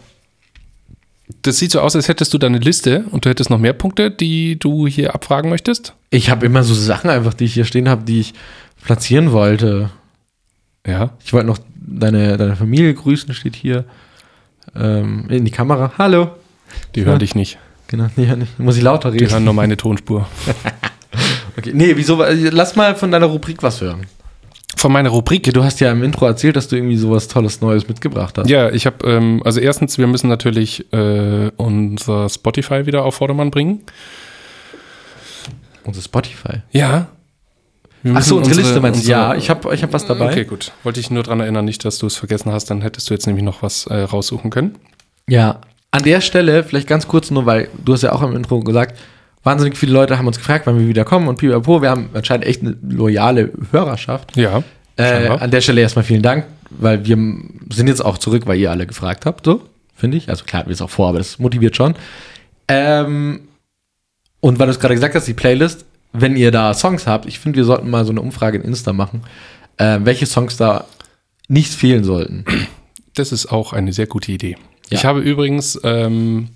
das 1.42 1.58
sieht 1.58 1.72
so 1.72 1.80
aus, 1.80 1.96
als 1.96 2.06
hättest 2.08 2.32
du 2.32 2.38
deine 2.38 2.58
Liste 2.58 3.04
und 3.10 3.24
du 3.24 3.28
hättest 3.28 3.50
noch 3.50 3.58
mehr 3.58 3.72
Punkte, 3.72 4.10
die 4.12 4.56
du 4.58 4.86
hier 4.86 5.14
abfragen 5.14 5.50
möchtest. 5.50 5.94
Ich 6.10 6.30
habe 6.30 6.46
immer 6.46 6.62
so 6.62 6.74
Sachen 6.74 7.10
einfach, 7.10 7.34
die 7.34 7.44
ich 7.44 7.54
hier 7.54 7.64
stehen 7.64 7.88
habe, 7.88 8.04
die 8.04 8.20
ich 8.20 8.34
platzieren 8.84 9.32
wollte. 9.32 9.90
Ja. 10.86 11.10
Ich 11.24 11.32
wollte 11.32 11.48
noch 11.48 11.58
deine, 11.74 12.36
deine 12.36 12.54
Familie 12.54 12.94
grüßen, 12.94 13.34
steht 13.34 13.56
hier 13.56 13.84
ähm, 14.76 15.26
in 15.28 15.44
die 15.44 15.50
Kamera. 15.50 15.92
Hallo. 15.98 16.30
Die 16.94 17.00
Ja. 17.00 17.06
hören 17.06 17.18
dich 17.18 17.34
nicht. 17.34 17.58
Genau, 17.88 18.06
nee. 18.16 18.28
Muss 18.58 18.76
ich 18.76 18.82
lauter 18.82 19.10
Die 19.10 19.18
reden? 19.18 19.30
hören 19.32 19.44
nur 19.44 19.54
meine 19.54 19.76
Tonspur. 19.76 20.26
Okay. 21.58 21.70
Nee, 21.72 21.92
wieso? 21.96 22.22
Lass 22.50 22.76
mal 22.76 22.94
von 22.96 23.10
deiner 23.10 23.24
Rubrik 23.26 23.62
was 23.62 23.80
hören. 23.80 24.02
Von 24.76 24.92
meiner 24.92 25.08
Rubrik. 25.08 25.50
Du 25.54 25.64
hast 25.64 25.80
ja 25.80 25.90
im 25.90 26.02
Intro 26.02 26.26
erzählt, 26.26 26.54
dass 26.54 26.68
du 26.68 26.76
irgendwie 26.76 26.98
sowas 26.98 27.28
Tolles 27.28 27.62
Neues 27.62 27.88
mitgebracht 27.88 28.36
hast. 28.36 28.50
Ja, 28.50 28.68
ich 28.68 28.84
habe, 28.84 29.08
ähm, 29.08 29.40
also 29.42 29.58
erstens, 29.60 29.96
wir 29.96 30.06
müssen 30.06 30.28
natürlich 30.28 30.92
äh, 30.92 31.50
unser 31.56 32.28
Spotify 32.28 32.84
wieder 32.84 33.06
auf 33.06 33.14
Vordermann 33.14 33.50
bringen. 33.50 33.80
Unser 35.84 36.02
Spotify. 36.02 36.60
Ja. 36.72 37.06
Wir 38.02 38.14
Ach 38.16 38.22
so, 38.22 38.36
müssen 38.38 38.50
unsere, 38.50 38.60
Liste 38.66 38.80
meinst 38.82 38.98
du? 38.98 39.02
unsere- 39.04 39.18
Ja, 39.18 39.34
ich 39.34 39.48
habe 39.48 39.74
ich 39.74 39.82
hab 39.82 39.92
was 39.94 40.04
dabei. 40.06 40.26
Okay, 40.30 40.44
gut. 40.44 40.72
Wollte 40.82 41.00
ich 41.00 41.10
nur 41.10 41.22
daran 41.22 41.40
erinnern, 41.40 41.64
nicht, 41.64 41.84
dass 41.86 41.96
du 41.98 42.06
es 42.06 42.16
vergessen 42.16 42.52
hast, 42.52 42.66
dann 42.66 42.82
hättest 42.82 43.08
du 43.08 43.14
jetzt 43.14 43.26
nämlich 43.26 43.44
noch 43.44 43.62
was 43.62 43.86
äh, 43.86 43.94
raussuchen 44.02 44.50
können. 44.50 44.76
Ja. 45.26 45.60
An 45.90 46.02
der 46.02 46.20
Stelle, 46.20 46.64
vielleicht 46.64 46.88
ganz 46.88 47.08
kurz 47.08 47.30
nur, 47.30 47.46
weil 47.46 47.68
du 47.84 47.92
hast 47.92 48.02
ja 48.02 48.12
auch 48.12 48.22
im 48.22 48.36
Intro 48.36 48.60
gesagt, 48.60 48.98
wahnsinnig 49.42 49.76
viele 49.78 49.92
Leute 49.92 50.18
haben 50.18 50.26
uns 50.26 50.38
gefragt, 50.38 50.66
wann 50.66 50.78
wir 50.78 50.88
wieder 50.88 51.04
kommen 51.04 51.28
und 51.28 51.36
pipapo, 51.36 51.80
wir 51.80 51.90
haben 51.90 52.10
anscheinend 52.12 52.46
echt 52.46 52.62
eine 52.62 52.76
loyale 52.82 53.52
Hörerschaft. 53.70 54.36
Ja. 54.36 54.62
Äh, 54.96 55.28
an 55.28 55.50
der 55.50 55.60
Stelle 55.60 55.80
erstmal 55.80 56.04
vielen 56.04 56.22
Dank, 56.22 56.46
weil 56.70 57.04
wir 57.04 57.16
sind 57.70 57.86
jetzt 57.86 58.04
auch 58.04 58.18
zurück, 58.18 58.42
weil 58.46 58.58
ihr 58.58 58.70
alle 58.70 58.86
gefragt 58.86 59.24
habt, 59.24 59.44
so, 59.44 59.62
finde 59.94 60.16
ich. 60.16 60.28
Also 60.28 60.44
klar, 60.44 60.66
wir 60.66 60.72
es 60.72 60.82
auch 60.82 60.90
vor, 60.90 61.08
aber 61.08 61.18
das 61.18 61.38
motiviert 61.38 61.76
schon. 61.76 61.94
Ähm, 62.68 63.42
und 64.40 64.58
weil 64.58 64.66
du 64.66 64.72
es 64.72 64.80
gerade 64.80 64.94
gesagt 64.94 65.14
hast, 65.14 65.28
die 65.28 65.34
Playlist, 65.34 65.84
wenn 66.12 66.36
ihr 66.36 66.50
da 66.50 66.74
Songs 66.74 67.06
habt, 67.06 67.26
ich 67.26 67.38
finde, 67.38 67.58
wir 67.58 67.64
sollten 67.64 67.88
mal 67.90 68.04
so 68.04 68.10
eine 68.10 68.20
Umfrage 68.20 68.58
in 68.58 68.64
Insta 68.64 68.92
machen, 68.92 69.22
äh, 69.76 69.98
welche 70.02 70.26
Songs 70.26 70.56
da 70.56 70.86
nicht 71.48 71.72
fehlen 71.72 72.04
sollten. 72.04 72.44
Das 73.14 73.32
ist 73.32 73.46
auch 73.46 73.72
eine 73.72 73.92
sehr 73.92 74.06
gute 74.06 74.32
Idee. 74.32 74.56
Ja. 74.90 74.98
Ich 74.98 75.04
habe 75.04 75.20
übrigens 75.20 75.78
ähm, 75.84 76.48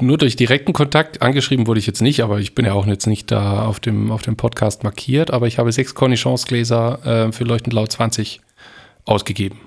nur 0.00 0.18
durch 0.18 0.36
direkten 0.36 0.72
Kontakt 0.72 1.22
angeschrieben 1.22 1.66
wurde 1.66 1.80
ich 1.80 1.86
jetzt 1.86 2.02
nicht, 2.02 2.20
aber 2.22 2.38
ich 2.38 2.54
bin 2.54 2.64
ja 2.64 2.72
auch 2.72 2.86
jetzt 2.86 3.06
nicht 3.06 3.30
da 3.30 3.64
auf 3.64 3.80
dem, 3.80 4.12
auf 4.12 4.22
dem 4.22 4.36
Podcast 4.36 4.84
markiert, 4.84 5.30
aber 5.32 5.46
ich 5.46 5.58
habe 5.58 5.72
sechs 5.72 5.94
Cornichons-Gläser 5.94 7.26
äh, 7.28 7.32
für 7.32 7.44
Leuchtend 7.44 7.72
Laut 7.72 7.90
20 7.90 8.40
ausgegeben. 9.04 9.58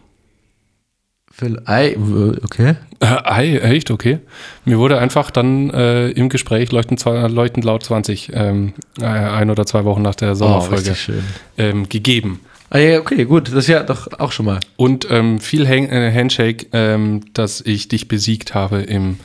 Phil, 1.33 1.61
ei, 1.65 1.95
okay. 2.43 2.75
Äh, 2.99 3.05
ei, 3.23 3.57
echt, 3.57 3.89
okay. 3.89 4.19
Mir 4.65 4.77
wurde 4.79 4.99
einfach 4.99 5.31
dann 5.31 5.69
äh, 5.71 6.09
im 6.09 6.29
Gespräch 6.29 6.71
Leuchtend, 6.71 7.03
Leuchtend 7.05 7.65
Laut 7.65 7.83
20 7.83 8.31
ähm, 8.33 8.73
äh, 8.99 9.05
ein 9.05 9.49
oder 9.49 9.65
zwei 9.65 9.85
Wochen 9.85 10.01
nach 10.01 10.15
der 10.15 10.31
Oh, 10.31 10.35
Sommerfolge 10.35 10.93
schön. 10.93 11.23
ähm, 11.57 11.89
gegeben. 11.89 12.41
Ah, 12.73 12.79
ja, 12.79 12.99
okay, 12.99 13.25
gut, 13.25 13.49
das 13.49 13.55
ist 13.55 13.67
ja 13.67 13.84
doch 13.84 14.07
auch 14.17 14.31
schon 14.31 14.45
mal. 14.45 14.60
Und 14.77 15.05
ähm, 15.12 15.41
viel 15.41 15.67
Han 15.67 15.89
äh, 15.89 16.12
Handshake, 16.13 16.67
ähm, 16.71 17.19
dass 17.34 17.60
ich 17.60 17.89
dich 17.89 18.07
besiegt 18.07 18.53
habe 18.53 18.81
im 18.81 19.17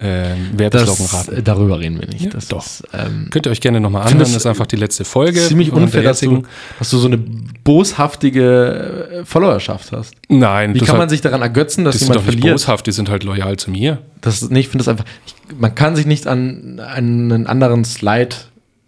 ähm, 0.00 0.58
äh, 0.58 1.42
darüber 1.42 1.78
reden 1.78 2.00
wir 2.00 2.08
nicht. 2.08 2.24
Ja, 2.24 2.30
das 2.30 2.48
doch. 2.48 2.66
Ist, 2.66 2.82
ähm, 2.92 3.28
Könnt 3.30 3.46
ihr 3.46 3.52
euch 3.52 3.60
gerne 3.60 3.80
nochmal 3.80 4.02
anhören, 4.02 4.18
das 4.18 4.34
ist 4.34 4.44
einfach 4.44 4.66
die 4.66 4.74
letzte 4.74 5.04
Folge. 5.04 5.40
ziemlich 5.40 5.72
unfair, 5.72 6.02
dass 6.02 6.18
du, 6.18 6.42
dass 6.80 6.90
du 6.90 6.98
so 6.98 7.06
eine 7.06 7.16
boshaftige 7.16 9.20
äh, 9.20 9.24
Followerschaft 9.24 9.92
hast. 9.92 10.14
Nein, 10.28 10.74
Wie 10.74 10.80
kann 10.80 10.98
man 10.98 11.08
sich 11.08 11.20
daran 11.20 11.42
ergötzen, 11.42 11.84
dass 11.84 11.94
die 11.94 12.00
sind 12.00 12.08
jemand 12.08 12.26
doch 12.26 12.32
nicht 12.32 12.40
verliert? 12.40 12.60
boshaft, 12.60 12.88
die 12.88 12.92
sind 12.92 13.08
halt 13.08 13.22
loyal 13.22 13.56
zu 13.56 13.70
mir. 13.70 13.98
Das, 14.20 14.50
nee, 14.50 14.60
ich 14.60 14.68
finde 14.68 14.84
das 14.84 14.88
einfach, 14.88 15.04
ich, 15.26 15.56
man 15.56 15.72
kann 15.76 15.94
sich 15.94 16.06
nicht 16.06 16.26
an, 16.26 16.80
an 16.80 17.32
einen 17.32 17.46
anderen 17.46 17.84
Slide 17.84 18.34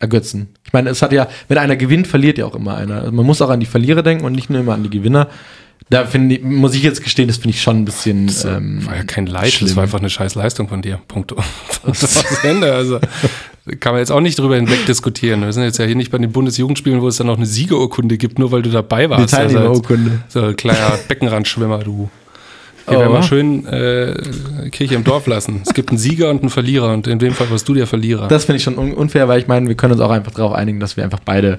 ergötzen. 0.07 0.49
Ich 0.65 0.73
meine, 0.73 0.91
es 0.91 1.03
hat 1.03 1.13
ja, 1.13 1.29
wenn 1.49 1.59
einer 1.59 1.77
gewinnt, 1.77 2.07
verliert 2.07 2.39
ja 2.39 2.47
auch 2.47 2.55
immer 2.55 2.77
einer. 2.77 3.01
Also 3.01 3.13
man 3.13 3.27
muss 3.27 3.43
auch 3.43 3.51
an 3.51 3.61
die 3.61 3.67
Verlierer 3.67 4.03
denken 4.03 4.25
und 4.25 4.33
nicht 4.33 4.49
nur 4.51 4.61
immer 4.61 4.75
an 4.75 4.83
die 4.83 4.91
Gewinner. 4.91 5.29
Da 5.89 6.05
finde 6.05 6.35
ich, 6.37 6.43
muss 6.43 6.75
ich 6.75 6.83
jetzt 6.83 7.05
gestehen, 7.05 7.29
das 7.29 7.37
finde 7.37 7.51
ich 7.51 7.63
schon 7.63 7.79
ein 7.79 7.85
bisschen. 7.85 8.27
Das 8.27 8.45
äh, 8.45 8.57
ähm, 8.57 8.85
war 8.87 8.97
ja 8.97 9.05
kein 9.05 9.27
Leid, 9.27 9.53
schlimm. 9.53 9.69
das 9.69 9.77
war 9.77 9.85
einfach 9.85 10.01
eine 10.01 10.11
scheiß 10.11 10.35
Leistung 10.35 10.69
von 10.69 10.83
dir. 10.83 11.01
Punkt. 11.07 11.33
Das 11.85 12.01
das 12.01 12.45
Ende. 12.45 12.73
Also 12.73 12.99
kann 13.81 13.93
man 13.93 14.01
jetzt 14.01 14.11
auch 14.11 14.21
nicht 14.21 14.39
drüber 14.39 14.57
hinweg 14.57 14.85
diskutieren. 14.87 15.43
Wir 15.43 15.53
sind 15.53 15.63
jetzt 15.63 15.79
ja 15.79 15.85
hier 15.85 15.95
nicht 15.95 16.11
bei 16.11 16.19
den 16.19 16.33
Bundesjugendspielen, 16.33 17.01
wo 17.01 17.09
es 17.09 17.17
dann 17.19 17.29
noch 17.29 17.37
eine 17.37 17.47
Siegerurkunde 17.47 18.17
gibt, 18.19 18.39
nur 18.41 18.51
weil 18.51 18.63
du 18.63 18.71
dabei 18.71 19.05
die 19.05 19.11
warst. 19.11 19.35
Also 19.35 19.37
als- 19.37 19.53
Teilnehmerurkunde. 19.53 20.11
So 20.29 20.41
ein 20.43 20.57
kleiner 20.57 20.99
Beckenrandschwimmer, 21.09 21.79
du. 21.85 22.11
Hier 22.89 22.99
Oh. 22.99 23.01
werden 23.01 23.13
wir 23.13 23.23
schön 23.23 23.67
äh, 23.67 24.71
Kirche 24.71 24.95
im 24.95 25.05
Dorf 25.05 25.27
lassen. 25.27 25.63
Es 25.67 25.75
gibt 25.75 25.89
einen 25.91 25.99
Sieger 25.99 26.31
und 26.31 26.41
einen 26.43 26.51
Verlierer 26.51 26.93
und 26.93 27.07
in 27.07 27.19
dem 27.19 27.33
Fall 27.33 27.51
warst 27.51 27.69
du 27.69 27.75
der 27.75 27.87
Verlierer. 27.87 28.29
Das 28.29 28.45
finde 28.45 28.59
ich 28.59 28.63
schon 28.63 28.79
un 28.79 28.93
unfair, 28.95 29.29
weil 29.29 29.41
ich 29.41 29.49
meine, 29.49 29.67
wir 29.69 29.75
können 29.75 29.93
uns 29.95 30.03
auch 30.03 30.11
einfach 30.11 30.33
darauf 30.33 30.53
einigen, 30.55 30.79
dass 30.81 30.97
wir 30.97 31.05
einfach 31.05 31.21
beide 31.25 31.59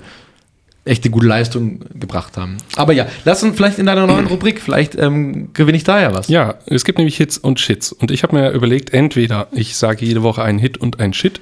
echte 0.86 1.10
gute 1.10 1.28
Leistung 1.28 1.82
gebracht 2.00 2.38
haben. 2.38 2.56
Aber 2.78 2.94
ja, 2.94 3.08
lass 3.26 3.44
uns 3.44 3.58
vielleicht 3.58 3.78
in 3.78 3.86
deiner 3.88 4.08
neuen 4.08 4.26
Rubrik, 4.32 4.62
vielleicht 4.62 4.96
ähm, 4.96 5.50
gewinne 5.54 5.76
ich 5.78 5.84
da 5.84 6.00
ja 6.02 6.14
was. 6.14 6.30
ja, 6.30 6.56
es 6.66 6.86
gibt 6.86 6.98
nämlich 6.98 7.18
Hits 7.18 7.38
und 7.38 7.60
Shits. 7.60 7.92
Und 7.92 8.10
ich 8.10 8.24
habe 8.24 8.36
mir 8.38 8.52
überlegt, 8.52 8.94
entweder 8.94 9.48
ich 9.52 9.76
sage 9.76 10.06
jede 10.06 10.24
Woche 10.24 10.44
einen 10.44 10.60
Hit 10.60 10.78
und 10.78 11.00
einen 11.02 11.14
Shit. 11.14 11.42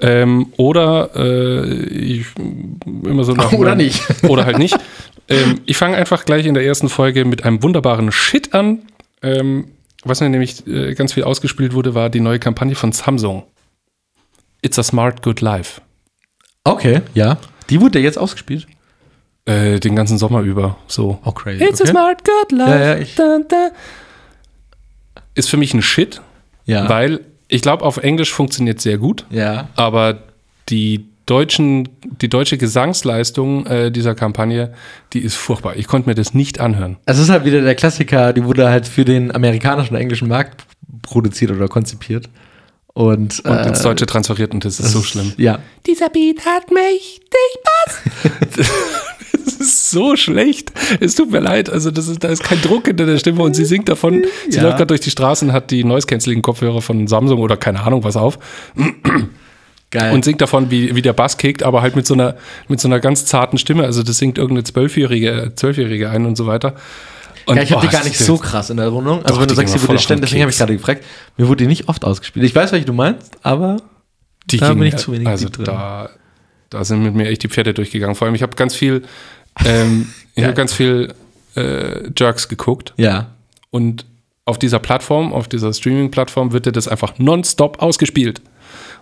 Ähm, 0.00 0.46
oder 0.56 1.10
äh, 1.16 1.66
ich 1.84 2.26
immer 3.04 3.24
so 3.24 3.32
nach 3.32 3.52
Oder 3.58 3.74
nicht. 3.74 4.00
Oder 4.26 4.46
halt 4.46 4.56
nicht. 4.58 4.78
ähm, 5.28 5.56
ich 5.66 5.76
fange 5.76 5.96
einfach 5.96 6.24
gleich 6.24 6.46
in 6.46 6.54
der 6.54 6.64
ersten 6.64 6.88
Folge 6.88 7.24
mit 7.26 7.44
einem 7.44 7.62
wunderbaren 7.62 8.10
Shit 8.12 8.54
an. 8.54 8.78
Ähm, 9.22 9.72
was 10.04 10.20
mir 10.20 10.28
nämlich 10.28 10.66
äh, 10.66 10.94
ganz 10.94 11.12
viel 11.12 11.24
ausgespielt 11.24 11.72
wurde, 11.74 11.94
war 11.94 12.10
die 12.10 12.20
neue 12.20 12.38
Kampagne 12.38 12.74
von 12.74 12.92
Samsung. 12.92 13.44
It's 14.62 14.78
a 14.78 14.82
Smart 14.82 15.22
Good 15.22 15.40
Life. 15.40 15.80
Okay, 16.64 17.00
ja. 17.14 17.38
Die 17.70 17.80
wurde 17.80 17.98
ja 17.98 18.04
jetzt 18.04 18.18
ausgespielt. 18.18 18.66
Äh, 19.44 19.80
den 19.80 19.96
ganzen 19.96 20.18
Sommer 20.18 20.40
über. 20.42 20.76
So. 20.88 21.18
Oh, 21.24 21.32
crazy. 21.32 21.64
It's 21.64 21.80
a 21.80 21.84
okay. 21.84 21.92
smart 21.92 22.22
good 22.24 22.52
life. 22.52 22.70
Ja, 22.70 22.96
ja, 22.98 23.04
Dun, 23.16 23.48
dun. 23.48 23.70
Ist 25.34 25.48
für 25.48 25.56
mich 25.56 25.72
ein 25.72 25.80
Shit, 25.82 26.20
Ja. 26.66 26.88
weil 26.88 27.20
ich 27.48 27.62
glaube, 27.62 27.84
auf 27.84 27.96
Englisch 27.96 28.32
funktioniert 28.32 28.80
sehr 28.80 28.98
gut, 28.98 29.24
ja. 29.30 29.68
aber 29.74 30.18
die 30.68 31.06
deutschen, 31.30 31.88
die 32.20 32.28
deutsche 32.28 32.58
Gesangsleistung 32.58 33.66
äh, 33.66 33.90
dieser 33.92 34.14
Kampagne, 34.14 34.72
die 35.12 35.20
ist 35.20 35.36
furchtbar. 35.36 35.76
Ich 35.76 35.86
konnte 35.86 36.08
mir 36.08 36.14
das 36.14 36.34
nicht 36.34 36.60
anhören. 36.60 36.96
Es 37.06 37.18
ist 37.18 37.28
halt 37.30 37.44
wieder 37.44 37.60
der 37.60 37.74
Klassiker, 37.74 38.32
die 38.32 38.44
wurde 38.44 38.68
halt 38.70 38.86
für 38.88 39.04
den 39.04 39.34
amerikanischen 39.34 39.94
und 39.94 40.00
englischen 40.00 40.28
Markt 40.28 40.64
produziert 41.02 41.50
oder 41.50 41.68
konzipiert. 41.68 42.28
Und, 42.94 43.40
Und 43.44 43.46
äh, 43.56 43.68
ins 43.68 43.82
Deutsche 43.82 44.06
transferiert 44.06 44.52
und 44.54 44.64
das 44.64 44.80
ist 44.80 44.90
so 44.90 45.02
schlimm. 45.02 45.32
Ja. 45.36 45.60
Dieser 45.86 46.08
Beat 46.08 46.44
hat 46.44 46.70
mich 46.72 47.20
dich 47.20 47.62
was. 47.86 48.68
Das 49.44 49.54
ist 49.66 49.90
so 49.90 50.14
schlecht. 50.14 50.72
Es 51.00 51.14
tut 51.16 51.32
mir 51.32 51.40
leid. 51.40 51.68
Also, 51.70 51.90
das 51.90 52.06
ist, 52.06 52.22
da 52.22 52.28
ist 52.28 52.44
kein 52.44 52.60
Druck 52.62 52.86
hinter 52.86 53.06
der 53.06 53.18
Stimme 53.18 53.42
und 53.42 53.54
sie 53.54 53.64
singt 53.64 53.88
davon. 53.88 54.24
Sie 54.48 54.56
Ja. 54.58 54.62
läuft 54.62 54.76
gerade 54.76 54.86
durch 54.88 55.00
die 55.00 55.10
Straßen, 55.10 55.52
hat 55.52 55.70
die 55.72 55.82
Noise-Canceling-Kopfhörer 55.84 56.80
von 56.80 57.06
Samsung 57.08 57.40
oder 57.40 57.56
keine 57.56 57.80
Ahnung 57.82 58.04
was 58.04 58.16
auf 58.16 58.38
Geil. 59.90 60.12
und 60.12 60.24
singt 60.24 60.40
davon, 60.42 60.70
wie, 60.70 60.94
wie 60.94 61.02
der 61.02 61.14
Bass 61.14 61.38
kickt, 61.38 61.62
aber 61.62 61.80
halt 61.80 61.96
mit 61.96 62.06
so 62.06 62.12
einer, 62.14 62.36
mit 62.68 62.78
so 62.78 62.88
einer 62.88 63.00
ganz 63.00 63.24
zarten 63.24 63.56
Stimme. 63.56 63.84
Also, 63.84 64.02
das 64.02 64.18
singt 64.18 64.36
irgendeine 64.36 64.64
Zwölfjährige, 64.64 65.52
Zwölfjährige 65.56 66.10
ein 66.10 66.26
und 66.26 66.36
so 66.36 66.46
weiter. 66.46 66.74
Und, 67.46 67.56
ja, 67.56 67.62
ich 67.62 67.72
habe 67.72 67.86
die 67.86 67.90
gar 67.92 68.04
nicht 68.04 68.18
so 68.18 68.36
krass 68.36 68.68
in 68.68 68.78
Erinnerung. 68.78 69.22
Also 69.22 69.34
Doch, 69.36 69.40
wenn 69.40 69.48
du 69.48 69.54
sagst, 69.54 69.74
die 69.74 69.88
wurde 69.88 69.98
ständig, 69.98 70.26
deswegen 70.26 70.42
habe 70.42 70.50
ich 70.50 70.58
gerade 70.58 70.76
gefragt, 70.76 71.02
mir 71.38 71.48
wurde 71.48 71.64
die 71.64 71.68
nicht 71.68 71.88
oft 71.88 72.04
ausgespielt. 72.04 72.44
Ich 72.44 72.54
weiß, 72.54 72.72
welche 72.72 72.84
du 72.84 72.92
meinst, 72.92 73.30
aber 73.42 73.78
Die 74.50 74.58
Da 74.58 74.68
ging, 74.68 74.78
bin 74.80 74.88
ich 74.88 74.96
zu 74.96 75.12
wenig 75.12 75.26
Also, 75.26 75.48
drin. 75.48 75.64
da, 75.64 76.10
da 76.68 76.84
sind 76.84 77.02
mit 77.02 77.14
mir 77.14 77.26
echt 77.28 77.42
die 77.42 77.48
Pferde 77.48 77.72
durchgegangen. 77.72 78.14
Vor 78.14 78.26
allem, 78.26 78.34
ich 78.34 78.42
habe 78.42 78.54
ganz 78.56 78.74
viel, 78.74 79.02
ähm, 79.64 80.12
ich 80.34 80.44
habe 80.44 80.52
ganz 80.52 80.74
viel 80.74 81.14
äh, 81.56 82.10
Jerks 82.16 82.48
geguckt. 82.48 82.92
ja. 82.98 83.28
Und 83.70 84.04
auf 84.46 84.58
dieser 84.58 84.78
Plattform, 84.78 85.34
auf 85.34 85.46
dieser 85.46 85.74
Streaming-Plattform, 85.74 86.52
wird 86.52 86.64
dir 86.64 86.72
das 86.72 86.88
einfach 86.88 87.18
nonstop 87.18 87.82
ausgespielt. 87.82 88.40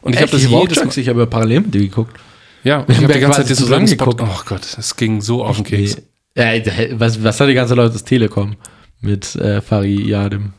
Und 0.06 0.14
ich 0.14 0.20
habe 0.22 0.30
das 0.30 0.42
jedes 0.42 0.76
Mal. 0.84 0.98
Ich 0.98 1.08
habe 1.08 1.26
parallel 1.26 1.60
mit 1.62 1.74
dir 1.74 1.80
geguckt. 1.80 2.18
Ja, 2.64 2.80
ich 2.82 2.88
Wir 2.88 2.94
habe 2.96 3.04
haben 3.06 3.12
die 3.14 3.20
ganze 3.20 3.44
Zeit 3.44 3.56
zusammen 3.56 3.86
geguckt. 3.86 4.20
Oh 4.22 4.40
Gott, 4.46 4.62
es 4.78 4.96
ging 4.96 5.20
so 5.20 5.44
auf 5.44 5.56
den 5.56 5.64
Keks. 5.64 5.96
Ja, 6.36 6.44
was, 6.92 7.22
was 7.22 7.40
hat 7.40 7.48
die 7.48 7.54
ganze 7.54 7.74
Leute 7.74 7.92
das 7.94 8.04
Telekom 8.04 8.56
mit 9.00 9.36
äh, 9.36 9.60
Fari 9.60 10.08
Yadim? 10.08 10.52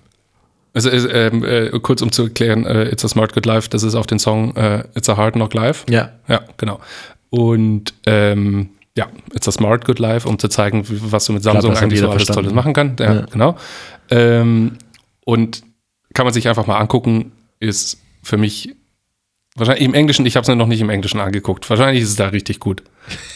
Also 0.73 0.89
äh, 0.89 1.27
ähm, 1.27 1.43
äh, 1.43 1.69
kurz 1.79 2.01
um 2.01 2.11
zu 2.11 2.23
erklären, 2.23 2.65
äh, 2.65 2.89
It's 2.89 3.03
a 3.03 3.07
Smart 3.07 3.33
Good 3.33 3.45
Life, 3.45 3.69
das 3.69 3.83
ist 3.83 3.95
auf 3.95 4.05
den 4.07 4.19
Song 4.19 4.55
äh, 4.55 4.83
It's 4.95 5.09
a 5.09 5.17
Hard 5.17 5.33
Knock 5.33 5.53
Life. 5.53 5.85
Ja. 5.89 6.11
Ja, 6.27 6.41
genau. 6.57 6.79
Und 7.29 7.93
ähm, 8.05 8.69
ja, 8.95 9.07
It's 9.33 9.47
a 9.47 9.51
Smart 9.51 9.85
Good 9.85 9.99
Life, 9.99 10.27
um 10.27 10.37
zu 10.39 10.47
zeigen, 10.49 10.83
was 10.87 11.25
du 11.25 11.33
mit 11.33 11.43
Samsung 11.43 11.71
hat 11.71 11.81
eigentlich 11.83 11.99
so 11.99 12.09
alles 12.09 12.23
verstanden. 12.25 12.49
Tolles 12.49 12.53
machen 12.55 12.73
kannst. 12.73 12.99
Ja, 12.99 13.13
Ja. 13.15 13.25
genau. 13.31 13.57
Ähm, 14.09 14.73
und 15.25 15.63
kann 16.13 16.25
man 16.25 16.33
sich 16.33 16.47
einfach 16.47 16.67
mal 16.67 16.77
angucken, 16.77 17.31
ist 17.59 17.99
für 18.23 18.37
mich 18.37 18.75
wahrscheinlich 19.57 19.83
im 19.85 19.93
Englischen, 19.93 20.25
ich 20.25 20.35
habe 20.35 20.43
es 20.43 20.47
mir 20.47 20.55
noch 20.55 20.67
nicht 20.67 20.81
im 20.81 20.89
Englischen 20.89 21.19
angeguckt. 21.19 21.69
Wahrscheinlich 21.69 22.03
ist 22.03 22.09
es 22.09 22.15
da 22.15 22.27
richtig 22.27 22.59
gut. 22.59 22.83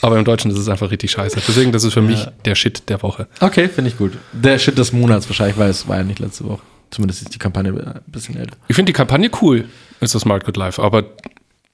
Aber 0.02 0.18
im 0.18 0.26
Deutschen 0.26 0.52
ist 0.52 0.58
es 0.58 0.68
einfach 0.70 0.92
richtig 0.92 1.12
scheiße. 1.12 1.42
Deswegen, 1.48 1.72
das 1.72 1.84
ist 1.84 1.94
für 1.94 2.02
mich 2.02 2.26
der 2.46 2.56
Shit 2.56 2.90
der 2.90 3.02
Woche. 3.04 3.28
Okay, 3.40 3.68
finde 3.70 3.90
ich 3.90 3.98
gut. 3.98 4.14
Der 4.32 4.60
Shit 4.60 4.78
des 4.78 4.92
Monats 4.94 5.28
wahrscheinlich, 5.30 5.58
weil 5.58 5.70
es 5.70 5.88
war 5.88 5.98
ja 5.98 6.04
nicht 6.04 6.20
letzte 6.20 6.46
Woche. 6.46 6.62
Zumindest 6.90 7.22
ist 7.22 7.34
die 7.34 7.40
Kampagne 7.40 7.72
ein 7.72 8.02
bisschen 8.12 8.36
älter. 8.38 8.58
Ich 8.68 8.76
finde 8.76 8.90
die 8.92 8.96
Kampagne 8.96 9.30
cool, 9.42 9.66
ist 10.02 10.14
das 10.14 10.24
Good 10.26 10.58
Life, 10.58 10.82
aber 10.82 11.04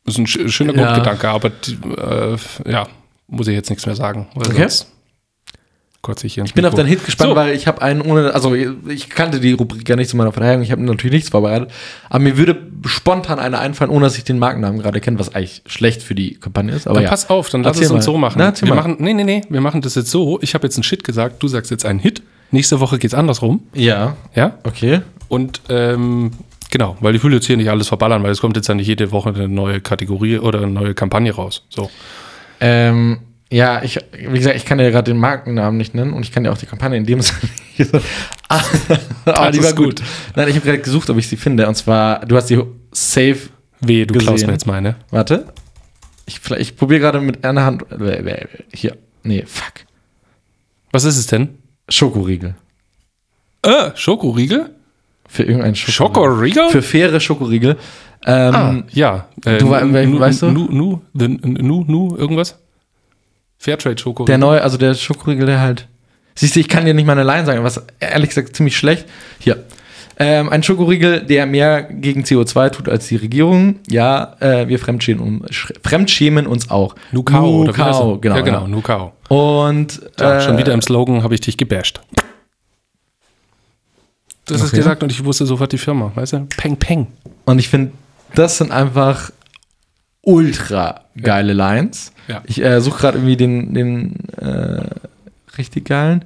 das 0.05 0.13
ist 0.15 0.17
ein 0.19 0.27
sch- 0.27 0.47
schöner 0.49 0.75
Ja. 0.75 0.83
Grundgedanke, 0.85 1.27
aber 1.27 1.47
äh, 1.47 2.37
ja, 2.71 2.87
muss 3.27 3.47
ich 3.47 3.55
jetzt 3.55 3.69
nichts 3.69 3.85
mehr 3.87 3.95
sagen. 3.95 4.27
Okay. 4.35 4.53
sonst 4.59 4.87
kotze 6.01 6.27
ich 6.27 6.37
Ich 6.37 6.53
bin 6.53 6.65
auf 6.65 6.73
deinen 6.75 6.85
Hit 6.87 7.03
gespannt, 7.05 7.31
So. 7.31 7.35
weil 7.35 7.53
ich 7.55 7.67
habe 7.67 7.81
einen 7.81 8.01
ohne, 8.01 8.33
also 8.33 8.53
ich 8.55 9.09
kannte 9.09 9.39
die 9.39 9.51
Rubrik 9.53 9.87
ja 9.89 9.95
nicht 9.95 10.09
zu 10.09 10.17
meiner 10.17 10.31
Verteidigung, 10.31 10.63
ich 10.63 10.71
habe 10.71 10.81
natürlich 10.83 11.13
nichts 11.13 11.29
vorbereitet, 11.29 11.69
aber 12.09 12.19
mir 12.19 12.37
würde 12.37 12.55
spontan 12.85 13.39
eine 13.39 13.59
einfallen, 13.59 13.91
ohne 13.91 14.05
dass 14.05 14.17
ich 14.17 14.23
den 14.23 14.39
Markennamen 14.39 14.79
gerade 14.81 15.01
kenne, 15.01 15.19
was 15.19 15.33
eigentlich 15.35 15.61
schlecht 15.65 16.01
für 16.03 16.15
die 16.15 16.35
Kampagne 16.35 16.73
ist. 16.73 16.87
Aber 16.87 16.95
Dann 16.95 17.03
ja. 17.03 17.09
pass 17.09 17.29
auf, 17.29 17.49
dann 17.49 17.63
lass 17.63 17.79
es 17.79 17.91
uns 17.91 18.05
so 18.05 18.17
machen. 18.17 18.35
Na, 18.39 18.53
wir 18.59 18.67
mal. 18.69 18.75
machen. 18.75 18.97
Nee, 18.99 19.13
nee, 19.13 19.23
nee, 19.23 19.41
wir 19.49 19.61
machen 19.61 19.81
das 19.81 19.95
jetzt 19.95 20.11
so. 20.11 20.39
Ich 20.41 20.53
habe 20.53 20.65
jetzt 20.67 20.77
einen 20.77 20.83
Shit 20.83 21.03
gesagt, 21.03 21.41
du 21.43 21.47
sagst 21.47 21.71
jetzt 21.71 21.85
einen 21.85 21.99
Hit. 21.99 22.21
Nächste 22.51 22.79
Woche 22.79 22.97
geht's 22.97 23.13
andersrum. 23.13 23.61
Ja, 23.73 24.15
Ja? 24.33 24.57
okay. 24.63 25.01
Und 25.27 25.59
ähm, 25.67 26.31
genau, 26.69 26.95
weil 27.01 27.13
ich 27.15 27.23
will 27.23 27.33
jetzt 27.33 27.45
hier 27.47 27.57
nicht 27.57 27.69
alles 27.69 27.89
verballern, 27.89 28.23
weil 28.23 28.31
es 28.31 28.39
kommt 28.39 28.55
jetzt 28.55 28.67
ja 28.69 28.75
nicht 28.75 28.87
jede 28.87 29.11
Woche 29.11 29.29
eine 29.29 29.49
neue 29.49 29.81
Kategorie 29.81 30.37
oder 30.39 30.59
eine 30.59 30.71
neue 30.71 30.93
Kampagne 30.93 31.33
raus. 31.33 31.63
So. 31.69 31.89
Ähm, 32.61 33.19
ja, 33.49 33.81
ich, 33.83 33.99
wie 34.11 34.37
gesagt, 34.37 34.55
ich 34.57 34.65
kann 34.65 34.79
ja 34.79 34.89
gerade 34.89 35.11
den 35.11 35.19
Markennamen 35.19 35.77
nicht 35.77 35.95
nennen 35.95 36.13
und 36.13 36.23
ich 36.23 36.31
kann 36.31 36.43
ja 36.43 36.51
auch 36.51 36.57
die 36.57 36.65
Kampagne 36.65 36.97
in 36.97 37.05
dem 37.05 37.21
Sinne 37.21 37.39
nicht. 37.77 37.91
Ah, 38.49 38.61
Das 39.25 39.51
die 39.51 39.63
war 39.63 39.73
gut. 39.73 39.97
gut. 39.97 40.03
Nein, 40.35 40.49
ich 40.49 40.55
habe 40.55 40.65
gerade 40.65 40.79
gesucht, 40.79 41.09
ob 41.09 41.17
ich 41.17 41.27
sie 41.27 41.37
finde. 41.37 41.67
Und 41.67 41.75
zwar, 41.75 42.25
du 42.25 42.35
hast 42.35 42.49
die 42.49 42.61
safe. 42.91 43.37
Weh, 43.79 44.05
du 44.05 44.13
klaust 44.15 44.29
Gesehen. 44.35 44.47
mir 44.47 44.53
jetzt 44.53 44.65
meine. 44.65 44.95
Warte. 45.11 45.47
Ich, 46.25 46.41
ich 46.57 46.75
probiere 46.75 46.99
gerade 46.99 47.21
mit 47.21 47.45
einer 47.45 47.63
Hand. 47.63 47.85
Hier. 48.73 48.97
Nee, 49.23 49.43
fuck. 49.45 49.73
Was 50.91 51.03
ist 51.03 51.17
es 51.17 51.27
denn? 51.27 51.57
Schokoriegel. 51.89 52.55
Äh, 53.61 53.91
Schokoriegel? 53.95 54.71
Für 55.27 55.43
irgendeinen 55.43 55.75
Schokoriegel. 55.75 56.63
Schokoriegel? 56.63 56.69
Für 56.69 56.81
faire 56.81 57.19
Schokoriegel. 57.19 57.77
Ähm, 58.25 58.55
ah, 58.55 58.83
ja. 58.91 59.27
Äh, 59.45 59.57
du 59.59 59.67
nu, 59.67 60.19
weißt 60.19 60.41
du? 60.41 60.51
Nu, 60.51 60.67
nu, 60.71 61.01
nu, 61.13 61.83
nu, 61.87 62.15
irgendwas? 62.17 62.59
Fairtrade 63.57 63.97
Schokoriegel. 63.99 64.31
Der 64.31 64.37
neue, 64.37 64.61
also 64.61 64.77
der 64.77 64.93
Schokoriegel, 64.93 65.45
der 65.45 65.59
halt. 65.61 65.87
Siehst 66.35 66.55
du, 66.55 66.59
ich 66.59 66.67
kann 66.67 66.85
dir 66.85 66.93
nicht 66.93 67.05
mal 67.05 67.13
eine 67.13 67.23
Line 67.23 67.45
sagen, 67.45 67.63
was 67.63 67.81
ehrlich 67.99 68.29
gesagt 68.29 68.55
ziemlich 68.55 68.77
schlecht. 68.77 69.05
Hier. 69.39 69.63
Ähm, 70.19 70.49
ein 70.49 70.63
Schokoriegel, 70.63 71.21
der 71.21 71.45
mehr 71.45 71.83
gegen 71.83 72.23
CO2 72.23 72.71
tut 72.71 72.89
als 72.89 73.07
die 73.07 73.17
Regierung. 73.17 73.79
Ja, 73.87 74.35
äh, 74.39 74.67
wir 74.67 74.79
fremdschämen, 74.79 75.41
sch- 75.47 75.73
fremdschämen 75.83 76.47
uns 76.47 76.71
auch. 76.71 76.95
Nukao, 77.11 77.63
Nukao, 77.65 78.17
genau. 78.19 78.35
Ja, 78.35 78.41
genau, 78.41 78.61
Ja. 78.61 78.67
Nukao. 78.67 79.13
Und 79.29 80.01
Ja, 80.19 80.37
äh, 80.37 80.41
schon 80.41 80.57
wieder 80.57 80.73
im 80.73 80.81
Slogan 80.81 81.21
habe 81.23 81.35
ich 81.35 81.41
dich 81.41 81.55
gebasht. 81.57 82.01
Du 84.45 84.53
hast 84.53 84.61
es 84.61 84.67
Okay. 84.69 84.77
gesagt 84.77 85.03
und 85.03 85.11
ich 85.11 85.23
wusste 85.25 85.45
sofort 85.45 85.71
die 85.71 85.77
Firma, 85.77 86.11
weißt 86.15 86.33
du? 86.33 86.47
Peng, 86.57 86.77
peng. 86.77 87.07
Und 87.45 87.59
ich 87.59 87.67
finde, 87.69 87.91
das 88.33 88.57
sind 88.57 88.71
einfach 88.71 89.31
ultra 90.27 91.05
geile 91.21 91.53
Lines. 91.53 92.11
Ja. 92.27 92.43
Ich 92.45 92.61
äh, 92.61 92.81
suche 92.81 92.99
gerade 92.99 93.17
irgendwie 93.19 93.37
den, 93.37 93.73
den 93.73 94.29
äh, 94.37 94.83
richtig 95.57 95.85
geilen. 95.85 96.25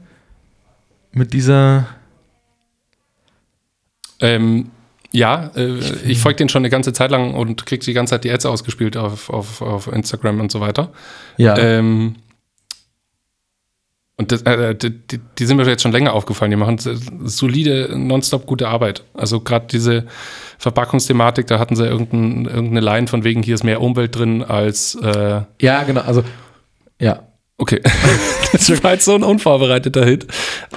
Mit 1.11 1.33
dieser. 1.33 1.85
Ähm, 4.19 4.71
ja, 5.11 5.51
äh, 5.55 5.77
ich 6.05 6.19
folge 6.19 6.37
den 6.37 6.49
schon 6.49 6.61
eine 6.61 6.69
ganze 6.69 6.93
Zeit 6.93 7.11
lang 7.11 7.33
und 7.33 7.65
krieg 7.65 7.81
die 7.81 7.93
ganze 7.93 8.11
Zeit 8.11 8.23
die 8.23 8.31
Ads 8.31 8.45
ausgespielt 8.45 8.97
auf, 8.97 9.29
auf, 9.29 9.61
auf 9.61 9.87
Instagram 9.87 10.39
und 10.39 10.51
so 10.51 10.61
weiter. 10.61 10.91
Ja. 11.37 11.57
Ähm, 11.57 12.15
und 14.17 14.31
das, 14.31 14.41
äh, 14.43 14.75
die, 14.75 14.91
die- 14.91 15.19
die 15.37 15.45
sind 15.45 15.57
mir 15.57 15.65
jetzt 15.67 15.81
schon 15.81 15.91
länger 15.91 16.13
aufgefallen. 16.13 16.51
Die 16.51 16.57
machen 16.57 16.77
solide, 17.27 17.93
nonstop 17.97 18.45
gute 18.45 18.67
Arbeit. 18.67 19.03
Also 19.13 19.41
gerade 19.41 19.67
diese 19.67 20.05
Verpackungsthematik, 20.61 21.47
da 21.47 21.57
hatten 21.57 21.75
sie 21.75 21.87
irgendein, 21.87 22.45
irgendeine 22.45 22.81
Line 22.81 23.07
von 23.07 23.23
wegen, 23.23 23.41
hier 23.41 23.55
ist 23.55 23.63
mehr 23.63 23.81
Umwelt 23.81 24.15
drin 24.15 24.43
als 24.43 24.95
äh, 25.01 25.41
ja, 25.59 25.83
genau. 25.83 26.01
Also, 26.01 26.23
ja. 26.99 27.23
Okay. 27.57 27.81
das 28.51 28.83
war 28.83 28.93
jetzt 28.93 29.05
so 29.05 29.15
ein 29.15 29.23
unvorbereiteter 29.23 30.05
Hit. 30.05 30.27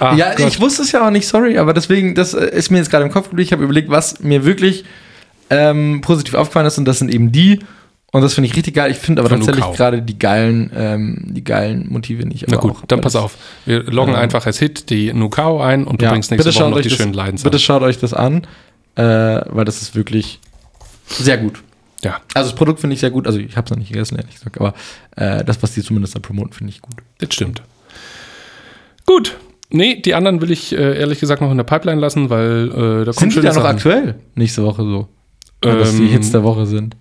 Ach 0.01 0.17
ja, 0.17 0.35
Gott. 0.35 0.49
ich 0.49 0.59
wusste 0.59 0.83
es 0.83 0.93
ja 0.93 1.07
auch 1.07 1.11
nicht, 1.11 1.29
sorry, 1.29 1.59
aber 1.59 1.75
deswegen, 1.75 2.15
das 2.15 2.33
äh, 2.33 2.47
ist 2.47 2.71
mir 2.71 2.79
jetzt 2.79 2.91
gerade 2.91 3.05
im 3.05 3.11
Kopf 3.11 3.29
geblieben. 3.29 3.47
Ich 3.47 3.53
habe 3.53 3.63
überlegt, 3.63 3.91
was 3.91 4.21
mir 4.21 4.47
wirklich 4.47 4.87
ähm, 5.51 6.01
positiv 6.01 6.33
aufgefallen 6.33 6.67
ist 6.67 6.79
und 6.79 6.87
das 6.87 6.99
sind 6.99 7.13
eben 7.13 7.31
die. 7.31 7.61
Und 8.11 8.23
das 8.23 8.33
finde 8.33 8.49
ich 8.49 8.57
richtig 8.57 8.75
geil. 8.75 8.91
Ich 8.91 8.99
finde 8.99 9.21
aber 9.21 9.29
Von 9.29 9.41
tatsächlich 9.41 9.77
gerade 9.77 10.01
die 10.01 10.19
geilen, 10.19 10.71
ähm, 10.75 11.25
die 11.27 11.45
geilen 11.45 11.89
Motive 11.91 12.25
nicht. 12.25 12.47
Na 12.49 12.57
gut, 12.57 12.71
auch, 12.71 12.87
dann 12.87 13.01
pass 13.01 13.17
auf. 13.17 13.37
Wir 13.67 13.83
loggen 13.83 14.15
Ähm, 14.15 14.21
einfach 14.21 14.47
als 14.47 14.59
Hit 14.61 14.89
die 14.89 15.13
Nukao 15.13 15.61
ein 15.61 15.85
und 15.85 16.01
du 16.01 16.05
Ja, 16.05 16.13
bringst 16.13 16.31
nächste 16.31 16.49
bitte 16.49 16.61
Woche 16.61 16.71
noch 16.71 16.81
die 16.81 16.91
schönen 16.91 17.13
Lines 17.13 17.43
Bitte 17.43 17.59
schaut 17.59 17.83
euch 17.83 17.99
das 17.99 18.15
an, 18.15 18.47
äh, 18.97 19.03
weil 19.47 19.65
das 19.65 19.83
ist 19.83 19.95
wirklich 19.95 20.41
sehr 21.07 21.39
gut. 21.39 21.63
Ja, 22.03 22.21
Also 22.35 22.51
das 22.51 22.55
Produkt 22.57 22.81
finde 22.81 22.95
ich 22.95 23.01
sehr 23.01 23.11
gut. 23.11 23.27
Also 23.27 23.39
ich 23.39 23.57
habe 23.57 23.65
es 23.65 23.71
noch 23.71 23.79
nicht 23.79 23.89
gegessen, 23.93 24.17
ehrlich 24.17 24.35
gesagt, 24.35 24.61
aber 24.61 24.75
äh, 25.17 25.43
das, 25.45 25.63
was 25.63 25.73
die 25.73 25.83
zumindest 25.83 26.15
da 26.15 26.19
promoten, 26.21 26.53
finde 26.53 26.73
ich 26.73 26.83
gut. 26.83 26.95
das 27.19 27.33
stimmt. 27.33 27.63
Gut. 29.07 29.37
Nee, 29.71 30.01
die 30.01 30.15
anderen 30.15 30.41
will 30.41 30.51
ich 30.51 30.73
äh, 30.77 30.99
ehrlich 30.99 31.19
gesagt 31.21 31.41
noch 31.41 31.51
in 31.51 31.57
der 31.57 31.65
Pipeline 31.65 32.01
lassen, 32.01 32.31
weil 32.31 32.69
äh, 32.69 33.05
da 33.05 33.13
kommt 33.13 33.33
Sind 33.33 33.35
die 33.37 33.41
da 33.41 33.49
noch 33.49 33.55
Sachen. 33.63 33.67
aktuell? 33.77 34.15
Nächste 34.35 34.63
Woche 34.65 34.83
so. 34.83 35.09
Oder 35.65 35.79
dass 35.79 35.93
die 35.97 36.05
Ähm, 36.05 36.09
Hits 36.11 36.31
der 36.31 36.43
Woche 36.45 36.67
sind. 36.67 36.97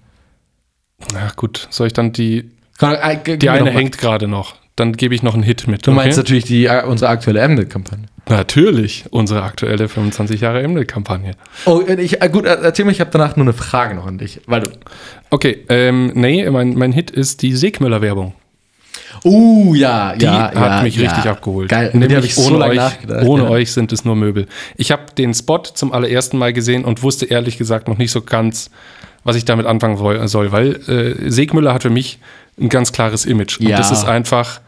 Na 1.13 1.31
gut, 1.35 1.67
soll 1.69 1.87
ich 1.87 1.93
dann 1.93 2.13
die. 2.13 2.49
Komm, 2.79 2.93
äh, 2.93 3.37
Die 3.37 3.49
eine 3.49 3.69
hängt 3.71 3.97
gerade 3.97 4.27
noch. 4.27 4.55
Dann 4.75 4.93
gebe 4.93 5.13
ich 5.13 5.21
noch 5.21 5.33
einen 5.35 5.43
Hit 5.43 5.67
mit. 5.67 5.85
Du 5.85 5.91
meinst 5.91 6.17
okay? 6.17 6.23
natürlich 6.23 6.45
die, 6.45 6.65
äh, 6.65 6.83
unsere 6.85 7.11
aktuelle 7.11 7.41
Emnet-Kampagne. 7.41 8.05
Natürlich, 8.29 9.05
unsere 9.09 9.43
aktuelle 9.43 9.89
25 9.89 10.41
Jahre 10.41 10.61
Emily-Kampagne. 10.63 11.35
Oh, 11.65 11.81
äh, 11.81 11.99
ich, 12.01 12.21
äh, 12.21 12.29
gut, 12.29 12.45
äh, 12.45 12.57
erzähl 12.61 12.85
mir, 12.85 12.91
ich 12.91 13.01
habe 13.01 13.11
danach 13.11 13.35
nur 13.35 13.45
eine 13.45 13.53
Frage 13.53 13.95
noch 13.95 14.05
an 14.07 14.17
dich. 14.17 14.39
Weil 14.45 14.61
du, 14.61 14.69
Okay, 15.29 15.65
ähm, 15.69 16.11
nee, 16.15 16.49
mein, 16.49 16.73
mein 16.75 16.91
Hit 16.93 17.11
ist 17.11 17.41
die 17.41 17.53
Segmüller-Werbung. 17.55 18.33
uh, 19.25 19.73
ja, 19.75 20.15
Die 20.15 20.25
ja, 20.25 20.51
hat 20.53 20.55
ja, 20.55 20.81
mich 20.83 20.95
ja. 20.95 21.09
richtig 21.11 21.29
abgeholt. 21.29 21.69
Geil, 21.69 21.91
über 21.93 22.07
die 22.07 22.15
habe 22.15 22.25
ich 22.25 22.35
so 22.35 22.47
ohne 22.47 22.57
lange 22.59 22.81
euch. 22.81 23.25
Ohne 23.25 23.43
ja. 23.43 23.49
euch 23.49 23.71
sind 23.71 23.91
es 23.91 24.05
nur 24.05 24.15
Möbel. 24.15 24.47
Ich 24.77 24.91
habe 24.91 25.03
den 25.17 25.33
Spot 25.33 25.59
zum 25.63 25.91
allerersten 25.91 26.37
Mal 26.37 26.53
gesehen 26.53 26.85
und 26.85 27.03
wusste 27.03 27.25
ehrlich 27.25 27.57
gesagt 27.57 27.87
noch 27.87 27.97
nicht 27.97 28.11
so 28.11 28.21
ganz, 28.21 28.69
was 29.23 29.35
ich 29.35 29.43
damit 29.45 29.65
anfangen 29.65 29.97
soll, 30.27 30.51
weil 30.51 30.75
äh, 30.87 31.29
Segmüller 31.29 31.73
hat 31.73 31.81
für 31.83 31.89
mich 31.89 32.19
ein 32.59 32.69
ganz 32.69 32.91
klares 32.91 33.25
Image. 33.25 33.59
Und 33.59 33.67
Ja. 33.67 33.77
das 33.77 33.91
ist 33.91 34.05
einfach, 34.05 34.61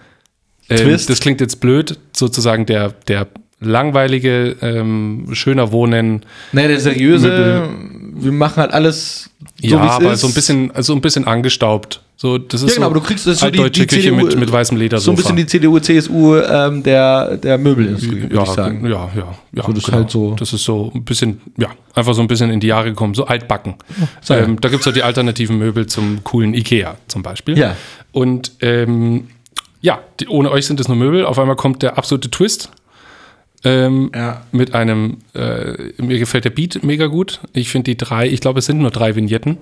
ähm, 0.69 0.77
Twist. 0.77 1.09
das 1.09 1.19
klingt 1.19 1.41
jetzt 1.41 1.59
blöd, 1.59 1.99
sozusagen 2.15 2.65
der, 2.65 2.89
der 3.07 3.27
langweilige, 3.65 4.55
ähm, 4.61 5.27
schöner 5.33 5.71
Wohnen, 5.71 6.23
Nee, 6.51 6.67
der 6.67 6.79
seriöse, 6.79 7.63
wir 8.17 8.31
machen 8.31 8.57
halt 8.57 8.71
alles 8.71 9.29
so, 9.61 9.67
ja, 9.67 9.79
aber 9.79 10.13
ist. 10.13 10.21
so 10.21 10.27
ein 10.27 10.33
bisschen, 10.33 10.71
so 10.79 10.93
ein 10.93 11.01
bisschen 11.01 11.25
angestaubt. 11.25 12.01
So, 12.17 12.37
das 12.37 12.61
ist 12.61 12.69
Ja, 12.69 12.75
genau, 12.75 12.85
so 12.87 12.91
aber 12.91 12.99
du 13.01 13.05
kriegst 13.05 13.27
das 13.27 13.39
so 13.39 13.45
die, 13.49 13.59
altdeutsche 13.59 13.81
die 13.81 13.87
Küche 13.87 14.09
CDU, 14.09 14.15
mit, 14.25 14.39
mit 14.39 14.51
weißem 14.51 14.77
Ledersofa. 14.77 15.05
So 15.05 15.11
ein 15.11 15.15
bisschen 15.15 15.35
die 15.35 15.45
CDU, 15.45 15.79
CSU 15.79 16.37
ähm, 16.37 16.81
der, 16.83 17.37
der 17.37 17.57
Möbelindustrie, 17.57 18.21
würde 18.23 18.35
ja, 18.35 18.43
ich 18.43 18.49
sagen. 18.49 18.85
Ja, 18.85 19.09
ja, 19.15 19.35
ja. 19.53 19.63
So, 19.65 19.71
das 19.73 19.83
ist 19.83 19.91
halt 19.91 20.09
so- 20.09 20.35
Das 20.37 20.53
ist 20.53 20.63
so 20.63 20.91
ein 20.95 21.03
bisschen, 21.03 21.41
ja, 21.57 21.69
einfach 21.93 22.13
so 22.13 22.21
ein 22.21 22.27
bisschen 22.27 22.51
in 22.51 22.59
die 22.61 22.67
Jahre 22.67 22.89
gekommen, 22.89 23.15
so 23.15 23.25
altbacken. 23.25 23.75
sei 24.21 24.39
ähm, 24.39 24.59
da 24.61 24.69
gibt 24.69 24.81
es 24.81 24.85
ja 24.85 24.91
die 24.93 25.03
alternativen 25.03 25.57
Möbel 25.57 25.87
zum 25.87 26.23
coolen 26.23 26.53
Ikea 26.53 26.95
zum 27.07 27.21
Beispiel. 27.21 27.57
Ja. 27.57 27.75
Und 28.13 28.53
ähm, 28.61 29.27
ja, 29.81 29.99
die, 30.19 30.27
ohne 30.27 30.51
euch 30.51 30.65
sind 30.65 30.79
es 30.79 30.87
nur 30.87 30.97
Möbel. 30.97 31.25
Auf 31.25 31.37
einmal 31.37 31.55
kommt 31.57 31.83
der 31.83 31.97
absolute 31.97 32.31
Twist. 32.31 32.71
Ähm, 33.65 34.11
Ja. 34.15 34.43
Mit 34.51 34.73
einem, 34.73 35.17
äh, 35.33 35.73
mir 36.01 36.19
gefällt 36.19 36.45
der 36.45 36.51
Beat 36.51 36.83
mega 36.83 37.07
gut. 37.07 37.41
Ich 37.51 37.69
finde 37.69 37.91
die 37.91 37.97
drei, 37.97 38.27
ich 38.27 38.39
glaube, 38.39 38.59
es 38.59 38.67
sind 38.67 38.77
nur 38.77 38.91
drei 38.91 39.15
Vignetten. 39.15 39.57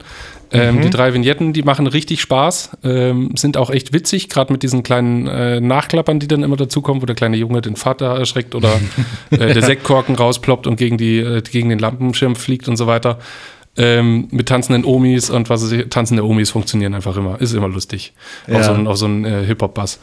Ähm, 0.52 0.82
Die 0.82 0.90
drei 0.92 1.14
Vignetten, 1.14 1.54
die 1.54 1.64
machen 1.64 1.88
richtig 1.88 2.22
Spaß, 2.22 2.78
ähm, 2.84 3.32
sind 3.36 3.58
auch 3.58 3.72
echt 3.72 3.92
witzig, 3.94 4.30
gerade 4.30 4.54
mit 4.54 4.62
diesen 4.62 4.84
kleinen 4.84 5.26
äh, 5.28 5.60
Nachklappern, 5.62 6.20
die 6.20 6.28
dann 6.28 6.44
immer 6.44 6.58
dazukommen, 6.58 7.02
wo 7.02 7.08
der 7.08 7.16
kleine 7.16 7.38
Junge 7.38 7.62
den 7.62 7.76
Vater 7.76 8.08
erschreckt 8.20 8.54
oder 8.54 8.80
äh, 9.32 9.38
der 9.38 9.64
Sektkorken 9.64 10.16
rausploppt 10.16 10.68
und 10.68 10.76
gegen, 10.76 10.98
die, 10.98 11.18
äh, 11.20 11.42
gegen 11.42 11.70
den 11.70 11.80
Lampenschirm 11.80 12.36
fliegt 12.36 12.68
und 12.68 12.78
so 12.78 12.86
weiter. 12.86 13.18
Ähm, 13.76 14.28
mit 14.30 14.50
tanzenden 14.50 14.86
Omis 14.86 15.32
und 15.32 15.50
was 15.50 15.72
ich, 15.72 15.90
tanzende 15.90 16.24
Omis 16.24 16.52
funktionieren 16.52 16.94
einfach 16.94 17.18
immer. 17.18 17.42
Ist 17.42 17.54
immer 17.54 17.70
lustig. 17.70 18.14
Ja. 18.46 18.60
Auf 18.60 18.66
so 18.66 18.74
einen, 18.74 18.86
auf 18.86 18.98
so 18.98 19.06
einen 19.06 19.26
äh, 19.26 19.44
Hip-Hop-Bass. 19.46 20.00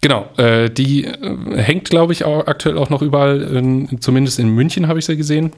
Genau, 0.00 0.28
äh, 0.36 0.70
die 0.70 1.04
äh, 1.04 1.56
hängt, 1.56 1.90
glaube 1.90 2.12
ich, 2.12 2.24
auch 2.24 2.46
aktuell 2.46 2.78
auch 2.78 2.88
noch 2.90 3.02
überall, 3.02 3.42
in, 3.42 4.00
zumindest 4.00 4.38
in 4.38 4.48
München 4.48 4.86
habe 4.86 4.98
ich 4.98 5.06
sie 5.06 5.16
gesehen. 5.16 5.52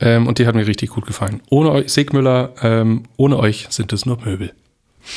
Ähm, 0.00 0.26
und 0.26 0.38
die 0.38 0.46
hat 0.46 0.54
mir 0.54 0.66
richtig 0.66 0.90
gut 0.90 1.06
gefallen. 1.06 1.40
Ohne 1.48 1.70
euch, 1.70 1.92
Segmüller, 1.92 2.50
ähm, 2.62 3.04
ohne 3.16 3.38
euch 3.38 3.66
sind 3.70 3.92
es 3.92 4.04
nur 4.04 4.18
Möbel. 4.22 4.52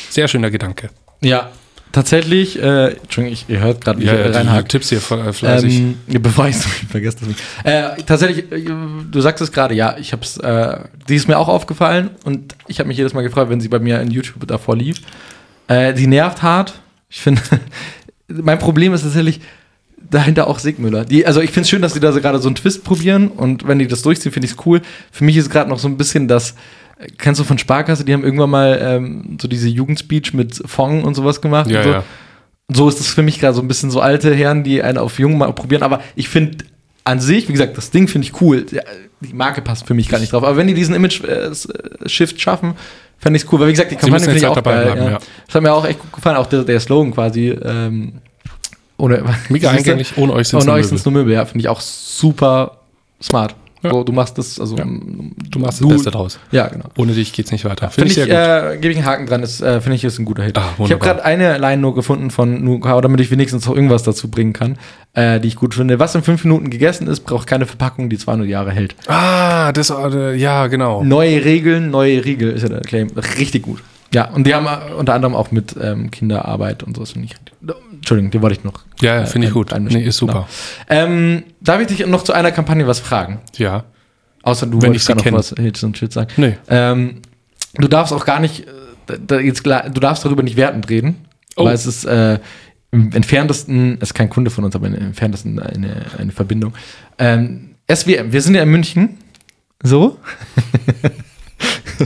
Sehr 0.10 0.30
schöner 0.30 0.50
Gedanke. 0.50 0.90
Ja, 1.20 1.52
tatsächlich, 1.92 2.58
äh, 2.58 2.94
Entschuldigung, 2.94 3.34
ich, 3.34 3.46
ihr 3.50 3.60
hört 3.60 3.84
gerade, 3.84 4.00
wie 4.00 4.06
Ja, 4.06 4.30
ich 4.30 4.36
ja. 4.36 4.62
Tipps 4.64 4.90
hier 4.90 5.00
äh, 5.00 5.34
fleißig. 5.34 5.78
Ähm, 5.78 5.98
bevor 6.22 6.48
ich 6.48 6.56
es 6.56 6.66
vergesse, 6.66 7.18
deswegen. 7.22 7.38
Äh, 7.64 8.02
tatsächlich, 8.04 8.52
äh, 8.52 8.66
du 9.12 9.22
sagst 9.22 9.42
es 9.42 9.52
gerade, 9.52 9.76
ja, 9.76 9.98
ich 9.98 10.14
hab's, 10.14 10.38
äh, 10.38 10.80
die 11.10 11.16
ist 11.16 11.28
mir 11.28 11.38
auch 11.38 11.50
aufgefallen 11.50 12.12
und 12.24 12.56
ich 12.68 12.80
habe 12.80 12.88
mich 12.88 12.98
jedes 12.98 13.14
Mal 13.14 13.22
gefreut, 13.22 13.50
wenn 13.50 13.60
sie 13.60 13.68
bei 13.68 13.80
mir 13.80 14.00
in 14.02 14.10
YouTube 14.10 14.48
davor 14.48 14.78
lief. 14.78 15.02
Äh, 15.68 15.94
die 15.94 16.08
nervt 16.08 16.42
hart. 16.42 16.74
Ich 17.10 17.20
finde, 17.22 17.42
mein 18.42 18.60
Problem 18.60 18.94
ist 18.94 19.02
tatsächlich 19.02 19.42
dahinter 20.10 20.48
auch 20.48 20.60
Sigmüller. 20.60 21.06
Die, 21.06 21.26
also 21.26 21.42
ich 21.42 21.52
finde 21.52 21.62
es 21.62 21.70
schön, 21.70 21.82
dass 21.82 21.94
die 21.94 22.00
da 22.00 22.12
so 22.12 22.22
gerade 22.22 22.40
so 22.40 22.48
einen 22.48 22.56
Twist 22.56 22.84
probieren 22.84 23.28
und 23.30 23.68
wenn 23.68 23.80
die 23.80 23.88
das 23.88 24.02
durchziehen, 24.02 24.32
finde 24.32 24.46
ich 24.48 24.54
es 24.54 24.66
cool. 24.66 24.82
Für 25.12 25.24
mich 25.24 25.38
ist 25.38 25.50
gerade 25.50 25.70
noch 25.70 25.80
so 25.80 25.88
ein 25.88 25.98
bisschen 25.98 26.28
das, 26.28 26.56
äh, 27.00 27.08
kennst 27.18 27.40
du 27.40 27.44
von 27.44 27.58
Sparkasse, 27.58 28.04
die 28.04 28.14
haben 28.14 28.24
irgendwann 28.24 28.50
mal 28.50 28.80
ähm, 28.82 29.38
so 29.40 29.48
diese 29.48 29.70
Jugendspeech 29.70 30.34
mit 30.34 30.62
Fong 30.66 31.04
und 31.04 31.16
sowas 31.16 31.42
gemacht. 31.42 31.70
ja, 31.70 31.80
und 31.80 31.84
so 31.84 31.92
ja. 31.92 32.04
so 32.74 32.90
ist 32.90 33.00
es 33.00 33.08
für 33.08 33.22
mich 33.22 33.40
gerade 33.40 33.54
so 33.54 33.62
ein 33.62 33.68
bisschen 33.68 33.92
so 33.92 34.02
alte 34.02 34.34
Herren, 34.34 34.64
die 34.64 34.82
einen 34.82 34.98
auf 34.98 35.20
jung 35.20 35.38
mal 35.38 35.54
probieren. 35.54 35.84
Aber 35.84 36.02
ich 36.16 36.30
finde 36.30 36.66
an 37.04 37.20
sich, 37.20 37.48
wie 37.48 37.54
gesagt, 37.54 37.78
das 37.78 37.92
Ding 37.92 38.08
finde 38.08 38.28
ich 38.28 38.42
cool. 38.42 38.66
Die 39.22 39.34
Marke 39.34 39.62
passt 39.62 39.88
für 39.88 39.94
mich 39.94 40.10
gar 40.10 40.20
nicht 40.20 40.34
drauf. 40.34 40.44
Aber 40.44 40.58
wenn 40.58 40.68
die 40.68 40.74
diesen 40.74 40.96
Image-Shift 40.96 42.40
schaffen, 42.40 42.74
fände 43.22 43.38
ich 43.38 43.52
cool. 43.52 43.60
Weil 43.60 43.68
wie 43.68 43.72
gesagt, 43.72 43.92
die 43.92 43.96
Kampagne 43.96 44.26
finde 44.26 44.38
ich 44.38 44.46
auch 44.48 44.56
dabei 44.56 44.74
geil. 44.74 44.92
bleiben, 44.94 45.12
ja. 45.12 45.20
Das 45.46 45.56
hat 45.56 45.64
mir 45.64 45.72
auch 45.74 45.86
echt 45.86 46.00
gut 46.00 46.12
gefallen. 46.12 46.38
Auch 46.38 46.48
der, 46.48 46.64
der 46.64 46.80
Slogan 46.80 47.14
quasi. 47.14 47.50
Ähm, 47.50 48.14
ohne, 48.98 49.24
Mega 49.50 49.72
eingängig, 49.72 50.18
ohne 50.18 50.34
euch 50.34 50.48
sind 50.50 50.60
es 50.60 50.66
Ohne 50.66 50.72
nur 50.72 50.80
euch 50.80 50.88
sind 50.88 50.92
Möbel. 50.96 51.00
es 51.00 51.06
nur 51.06 51.14
Möbel. 51.14 51.34
Ja, 51.34 51.46
finde 51.46 51.62
ich 51.62 51.70
auch 51.70 51.82
super 51.82 52.78
smart. 53.22 53.56
Ja. 53.84 53.90
So, 53.92 54.04
du 54.04 54.12
machst 54.12 54.38
das, 54.38 54.60
also 54.60 54.78
Ja. 54.78 54.86
Du 54.86 55.60
machst 55.60 55.82
das 55.82 55.88
Beste 55.88 56.12
draus. 56.12 56.40
Ja, 56.52 56.68
genau. 56.68 56.86
Ohne 56.98 57.14
dich 57.14 57.34
geht's 57.34 57.52
nicht 57.52 57.66
weiter. 57.66 57.90
Finde 57.90 58.08
ich, 58.10 58.14
sehr 58.16 58.26
gut. 58.26 58.76
äh, 58.76 58.78
gebe 58.78 58.92
ich 58.92 58.98
einen 58.98 59.08
Haken 59.08 59.26
dran, 59.26 59.42
ist, 59.44 59.62
äh, 59.62 59.82
finde 59.82 59.96
ich, 59.96 60.04
ist 60.04 60.20
ein 60.20 60.26
guter 60.26 60.44
Hit. 60.44 60.58
Ah, 60.58 60.74
ich 60.78 60.92
habe 60.92 61.04
gerade 61.04 61.24
eine 61.26 61.58
Line 61.58 61.82
nur 61.82 61.96
gefunden 61.96 62.30
von 62.30 62.64
Nuka, 62.64 63.02
damit 63.02 63.20
ich 63.22 63.32
wenigstens 63.32 63.66
noch 63.66 63.76
irgendwas 63.76 64.04
dazu 64.04 64.30
bringen 64.30 64.54
kann, 64.54 64.78
äh, 65.14 65.40
die 65.40 65.48
ich 65.48 65.56
gut 65.56 65.74
finde. 65.74 66.00
Was 66.00 66.14
in 66.16 66.22
fünf 66.24 66.44
Minuten 66.44 66.70
gegessen 66.70 67.08
ist, 67.08 67.22
braucht 67.22 67.48
keine 67.48 67.66
Verpackung, 67.66 68.10
die 68.10 68.18
200 68.18 68.48
Jahre 68.48 68.72
hält. 68.72 68.96
ah, 69.08 69.72
das, 69.72 69.90
äh, 69.90 70.36
ja, 70.36 70.68
genau. 70.68 71.04
Neue 71.04 71.44
Regeln, 71.44 71.90
neue 71.92 72.24
Riegel 72.24 72.52
ist 72.52 72.64
ja 72.64 72.70
der 72.70 72.82
Claim. 72.82 73.08
Richtig 73.38 73.64
gut. 73.64 73.82
Ja, 74.14 74.30
und 74.30 74.46
die 74.46 74.54
haben 74.54 74.66
äh, 74.66 74.94
unter 74.94 75.14
anderem 75.14 75.36
auch 75.36 75.52
mit 75.52 75.76
ähm, 75.82 76.12
Kinderarbeit 76.12 76.84
und 76.84 76.96
sowas, 76.98 77.12
finde 77.12 77.28
ich. 77.28 77.36
Entschuldigung, 77.94 78.32
die 78.32 78.42
wollte 78.42 78.58
ich 78.58 78.64
noch. 78.64 78.82
Ja, 79.02 79.16
ja, 79.16 79.22
äh, 79.22 79.26
finde 79.26 79.48
ich 79.48 79.54
gut. 79.54 79.72
einmischen. 79.74 80.02
Nee, 80.02 80.08
ist 80.08 80.18
super. 80.18 80.48
Genau. 80.90 81.02
Ähm, 81.06 81.44
darf 81.62 81.80
ich 81.82 81.88
dich 81.88 82.06
noch 82.08 82.24
zu 82.24 82.34
einer 82.34 82.52
Kampagne 82.52 82.86
was 82.88 83.00
fragen? 83.00 83.40
Ja. 83.58 83.86
Außer 84.44 84.66
du 84.68 84.82
Wenn 84.82 84.90
wolltest 84.90 85.10
ich 85.10 85.16
noch 85.16 85.24
kenne. 85.24 85.38
was 85.38 85.54
Hits 85.58 85.84
und 85.84 85.98
Shit 85.98 86.12
sagen. 86.12 86.30
Nee. 86.38 86.58
Ähm, 86.68 87.22
du 87.76 87.88
darfst 87.88 88.12
auch 88.12 88.26
gar 88.26 88.40
nicht, 88.40 88.68
äh, 88.68 89.18
da, 89.26 89.40
jetzt, 89.40 89.64
klar- 89.64 89.90
du 89.90 90.00
darfst 90.02 90.26
darüber 90.26 90.44
nicht 90.44 90.58
wertend 90.58 90.90
reden, 90.90 91.26
Oh. 91.56 91.66
weil 91.66 91.76
es 91.76 91.86
ist 91.86 92.06
äh, 92.06 92.40
im 92.92 93.12
entferntesten, 93.14 93.96
es 94.02 94.10
ist 94.10 94.14
kein 94.14 94.30
Kunde 94.30 94.50
von 94.52 94.64
uns, 94.66 94.76
aber 94.76 94.88
im 94.88 94.96
entferntesten 94.96 95.60
eine, 95.60 96.06
eine 96.18 96.32
Verbindung. 96.32 96.74
Ähm, 97.18 97.76
SWM, 97.90 98.32
wir 98.34 98.42
sind 98.42 98.56
ja 98.56 98.64
in 98.64 98.70
München. 98.70 99.18
So. 99.84 100.18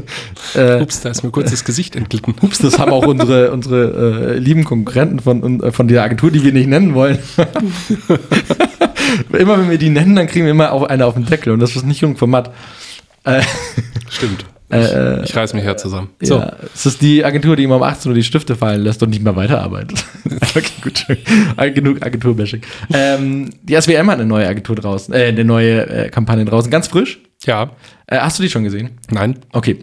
äh, 0.55 0.81
Ups, 0.81 1.01
da 1.01 1.09
ist 1.09 1.23
mir 1.23 1.31
kurz 1.31 1.51
das 1.51 1.63
Gesicht 1.63 1.95
entglitten. 1.95 2.35
Ups, 2.41 2.59
das 2.59 2.79
haben 2.79 2.91
auch 2.91 3.05
unsere, 3.05 3.51
unsere 3.53 4.33
äh, 4.35 4.37
lieben 4.37 4.63
Konkurrenten 4.63 5.19
von, 5.19 5.61
äh, 5.63 5.71
von 5.71 5.87
der 5.87 6.03
Agentur, 6.03 6.31
die 6.31 6.43
wir 6.43 6.53
nicht 6.53 6.67
nennen 6.67 6.93
wollen. 6.93 7.19
immer 9.37 9.57
wenn 9.59 9.69
wir 9.69 9.77
die 9.77 9.89
nennen, 9.89 10.15
dann 10.15 10.27
kriegen 10.27 10.45
wir 10.45 10.51
immer 10.51 10.71
auch 10.71 10.83
eine 10.83 11.05
auf 11.05 11.13
den 11.15 11.25
Deckel 11.25 11.53
und 11.53 11.59
das 11.59 11.75
ist 11.75 11.85
nicht 11.85 12.01
jung 12.01 12.17
Format. 12.17 12.51
Äh, 13.23 13.41
Stimmt. 14.09 14.45
äh, 14.71 15.23
Ich 15.23 15.35
reiß 15.35 15.53
mich 15.53 15.63
her 15.63 15.77
zusammen. 15.77 16.09
So. 16.21 16.39
Ja, 16.39 16.53
es 16.73 16.85
ist 16.85 17.01
die 17.01 17.25
Agentur, 17.25 17.55
die 17.55 17.63
immer 17.63 17.77
um 17.77 17.83
18 17.83 18.11
Uhr 18.11 18.15
die 18.15 18.23
Stifte 18.23 18.55
fallen 18.55 18.81
lässt 18.81 19.01
und 19.03 19.09
nicht 19.09 19.23
mehr 19.23 19.35
weiterarbeitet. 19.35 20.05
okay, 20.55 20.63
gut. 20.81 21.05
Genug 21.73 22.05
Agenturbashing. 22.05 22.61
Ähm, 22.93 23.49
die 23.63 23.79
SWM 23.79 24.09
hat 24.09 24.19
eine 24.19 24.25
neue 24.25 24.47
Agentur 24.47 24.75
draußen, 24.75 25.13
äh, 25.13 25.25
eine 25.25 25.43
neue 25.43 25.87
äh, 25.87 26.09
Kampagne 26.09 26.45
draußen, 26.45 26.69
ganz 26.69 26.87
frisch. 26.87 27.19
Ja. 27.45 27.71
Äh, 28.07 28.19
hast 28.19 28.39
du 28.39 28.43
die 28.43 28.49
schon 28.49 28.63
gesehen? 28.63 28.91
Nein. 29.09 29.39
Okay. 29.51 29.79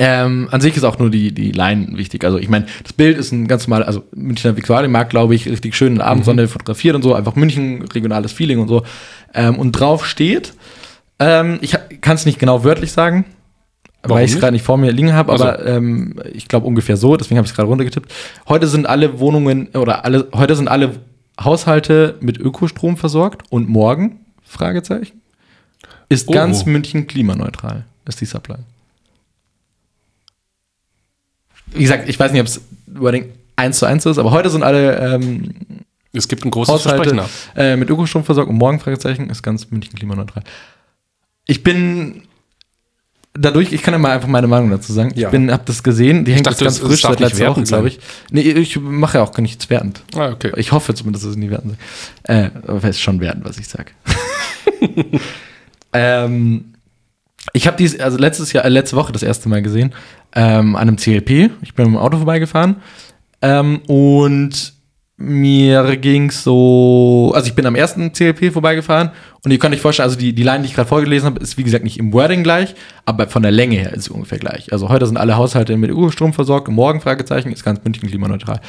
Ähm, 0.00 0.48
an 0.52 0.60
sich 0.60 0.76
ist 0.76 0.84
auch 0.84 0.98
nur 1.00 1.10
die, 1.10 1.32
die 1.32 1.50
Line 1.50 1.98
wichtig. 1.98 2.24
Also 2.24 2.38
ich 2.38 2.48
meine, 2.48 2.66
das 2.84 2.92
Bild 2.92 3.18
ist 3.18 3.32
ein 3.32 3.48
ganz 3.48 3.66
normal, 3.66 3.82
also 3.82 4.04
Münchner 4.14 4.56
Viktualienmarkt, 4.56 5.10
glaube 5.10 5.34
ich, 5.34 5.48
richtig 5.48 5.74
schön 5.74 5.96
in 5.96 6.00
Abendsonne 6.00 6.46
fotografiert 6.46 6.94
und 6.94 7.02
so, 7.02 7.14
einfach 7.14 7.34
München, 7.34 7.82
regionales 7.82 8.30
Feeling 8.30 8.60
und 8.60 8.68
so. 8.68 8.84
Ähm, 9.34 9.58
und 9.58 9.72
drauf 9.72 10.06
steht, 10.06 10.54
ähm, 11.18 11.58
ich 11.62 11.76
kann 12.00 12.14
es 12.14 12.26
nicht 12.26 12.38
genau 12.38 12.62
wörtlich 12.62 12.92
sagen, 12.92 13.24
Warum 14.02 14.18
weil 14.18 14.24
ich 14.24 14.34
es 14.34 14.38
gerade 14.38 14.52
nicht 14.52 14.64
vor 14.64 14.78
mir 14.78 14.92
liegen 14.92 15.12
habe, 15.14 15.32
Ach 15.32 15.38
so. 15.38 15.44
aber 15.44 15.66
ähm, 15.66 16.14
ich 16.32 16.46
glaube 16.46 16.66
ungefähr 16.66 16.96
so, 16.96 17.16
deswegen 17.16 17.38
habe 17.38 17.46
ich 17.46 17.50
es 17.50 17.56
gerade 17.56 17.68
runtergetippt. 17.68 18.12
Heute 18.48 18.68
sind 18.68 18.86
alle 18.86 19.18
Wohnungen 19.18 19.68
oder 19.74 20.04
alle, 20.04 20.28
heute 20.32 20.54
sind 20.54 20.68
alle 20.68 20.92
Haushalte 21.42 22.14
mit 22.20 22.38
Ökostrom 22.38 22.96
versorgt 22.96 23.42
und 23.50 23.68
morgen, 23.68 24.20
Fragezeichen, 24.42 25.20
ist 26.08 26.28
Oh. 26.28 26.32
ganz 26.32 26.64
München 26.66 27.06
klimaneutral, 27.06 27.84
ist 28.06 28.20
die 28.20 28.24
Subline. 28.26 28.64
Wie 31.72 31.82
gesagt, 31.82 32.08
ich 32.08 32.18
weiß 32.18 32.32
nicht, 32.32 32.40
ob 32.40 32.46
es 32.46 32.60
über 32.86 33.12
den 33.12 33.26
1 33.56 33.78
zu 33.78 33.86
1 33.86 34.06
ist, 34.06 34.18
aber 34.18 34.30
heute 34.30 34.48
sind 34.50 34.62
alle 34.62 34.96
ähm, 34.98 35.54
Es 36.12 36.28
gibt 36.28 36.44
ein 36.44 36.50
großes 36.50 36.72
Haushalte 36.72 37.10
Versprechen. 37.14 37.18
ab. 37.20 37.30
äh, 37.56 37.76
mit 37.76 37.90
Ökostrom 37.90 38.24
versorgt 38.24 38.48
und 38.48 38.56
morgen, 38.56 38.80
Fragezeichen, 38.80 39.28
ist 39.30 39.42
ganz 39.42 39.70
München 39.70 39.94
klimaneutral. 39.94 40.42
Ich 41.46 41.62
bin 41.62 42.22
dadurch, 43.34 43.72
ich 43.72 43.82
kann 43.82 43.92
ja 43.94 43.98
mal 43.98 44.12
einfach 44.12 44.28
meine 44.28 44.46
Meinung 44.46 44.70
dazu 44.70 44.92
sagen. 44.92 45.12
Ja. 45.14 45.28
Ich 45.28 45.32
bin, 45.32 45.50
hab 45.52 45.66
das 45.66 45.82
gesehen, 45.82 46.24
die 46.24 46.32
hängt 46.34 46.46
dachte, 46.46 46.64
jetzt 46.64 46.80
ganz 46.80 46.88
frisch 46.90 47.02
seit 47.02 47.20
letzter 47.20 47.48
Woche, 47.50 47.62
glaube 47.64 47.88
ich. 47.88 48.00
Nee, 48.30 48.40
ich 48.42 48.78
mache 48.80 49.18
ja 49.18 49.24
auch 49.24 49.32
gar 49.32 49.42
nichts 49.42 49.68
wertend. 49.68 50.02
Ah, 50.14 50.30
okay. 50.30 50.52
Ich 50.56 50.72
hoffe 50.72 50.94
zumindest, 50.94 51.24
dass 51.24 51.32
es 51.32 51.36
nie 51.36 51.50
wertend 51.50 51.74
ist. 51.74 52.28
Äh, 52.30 52.50
aber 52.66 52.78
es 52.84 52.96
ist 52.96 53.00
schon 53.00 53.20
wertend, 53.20 53.44
was 53.44 53.58
ich 53.58 53.68
sage. 53.68 53.90
ähm, 55.98 56.74
ich 57.52 57.66
habe 57.66 57.76
dies, 57.76 57.98
also 57.98 58.18
letztes 58.18 58.52
Jahr, 58.52 58.64
äh, 58.64 58.68
letzte 58.68 58.94
Woche 58.94 59.12
das 59.12 59.24
erste 59.24 59.48
Mal 59.48 59.62
gesehen, 59.62 59.92
ähm, 60.34 60.76
an 60.76 60.88
einem 60.88 60.96
CLP. 60.96 61.50
Ich 61.62 61.74
bin 61.74 61.86
mit 61.86 61.94
dem 61.94 61.96
Auto 61.96 62.18
vorbeigefahren. 62.18 62.76
Ähm, 63.42 63.80
und 63.88 64.74
mir 65.16 65.96
ging's 65.96 66.44
so, 66.44 67.32
also 67.34 67.48
ich 67.48 67.54
bin 67.54 67.66
am 67.66 67.74
ersten 67.74 68.12
CLP 68.12 68.52
vorbeigefahren 68.52 69.10
und 69.44 69.50
ihr 69.50 69.58
könnt 69.58 69.74
euch 69.74 69.80
vorstellen, 69.80 70.08
also 70.08 70.16
die, 70.16 70.32
die 70.32 70.44
Line, 70.44 70.60
die 70.60 70.66
ich 70.66 70.74
gerade 70.74 70.88
vorgelesen 70.88 71.26
habe, 71.26 71.40
ist 71.40 71.58
wie 71.58 71.64
gesagt 71.64 71.82
nicht 71.82 71.98
im 71.98 72.12
Wording 72.12 72.44
gleich, 72.44 72.76
aber 73.04 73.26
von 73.26 73.42
der 73.42 73.50
Länge 73.50 73.76
her 73.76 73.92
ist 73.92 74.04
sie 74.04 74.12
ungefähr 74.12 74.38
gleich. 74.38 74.72
Also 74.72 74.88
heute 74.88 75.06
sind 75.06 75.16
alle 75.16 75.36
Haushalte 75.36 75.76
mit 75.76 75.90
Ökostrom 75.90 76.32
versorgt 76.32 76.68
morgen, 76.68 77.00
Fragezeichen, 77.00 77.50
ist 77.50 77.64
ganz 77.64 77.82
München 77.82 78.08
klimaneutral. 78.08 78.60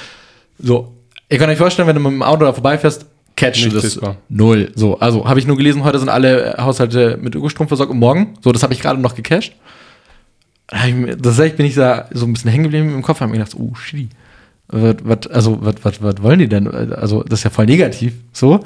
So, 0.57 0.95
ihr 1.29 1.37
könnt 1.37 1.51
euch 1.51 1.59
vorstellen, 1.59 1.87
wenn 1.87 1.95
du 1.95 2.01
mit 2.01 2.13
dem 2.13 2.23
Auto 2.23 2.45
da 2.45 2.53
vorbeifährst, 2.53 3.05
catch 3.39 3.63
Nicht 3.63 3.75
das 3.75 3.83
lesbar. 3.83 4.17
null. 4.27 4.71
So, 4.75 4.99
also 4.99 5.27
habe 5.27 5.39
ich 5.39 5.47
nur 5.47 5.57
gelesen, 5.57 5.83
heute 5.83 5.97
sind 5.97 6.09
alle 6.09 6.55
äh, 6.55 6.61
Haushalte 6.61 7.17
mit 7.21 7.33
Ökostrom 7.35 7.67
versorgt 7.67 7.91
und 7.91 7.99
morgen. 7.99 8.35
So, 8.41 8.51
das 8.51 8.63
habe 8.63 8.73
ich 8.73 8.81
gerade 8.81 8.99
noch 8.99 9.15
gecached. 9.15 9.53
Tatsächlich 10.67 11.55
bin 11.55 11.65
ich 11.65 11.73
da 11.73 12.07
so 12.11 12.25
ein 12.25 12.33
bisschen 12.33 12.51
hängen 12.51 12.65
geblieben 12.65 12.93
im 12.93 13.01
Kopf, 13.01 13.21
habe 13.21 13.31
mir 13.31 13.39
gedacht, 13.39 13.55
oh, 13.57 13.73
shit. 13.73 14.09
Was, 14.67 14.97
was, 15.03 15.27
also, 15.27 15.57
was, 15.61 15.75
was, 15.81 16.03
was 16.03 16.21
wollen 16.21 16.39
die 16.39 16.47
denn? 16.47 16.67
Also, 16.67 17.23
das 17.23 17.39
ist 17.39 17.43
ja 17.45 17.49
voll 17.49 17.65
negativ. 17.65 18.13
So. 18.33 18.59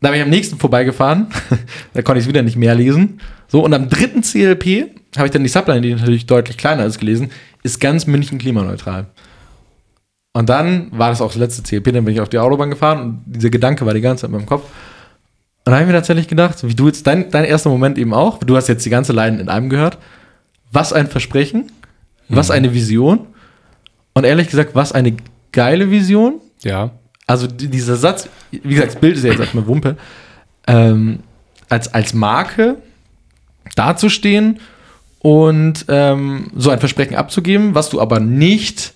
Da 0.00 0.10
bin 0.10 0.18
ich 0.18 0.24
am 0.24 0.30
nächsten 0.30 0.58
vorbeigefahren. 0.58 1.28
da 1.94 2.02
konnte 2.02 2.18
ich 2.18 2.24
es 2.24 2.28
wieder 2.28 2.42
nicht 2.42 2.56
mehr 2.56 2.74
lesen. 2.74 3.20
So, 3.48 3.64
und 3.64 3.72
am 3.72 3.88
dritten 3.88 4.22
CLP 4.22 4.90
habe 5.16 5.26
ich 5.26 5.30
dann 5.30 5.44
die 5.44 5.48
Subline, 5.48 5.80
die 5.80 5.94
natürlich 5.94 6.26
deutlich 6.26 6.58
kleiner 6.58 6.84
ist, 6.84 6.98
gelesen, 6.98 7.30
ist 7.62 7.80
ganz 7.80 8.06
München 8.06 8.38
klimaneutral. 8.38 9.06
Und 10.34 10.48
dann 10.48 10.88
war 10.92 11.10
das 11.10 11.20
auch 11.20 11.28
das 11.28 11.36
letzte 11.36 11.62
CLP, 11.62 11.92
dann 11.92 12.04
bin 12.04 12.14
ich 12.14 12.20
auf 12.20 12.28
die 12.30 12.38
Autobahn 12.38 12.70
gefahren 12.70 13.00
und 13.02 13.22
dieser 13.26 13.50
Gedanke 13.50 13.84
war 13.84 13.92
die 13.94 14.00
ganze 14.00 14.22
Zeit 14.22 14.30
in 14.30 14.36
meinem 14.36 14.46
Kopf. 14.46 14.62
Und 14.64 15.70
da 15.70 15.72
habe 15.72 15.82
ich 15.82 15.86
mir 15.88 15.92
tatsächlich 15.94 16.26
gedacht, 16.26 16.66
wie 16.66 16.74
du 16.74 16.86
jetzt, 16.86 17.06
dein, 17.06 17.30
dein 17.30 17.44
erster 17.44 17.68
Moment 17.70 17.98
eben 17.98 18.14
auch, 18.14 18.38
du 18.38 18.56
hast 18.56 18.68
jetzt 18.68 18.84
die 18.86 18.90
ganze 18.90 19.12
Line 19.12 19.38
in 19.40 19.48
einem 19.48 19.68
gehört, 19.68 19.98
was 20.72 20.92
ein 20.92 21.06
Versprechen, 21.06 21.70
was 22.28 22.50
eine 22.50 22.72
Vision 22.72 23.26
und 24.14 24.24
ehrlich 24.24 24.48
gesagt, 24.48 24.74
was 24.74 24.92
eine 24.92 25.14
geile 25.52 25.90
Vision. 25.90 26.40
Ja. 26.62 26.90
Also 27.26 27.46
die- 27.46 27.68
dieser 27.68 27.96
Satz, 27.96 28.28
wie 28.50 28.58
gesagt, 28.74 28.94
das 28.94 29.00
Bild 29.00 29.16
ist 29.18 29.24
ja 29.24 29.30
jetzt 29.32 29.40
erstmal 29.40 29.66
Wumpe, 29.66 29.96
ähm, 30.66 31.20
als, 31.68 31.92
als 31.92 32.14
Marke 32.14 32.76
dazustehen 33.76 34.60
und 35.18 35.84
ähm, 35.88 36.50
so 36.56 36.70
ein 36.70 36.78
Versprechen 36.80 37.16
abzugeben, 37.16 37.74
was 37.74 37.90
du 37.90 38.00
aber 38.00 38.18
nicht, 38.18 38.94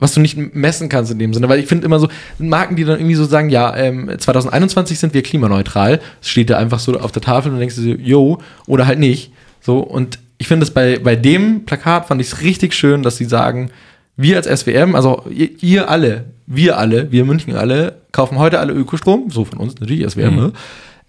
was 0.00 0.14
du 0.14 0.20
nicht 0.20 0.36
messen 0.54 0.88
kannst 0.88 1.12
in 1.12 1.18
dem 1.18 1.32
Sinne, 1.32 1.48
weil 1.48 1.60
ich 1.60 1.66
finde 1.66 1.86
immer 1.86 2.00
so 2.00 2.08
Marken, 2.38 2.74
die 2.74 2.84
dann 2.84 2.98
irgendwie 2.98 3.14
so 3.14 3.24
sagen, 3.24 3.50
ja, 3.50 3.76
ähm, 3.76 4.10
2021 4.18 4.98
sind 4.98 5.14
wir 5.14 5.22
klimaneutral, 5.22 6.00
das 6.20 6.28
steht 6.28 6.50
da 6.50 6.58
einfach 6.58 6.80
so 6.80 6.98
auf 6.98 7.12
der 7.12 7.22
Tafel 7.22 7.52
und 7.52 7.58
denkst 7.58 7.76
du 7.76 7.82
so, 7.82 7.90
yo, 7.90 8.38
oder 8.66 8.86
halt 8.86 8.98
nicht, 8.98 9.32
so 9.60 9.78
und 9.78 10.18
ich 10.38 10.48
finde 10.48 10.64
es 10.64 10.70
bei, 10.70 10.98
bei 10.98 11.16
dem 11.16 11.66
Plakat 11.66 12.08
fand 12.08 12.20
ich 12.20 12.28
es 12.28 12.40
richtig 12.40 12.74
schön, 12.74 13.02
dass 13.02 13.18
sie 13.18 13.26
sagen, 13.26 13.70
wir 14.16 14.36
als 14.36 14.46
SWM, 14.46 14.94
also 14.94 15.22
ihr, 15.30 15.50
ihr 15.60 15.90
alle, 15.90 16.24
wir 16.46 16.78
alle, 16.78 17.12
wir 17.12 17.24
München 17.24 17.54
alle, 17.54 17.96
kaufen 18.12 18.38
heute 18.38 18.58
alle 18.58 18.72
Ökostrom, 18.72 19.30
so 19.30 19.44
von 19.44 19.58
uns 19.58 19.78
natürlich, 19.78 20.10
SWM. 20.10 20.36
ne? 20.36 20.52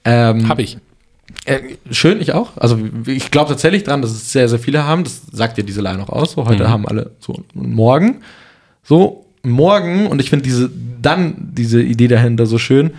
Ähm, 0.03 0.49
Hab 0.49 0.59
ich. 0.59 0.77
äh, 1.45 1.59
schön, 1.91 2.21
ich 2.21 2.33
auch. 2.33 2.57
Also 2.57 2.77
ich 3.05 3.31
glaube 3.31 3.49
tatsächlich 3.49 3.83
dran, 3.83 4.01
dass 4.01 4.11
es 4.11 4.31
sehr, 4.31 4.49
sehr 4.49 4.59
viele 4.59 4.85
haben. 4.85 5.03
Das 5.03 5.21
sagt 5.31 5.57
ja 5.57 5.63
diese 5.63 5.81
Line 5.81 6.01
auch 6.03 6.09
aus. 6.09 6.33
So, 6.33 6.45
heute 6.45 6.69
haben 6.69 6.87
alle 6.87 7.11
so 7.19 7.33
und 7.33 7.55
morgen. 7.55 8.21
So, 8.83 9.25
morgen, 9.43 10.07
und 10.07 10.19
ich 10.21 10.29
finde 10.29 10.43
diese, 10.43 10.69
dann 11.01 11.35
diese 11.37 11.81
Idee 11.81 12.07
dahinter 12.07 12.45
so 12.45 12.57
schön. 12.57 12.91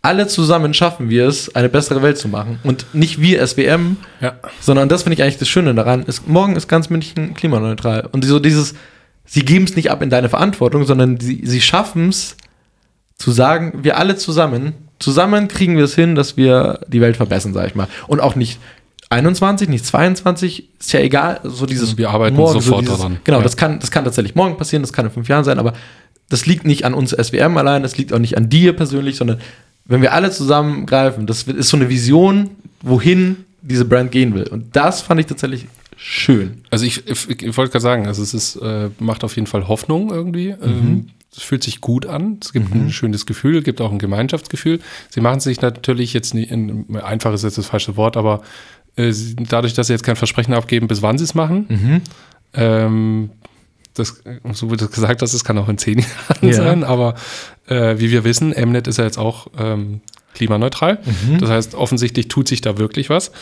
Alle 0.00 0.28
zusammen 0.28 0.74
schaffen 0.74 1.10
wir 1.10 1.26
es, 1.26 1.54
eine 1.54 1.68
bessere 1.68 2.02
Welt 2.02 2.18
zu 2.18 2.28
machen. 2.28 2.60
Und 2.62 2.86
nicht 2.94 3.20
wir 3.20 3.44
SWM, 3.44 3.96
Ja. 4.20 4.34
sondern 4.60 4.88
das 4.88 5.02
finde 5.02 5.14
ich 5.14 5.22
eigentlich 5.22 5.38
das 5.38 5.48
Schöne 5.48 5.74
daran. 5.74 6.04
Ist, 6.04 6.28
morgen 6.28 6.54
ist 6.56 6.68
ganz 6.68 6.88
München 6.88 7.34
klimaneutral. 7.34 8.08
Und 8.12 8.24
so 8.24 8.38
dieses, 8.38 8.74
sie 9.24 9.44
geben 9.44 9.64
es 9.64 9.74
nicht 9.76 9.90
ab 9.90 10.00
in 10.02 10.10
deine 10.10 10.28
Verantwortung, 10.28 10.84
sondern 10.86 11.18
sie, 11.18 11.42
sie 11.44 11.60
schaffen 11.60 12.10
es 12.10 12.36
zu 13.16 13.32
sagen, 13.32 13.80
wir 13.82 13.98
alle 13.98 14.16
zusammen, 14.16 14.74
zusammen 15.00 15.48
kriegen 15.48 15.76
wir 15.76 15.84
es 15.84 15.96
hin, 15.96 16.14
dass 16.14 16.36
wir 16.36 16.80
die 16.86 17.00
Welt 17.00 17.16
verbessern, 17.16 17.52
sag 17.52 17.66
ich 17.66 17.74
mal. 17.74 17.88
Und 18.06 18.20
auch 18.20 18.36
nicht 18.36 18.60
21, 19.10 19.68
nicht 19.68 19.86
22, 19.86 20.68
ist 20.78 20.92
ja 20.92 21.00
egal. 21.00 21.40
So 21.44 21.66
dieses 21.66 21.96
Wir 21.96 22.10
arbeiten 22.10 22.36
morgen, 22.36 22.60
sofort 22.60 22.82
dieses, 22.82 22.96
daran. 22.98 23.18
Genau, 23.24 23.38
Ja. 23.38 23.42
das, 23.44 23.56
kann, 23.56 23.78
das 23.80 23.90
kann 23.90 24.04
tatsächlich 24.04 24.34
morgen 24.34 24.56
passieren, 24.56 24.82
das 24.82 24.92
kann 24.92 25.06
in 25.06 25.12
fünf 25.12 25.28
Jahren 25.28 25.44
sein, 25.44 25.58
aber 25.58 25.72
das 26.28 26.44
liegt 26.46 26.66
nicht 26.66 26.84
an 26.84 26.92
uns 26.94 27.10
SWM 27.12 27.56
allein, 27.56 27.82
das 27.82 27.96
liegt 27.96 28.12
auch 28.12 28.18
nicht 28.18 28.36
an 28.36 28.48
dir 28.50 28.74
persönlich, 28.74 29.16
sondern 29.16 29.38
wenn 29.86 30.02
wir 30.02 30.12
alle 30.12 30.30
zusammengreifen, 30.30 31.26
das 31.26 31.44
ist 31.44 31.68
so 31.70 31.76
eine 31.78 31.88
Vision, 31.88 32.50
wohin 32.82 33.44
diese 33.62 33.86
Brand 33.86 34.10
gehen 34.12 34.34
will. 34.34 34.46
Und 34.46 34.76
das 34.76 35.00
fand 35.00 35.20
ich 35.20 35.26
tatsächlich 35.26 35.66
schön. 35.96 36.62
Also 36.70 36.84
ich, 36.84 37.06
ich, 37.08 37.42
ich 37.42 37.56
wollte 37.56 37.72
gerade 37.72 37.82
sagen, 37.82 38.06
also 38.06 38.22
es 38.22 38.34
ist, 38.34 38.56
äh, 38.56 38.90
macht 38.98 39.24
auf 39.24 39.34
jeden 39.36 39.46
Fall 39.46 39.66
Hoffnung 39.68 40.10
irgendwie. 40.10 40.48
Ähm, 40.62 41.08
es 41.34 41.42
fühlt 41.42 41.62
sich 41.62 41.80
gut 41.80 42.06
an. 42.06 42.38
Es 42.42 42.52
gibt 42.52 42.72
Mhm. 42.74 42.86
ein 42.86 42.90
schönes 42.90 43.26
Gefühl, 43.26 43.62
gibt 43.62 43.80
auch 43.80 43.90
ein 43.90 43.98
Gemeinschaftsgefühl. 43.98 44.80
Sie 45.10 45.20
machen 45.20 45.40
sich 45.40 45.60
natürlich 45.60 46.12
jetzt 46.12 46.34
nicht, 46.34 46.50
in, 46.50 46.86
einfach 47.02 47.32
ist 47.32 47.42
jetzt 47.44 47.58
das 47.58 47.66
falsche 47.66 47.96
Wort, 47.96 48.16
aber 48.16 48.42
äh, 48.98 49.12
dadurch, 49.48 49.72
dass 49.74 49.86
sie 49.86 49.92
jetzt 49.94 50.02
kein 50.02 50.16
Versprechen 50.16 50.52
abgeben, 50.54 50.88
bis 50.88 51.00
wann 51.02 51.16
sie 51.18 51.24
es 51.24 51.34
machen, 51.34 51.66
Mhm. 51.68 52.00
ähm, 52.54 53.30
das, 53.94 54.22
so 54.52 54.70
wie 54.70 54.76
du 54.76 54.88
gesagt 54.88 55.22
hast, 55.22 55.34
es 55.34 55.42
kann 55.44 55.58
auch 55.58 55.68
in 55.68 55.78
zehn 55.78 55.98
Jahren 56.42 56.48
Ja. 56.48 56.52
sein, 56.52 56.84
aber 56.84 57.14
äh, 57.66 57.98
wie 57.98 58.10
wir 58.12 58.22
wissen, 58.24 58.50
Mnet 58.50 58.86
ist 58.86 58.98
ja 58.98 59.04
jetzt 59.04 59.18
auch 59.18 59.48
ähm, 59.58 60.00
klimaneutral. 60.34 60.98
Mhm. 61.26 61.38
Das 61.38 61.50
heißt, 61.50 61.74
offensichtlich 61.74 62.28
tut 62.28 62.46
sich 62.46 62.60
da 62.60 62.78
wirklich 62.78 63.10
was. 63.10 63.32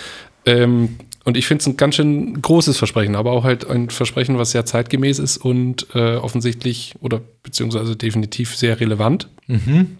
Ähm, 0.46 0.96
und 1.24 1.36
ich 1.36 1.46
finde 1.46 1.60
es 1.60 1.66
ein 1.66 1.76
ganz 1.76 1.96
schön 1.96 2.40
großes 2.40 2.78
Versprechen, 2.78 3.16
aber 3.16 3.32
auch 3.32 3.44
halt 3.44 3.68
ein 3.68 3.90
Versprechen, 3.90 4.38
was 4.38 4.52
sehr 4.52 4.64
zeitgemäß 4.64 5.18
ist 5.18 5.36
und 5.38 5.88
äh, 5.94 6.16
offensichtlich 6.16 6.94
oder 7.00 7.20
beziehungsweise 7.42 7.96
definitiv 7.96 8.56
sehr 8.56 8.80
relevant. 8.80 9.28
Mhm. 9.48 9.98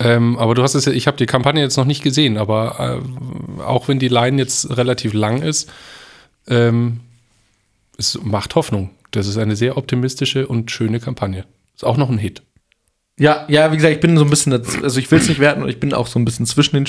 Ähm, 0.00 0.38
aber 0.38 0.54
du 0.54 0.62
hast 0.62 0.74
es 0.74 0.84
ja, 0.84 0.92
ich 0.92 1.06
habe 1.06 1.16
die 1.16 1.26
Kampagne 1.26 1.60
jetzt 1.60 1.76
noch 1.76 1.84
nicht 1.84 2.02
gesehen, 2.02 2.36
aber 2.36 3.02
äh, 3.58 3.62
auch 3.62 3.88
wenn 3.88 3.98
die 3.98 4.08
Line 4.08 4.38
jetzt 4.38 4.76
relativ 4.76 5.12
lang 5.12 5.42
ist, 5.42 5.70
ähm, 6.46 7.00
es 7.96 8.18
macht 8.22 8.54
Hoffnung. 8.54 8.90
Das 9.10 9.26
ist 9.26 9.38
eine 9.38 9.56
sehr 9.56 9.76
optimistische 9.76 10.46
und 10.46 10.70
schöne 10.70 11.00
Kampagne. 11.00 11.44
Ist 11.74 11.84
auch 11.84 11.96
noch 11.96 12.10
ein 12.10 12.18
Hit. 12.18 12.42
Ja, 13.18 13.44
ja, 13.48 13.72
wie 13.72 13.76
gesagt, 13.76 13.94
ich 13.94 14.00
bin 14.00 14.16
so 14.16 14.24
ein 14.24 14.30
bisschen, 14.30 14.52
also 14.52 15.00
ich 15.00 15.10
will 15.10 15.18
es 15.18 15.28
nicht 15.28 15.40
werten 15.40 15.62
und 15.62 15.68
ich 15.68 15.80
bin 15.80 15.92
auch 15.92 16.06
so 16.06 16.20
ein 16.20 16.24
bisschen 16.24 16.46
zwischen 16.46 16.76
den 16.76 16.86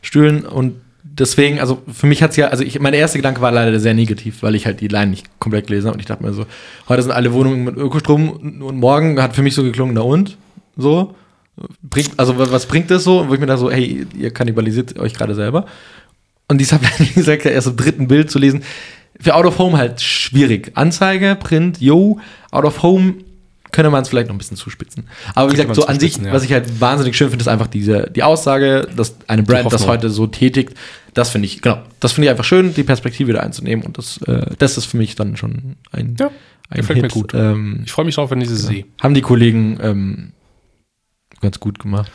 Stühlen 0.00 0.46
und 0.46 0.80
deswegen, 1.02 1.60
also 1.60 1.82
für 1.92 2.06
mich 2.06 2.22
hat 2.22 2.30
es 2.30 2.36
ja, 2.36 2.48
also 2.48 2.64
ich, 2.64 2.80
mein 2.80 2.94
erster 2.94 3.18
Gedanke 3.18 3.42
war 3.42 3.52
leider 3.52 3.78
sehr 3.78 3.92
negativ, 3.92 4.42
weil 4.42 4.54
ich 4.54 4.64
halt 4.64 4.80
die 4.80 4.88
Line 4.88 5.08
nicht 5.08 5.26
komplett 5.40 5.66
gelesen 5.66 5.88
habe 5.88 5.96
und 5.96 6.00
ich 6.00 6.06
dachte 6.06 6.22
mir 6.22 6.32
so, 6.32 6.46
heute 6.88 7.02
sind 7.02 7.12
alle 7.12 7.34
Wohnungen 7.34 7.64
mit 7.64 7.76
Ökostrom 7.76 8.62
und 8.62 8.76
morgen 8.76 9.20
hat 9.20 9.36
für 9.36 9.42
mich 9.42 9.54
so 9.54 9.62
geklungen, 9.62 9.94
na 9.94 10.00
und? 10.00 10.38
So? 10.76 11.14
Bringt, 11.82 12.10
also 12.18 12.38
wa- 12.38 12.48
was 12.50 12.66
bringt 12.66 12.90
das 12.90 13.04
so? 13.04 13.20
Und 13.20 13.28
wo 13.28 13.34
ich 13.34 13.40
mir 13.40 13.46
da 13.46 13.56
so, 13.56 13.70
hey, 13.70 14.06
ihr 14.16 14.30
kannibalisiert 14.32 14.98
euch 14.98 15.14
gerade 15.14 15.34
selber. 15.34 15.66
Und 16.48 16.58
die 16.58 16.64
Subline, 16.64 16.92
wie 16.98 17.12
gesagt, 17.14 17.44
ja 17.44 17.50
erst 17.50 17.66
im 17.68 17.76
dritten 17.76 18.08
Bild 18.08 18.30
zu 18.30 18.38
lesen. 18.38 18.62
Für 19.20 19.34
Out 19.34 19.46
of 19.46 19.58
Home 19.58 19.76
halt 19.76 20.00
schwierig. 20.00 20.70
Anzeige, 20.74 21.36
Print, 21.38 21.80
yo, 21.80 22.20
Out 22.52 22.64
of 22.64 22.82
Home 22.82 23.14
könnte 23.72 23.90
man 23.90 24.00
es 24.02 24.08
vielleicht 24.08 24.28
noch 24.28 24.34
ein 24.34 24.38
bisschen 24.38 24.56
zuspitzen. 24.56 25.04
Aber 25.34 25.50
wie 25.50 25.54
gesagt, 25.56 25.74
so 25.74 25.84
an 25.86 26.00
sich, 26.00 26.16
ja. 26.16 26.32
was 26.32 26.42
ich 26.44 26.52
halt 26.52 26.80
wahnsinnig 26.80 27.16
schön 27.16 27.28
finde, 27.28 27.42
ist 27.42 27.48
einfach 27.48 27.66
diese, 27.66 28.10
die 28.14 28.22
Aussage, 28.22 28.88
dass 28.96 29.16
eine 29.26 29.42
Brand 29.42 29.70
das 29.70 29.86
heute 29.86 30.08
so 30.08 30.26
tätigt. 30.26 30.72
Das 31.12 31.28
finde 31.30 31.46
ich, 31.46 31.60
genau, 31.60 31.82
das 32.00 32.12
finde 32.12 32.26
ich 32.26 32.30
einfach 32.30 32.44
schön, 32.44 32.72
die 32.72 32.82
Perspektive 32.84 33.32
da 33.34 33.40
einzunehmen. 33.40 33.84
Und 33.84 33.98
das, 33.98 34.18
äh, 34.22 34.52
das 34.58 34.78
ist 34.78 34.86
für 34.86 34.96
mich 34.96 35.16
dann 35.16 35.36
schon 35.36 35.76
ein, 35.92 36.16
Ja, 36.18 36.30
ein 36.70 36.76
gefällt 36.80 37.02
mir 37.02 37.08
gut. 37.08 37.34
Ähm, 37.34 37.82
Ich 37.84 37.92
freue 37.92 38.06
mich 38.06 38.14
drauf, 38.14 38.30
wenn 38.30 38.40
ich 38.40 38.48
sie 38.48 38.56
sehe. 38.56 38.84
haben 39.02 39.12
die 39.12 39.20
Kollegen 39.20 39.78
ähm, 39.82 40.32
ganz 41.40 41.60
gut 41.60 41.78
gemacht. 41.78 42.10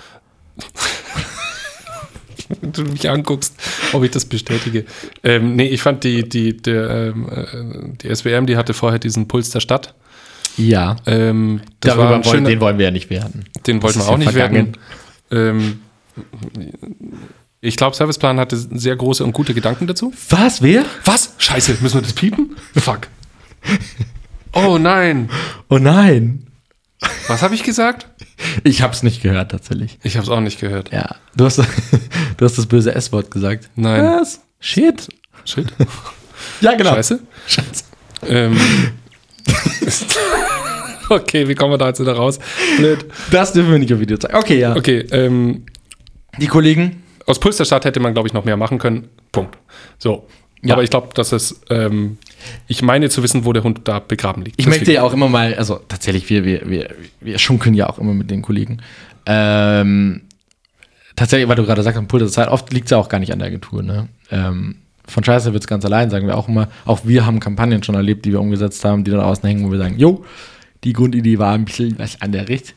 Wenn 2.61 2.71
du 2.71 2.84
mich 2.84 3.09
anguckst, 3.09 3.55
ob 3.93 4.03
ich 4.03 4.11
das 4.11 4.26
bestätige. 4.26 4.86
Ähm, 5.24 5.55
nee, 5.55 5.67
ich 5.67 5.82
fand 5.82 6.03
die, 6.03 6.28
die, 6.28 6.57
der, 6.57 6.89
ähm, 6.89 7.30
äh, 7.30 7.97
die 8.01 8.13
SWM, 8.13 8.45
die 8.45 8.57
hatte 8.57 8.74
vorher 8.74 8.99
diesen 8.99 9.28
Puls 9.28 9.49
der 9.49 9.59
Stadt. 9.61 9.95
Ja. 10.57 10.97
Ähm, 11.05 11.61
Darüber 11.80 12.09
wollen, 12.09 12.24
schöner, 12.24 12.49
den 12.49 12.59
wollen 12.59 12.78
wir 12.78 12.86
ja 12.86 12.91
nicht 12.91 13.09
werden. 13.09 13.45
Den 13.65 13.82
wollten 13.82 13.99
wir 13.99 14.07
auch 14.09 14.17
nicht 14.17 14.32
vergangen. 14.32 14.78
werden. 15.30 15.53
Ähm, 15.55 15.80
ich 17.61 17.78
glaube, 17.78 17.95
Serviceplan 17.95 18.39
hatte 18.39 18.57
sehr 18.57 18.95
große 18.95 19.24
und 19.24 19.32
gute 19.32 19.53
Gedanken 19.53 19.88
dazu. 19.88 20.13
Was? 20.30 20.61
Wer? 20.61 20.86
Was? 21.05 21.34
Scheiße, 21.38 21.78
müssen 21.82 21.95
wir 21.95 22.01
das 22.01 22.13
piepen? 22.13 22.55
Fuck. 22.76 23.07
Oh 24.55 24.78
nein. 24.78 25.32
Oh 25.67 25.80
nein. 25.80 26.45
Was 27.28 27.41
habe 27.41 27.55
ich 27.55 27.63
gesagt? 27.63 28.07
Ich 28.64 28.82
hab's 28.82 29.04
nicht 29.04 29.22
gehört, 29.22 29.51
tatsächlich. 29.51 29.97
Ich 30.04 30.16
habe 30.16 30.24
es 30.26 30.30
auch 30.30 30.39
nicht 30.39 30.60
gehört. 30.60 30.91
Ja. 30.91 31.16
Du 31.36 31.45
hast, 31.45 31.58
du 32.38 32.45
hast 32.45 32.58
das 32.58 32.66
böse 32.66 32.93
S-Wort 32.93 33.32
gesagt. 33.32 33.70
Nein. 33.76 34.04
Was? 34.04 34.41
Shit. 34.60 35.08
Shit. 35.45 35.74
Ja, 36.62 36.76
genau. 36.76 36.93
Scheiße. 36.95 37.20
Scheiße. 37.47 37.84
Ähm. 38.28 38.58
okay, 41.10 41.47
wie 41.47 41.56
kommen 41.56 41.74
wir 41.74 41.78
da 41.78 41.88
jetzt 41.89 41.99
wieder 41.99 42.14
raus? 42.14 42.39
Blöd. 42.78 43.06
Das 43.32 43.54
dürfen 43.54 43.72
wir 43.72 43.80
nicht 43.80 43.93
auf 43.93 43.99
Video 43.99 44.18
zeigen. 44.18 44.36
Okay, 44.36 44.60
ja. 44.60 44.76
Okay, 44.76 44.99
ähm, 45.12 45.66
Die 46.38 46.47
Kollegen. 46.47 47.04
aus 47.26 47.39
Puls 47.39 47.58
der 47.58 47.66
Stadt 47.66 47.86
hätte 47.86 47.99
man, 47.99 48.14
glaube 48.14 48.28
ich, 48.28 48.34
noch 48.34 48.45
mehr 48.45 48.58
machen 48.58 48.80
können. 48.80 49.10
Punkt. 49.32 49.58
So. 49.97 50.28
Ja. 50.62 50.74
Aber 50.76 50.84
ich 50.84 50.89
glaube, 50.89 51.10
dass 51.14 51.32
es, 51.34 51.60
ähm, 51.70 52.18
ich 52.67 52.81
meine 52.81 53.09
zu 53.09 53.23
wissen, 53.23 53.45
wo 53.45 53.53
der 53.53 53.63
Hund 53.63 53.81
da 53.85 53.99
begraben 53.99 54.43
liegt. 54.43 54.59
Ich 54.59 54.65
Deswegen- 54.65 54.81
möchte 54.81 54.93
ja 54.93 55.03
auch 55.03 55.13
immer 55.13 55.29
mal, 55.29 55.55
also 55.55 55.79
tatsächlich, 55.87 56.29
wir, 56.29 56.45
wir, 56.45 56.69
wir, 56.69 56.89
wir 57.21 57.39
schunkeln 57.39 57.75
ja 57.75 57.89
auch 57.89 57.99
immer 57.99 58.13
mit 58.13 58.29
den 58.31 58.41
Kollegen. 58.41 58.79
Ähm, 59.25 60.21
tatsächlich, 61.15 61.47
weil 61.49 61.55
du 61.55 61.65
gerade 61.65 61.83
sagst, 61.83 61.97
am 61.97 62.07
Puls 62.07 62.23
der 62.23 62.31
Zeit, 62.31 62.47
oft 62.49 62.71
liegt 62.73 62.85
es 62.85 62.91
ja 62.91 62.97
auch 62.97 63.09
gar 63.09 63.19
nicht 63.19 63.31
an 63.31 63.39
der 63.39 63.47
Agentur. 63.47 63.83
Ne? 63.83 64.07
Ähm, 64.31 64.75
von 65.07 65.23
Scheiße 65.23 65.53
wird 65.53 65.63
es 65.63 65.67
ganz 65.67 65.83
allein, 65.85 66.09
sagen 66.09 66.27
wir 66.27 66.37
auch 66.37 66.47
immer. 66.47 66.69
Auch 66.85 67.01
wir 67.03 67.25
haben 67.25 67.39
Kampagnen 67.39 67.83
schon 67.83 67.95
erlebt, 67.95 68.25
die 68.25 68.31
wir 68.31 68.39
umgesetzt 68.39 68.83
haben, 68.85 69.03
die 69.03 69.11
dann 69.11 69.19
außen 69.19 69.47
hängen, 69.47 69.65
wo 69.65 69.71
wir 69.71 69.77
sagen, 69.79 69.97
jo, 69.97 70.25
die 70.83 70.93
Grundidee 70.93 71.39
war 71.39 71.53
ein 71.53 71.65
bisschen 71.65 71.97
was 71.99 72.21
an 72.21 72.31
der 72.31 72.47
Richt. 72.49 72.73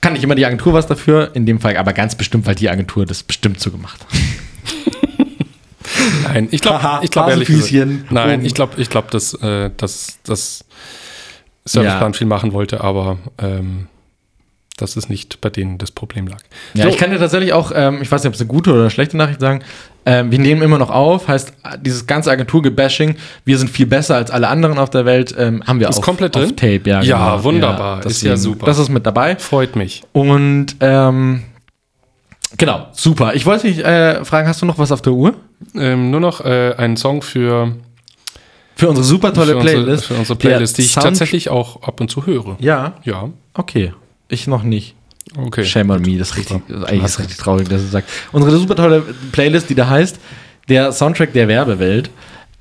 Kann 0.00 0.14
nicht 0.14 0.22
immer 0.24 0.34
die 0.34 0.46
Agentur 0.46 0.72
was 0.72 0.86
dafür, 0.86 1.30
in 1.34 1.44
dem 1.46 1.60
Fall 1.60 1.76
aber 1.76 1.92
ganz 1.92 2.14
bestimmt, 2.14 2.46
weil 2.46 2.54
die 2.54 2.70
Agentur 2.70 3.04
das 3.06 3.22
bestimmt 3.22 3.60
so 3.60 3.70
gemacht 3.70 4.00
hat. 4.00 4.18
Nein, 6.24 6.48
ich 6.50 6.60
glaube, 6.60 6.80
ich 7.02 7.10
glaube 7.10 7.30
ehrlich 7.30 7.48
gesagt, 7.48 8.10
nein, 8.10 8.38
oben. 8.40 8.46
ich 8.46 8.54
glaube, 8.54 8.80
ich 8.80 8.90
glaube, 8.90 9.08
dass, 9.10 9.34
äh, 9.34 9.70
dass, 9.76 10.18
dass 10.24 10.64
Serviceplan 11.64 12.12
Ja. 12.12 12.18
viel 12.18 12.26
machen 12.26 12.52
wollte, 12.52 12.82
aber 12.82 13.18
ähm, 13.38 13.86
dass 14.76 14.96
es 14.96 15.10
nicht 15.10 15.42
bei 15.42 15.50
denen 15.50 15.76
das 15.76 15.90
Problem 15.90 16.26
lag. 16.26 16.40
Ja, 16.72 16.84
So, 16.84 16.88
ich 16.88 16.96
kann 16.96 17.10
dir 17.10 17.18
tatsächlich 17.18 17.52
auch, 17.52 17.70
ähm, 17.74 18.00
ich 18.00 18.10
weiß 18.10 18.22
nicht, 18.22 18.28
ob 18.28 18.34
es 18.34 18.40
eine 18.40 18.48
gute 18.48 18.72
oder 18.72 18.80
eine 18.82 18.90
schlechte 18.90 19.16
Nachricht 19.16 19.38
sagen, 19.40 19.62
ähm, 20.06 20.30
wir 20.30 20.38
nehmen 20.38 20.62
immer 20.62 20.78
noch 20.78 20.88
auf, 20.88 21.28
heißt, 21.28 21.52
dieses 21.82 22.06
ganze 22.06 22.30
Agenturgebashing, 22.30 23.16
wir 23.44 23.58
sind 23.58 23.68
viel 23.68 23.84
besser 23.84 24.16
als 24.16 24.30
alle 24.30 24.48
anderen 24.48 24.78
auf 24.78 24.88
der 24.88 25.04
Welt, 25.04 25.34
ähm, 25.38 25.62
haben 25.66 25.80
wir 25.80 25.88
Ist 25.90 25.98
auf, 25.98 26.04
komplett 26.04 26.34
auf 26.34 26.44
drin? 26.44 26.56
Tape. 26.56 26.80
Ja, 26.88 27.02
Ja, 27.02 27.44
wunderbar. 27.44 28.06
Ist 28.06 28.22
ja 28.22 28.38
super. 28.38 28.64
Das 28.64 28.78
ist 28.78 28.88
mit 28.88 29.04
dabei. 29.04 29.36
freut 29.36 29.76
mich. 29.76 30.02
Und 30.12 30.76
ähm, 30.80 31.42
genau, 32.56 32.86
super. 32.92 33.34
Ich 33.34 33.46
wollte 33.46 33.66
dich 33.68 33.84
äh, 33.84 34.24
fragen, 34.24 34.48
hast 34.48 34.62
du 34.62 34.66
noch 34.66 34.78
was 34.78 34.92
auf 34.92 35.02
der 35.02 35.12
Uhr? 35.12 35.34
Ähm, 35.74 36.10
nur 36.10 36.20
noch 36.20 36.40
äh, 36.44 36.74
einen 36.76 36.96
Song 36.96 37.22
für, 37.22 37.74
Für 38.76 38.88
unsere 38.88 39.04
super 39.04 39.32
tolle 39.32 39.52
für, 39.52 39.58
unsere, 39.58 39.74
Playlist. 39.82 40.04
für 40.06 40.14
unsere 40.14 40.38
Der 40.38 40.48
Playlist, 40.48 40.78
die 40.78 40.82
ich 40.82 40.92
Sound- 40.92 41.04
tatsächlich 41.04 41.48
auch 41.50 41.82
ab 41.82 42.00
und 42.00 42.10
zu 42.10 42.26
höre. 42.26 42.56
Ja, 42.60 42.94
Ja, 43.04 43.28
okay. 43.54 43.92
Ich 44.28 44.46
noch 44.46 44.62
nicht. 44.62 44.94
okay. 45.36 45.64
Shame 45.64 45.90
on 45.90 46.02
me, 46.02 46.16
das 46.18 46.30
ist 46.30 46.36
richtig, 46.36 46.62
das 46.68 46.78
ist 46.78 46.84
eigentlich 46.88 47.04
ist 47.04 47.18
richtig 47.18 47.36
traurig, 47.38 47.68
dass 47.68 47.82
du 47.82 47.88
sagst. 47.88 48.10
Unsere 48.32 48.56
super 48.56 48.76
tolle 48.76 49.02
Playlist, 49.32 49.68
die 49.70 49.74
da 49.74 49.88
heißt, 49.88 50.18
der 50.68 50.92
Soundtrack 50.92 51.32
der 51.32 51.48
Werbewelt, 51.48 52.10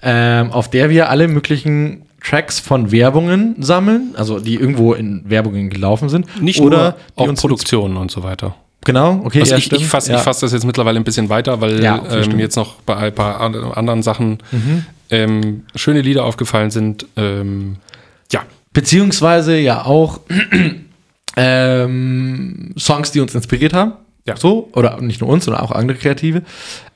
ähm, 0.02 0.52
auf 0.52 0.70
der 0.70 0.90
wir 0.90 1.10
alle 1.10 1.28
möglichen 1.28 2.04
Tracks 2.24 2.60
von 2.60 2.92
Werbungen 2.92 3.56
sammeln, 3.62 4.14
also 4.18 4.40
die 4.40 4.56
irgendwo 4.56 4.94
in 4.94 5.22
Werbungen 5.30 5.70
gelaufen 5.70 6.10
sind. 6.10 6.42
Nicht 6.42 6.60
oder 6.60 6.78
nur 6.78 6.92
die 6.92 7.22
auch 7.24 7.28
uns 7.30 7.40
Produktionen 7.42 7.96
und 7.98 8.10
so 8.12 8.24
weiter. 8.24 8.56
Genau, 8.86 9.22
okay. 9.26 9.42
Also 9.42 9.52
ja, 9.54 9.58
ich, 9.58 9.72
ich 9.72 9.86
fasse 9.88 10.14
ja. 10.14 10.18
fass 10.20 10.40
das 10.40 10.54
jetzt 10.54 10.66
mittlerweile 10.66 10.98
ein 11.00 11.04
bisschen 11.04 11.30
weiter, 11.30 11.60
weil 11.62 11.84
Ja, 11.84 12.00
okay, 12.02 12.22
ähm, 12.32 12.40
jetzt 12.40 12.56
noch 12.56 12.76
bei 12.82 12.96
ein 12.96 13.14
paar 13.14 13.42
an- 13.42 13.56
anderen 13.56 14.04
Sachen 14.04 14.40
Mhm. 14.52 14.86
ähm, 15.10 15.64
schöne 15.76 16.02
Lieder 16.02 16.24
aufgefallen 16.24 16.72
sind. 16.72 17.06
Ähm, 17.18 17.76
ja, 18.32 18.42
Beziehungsweise 18.72 19.58
ja 19.58 19.84
auch 19.86 20.22
ähm, 21.36 22.74
Songs, 22.78 23.12
die 23.12 23.20
uns 23.20 23.36
inspiriert 23.36 23.74
haben. 23.74 23.94
Ja. 24.26 24.36
So, 24.38 24.70
oder 24.74 25.02
nicht 25.02 25.22
nur 25.22 25.30
uns, 25.30 25.46
sondern 25.46 25.64
auch 25.64 25.72
andere 25.72 25.98
Kreative. 25.98 26.44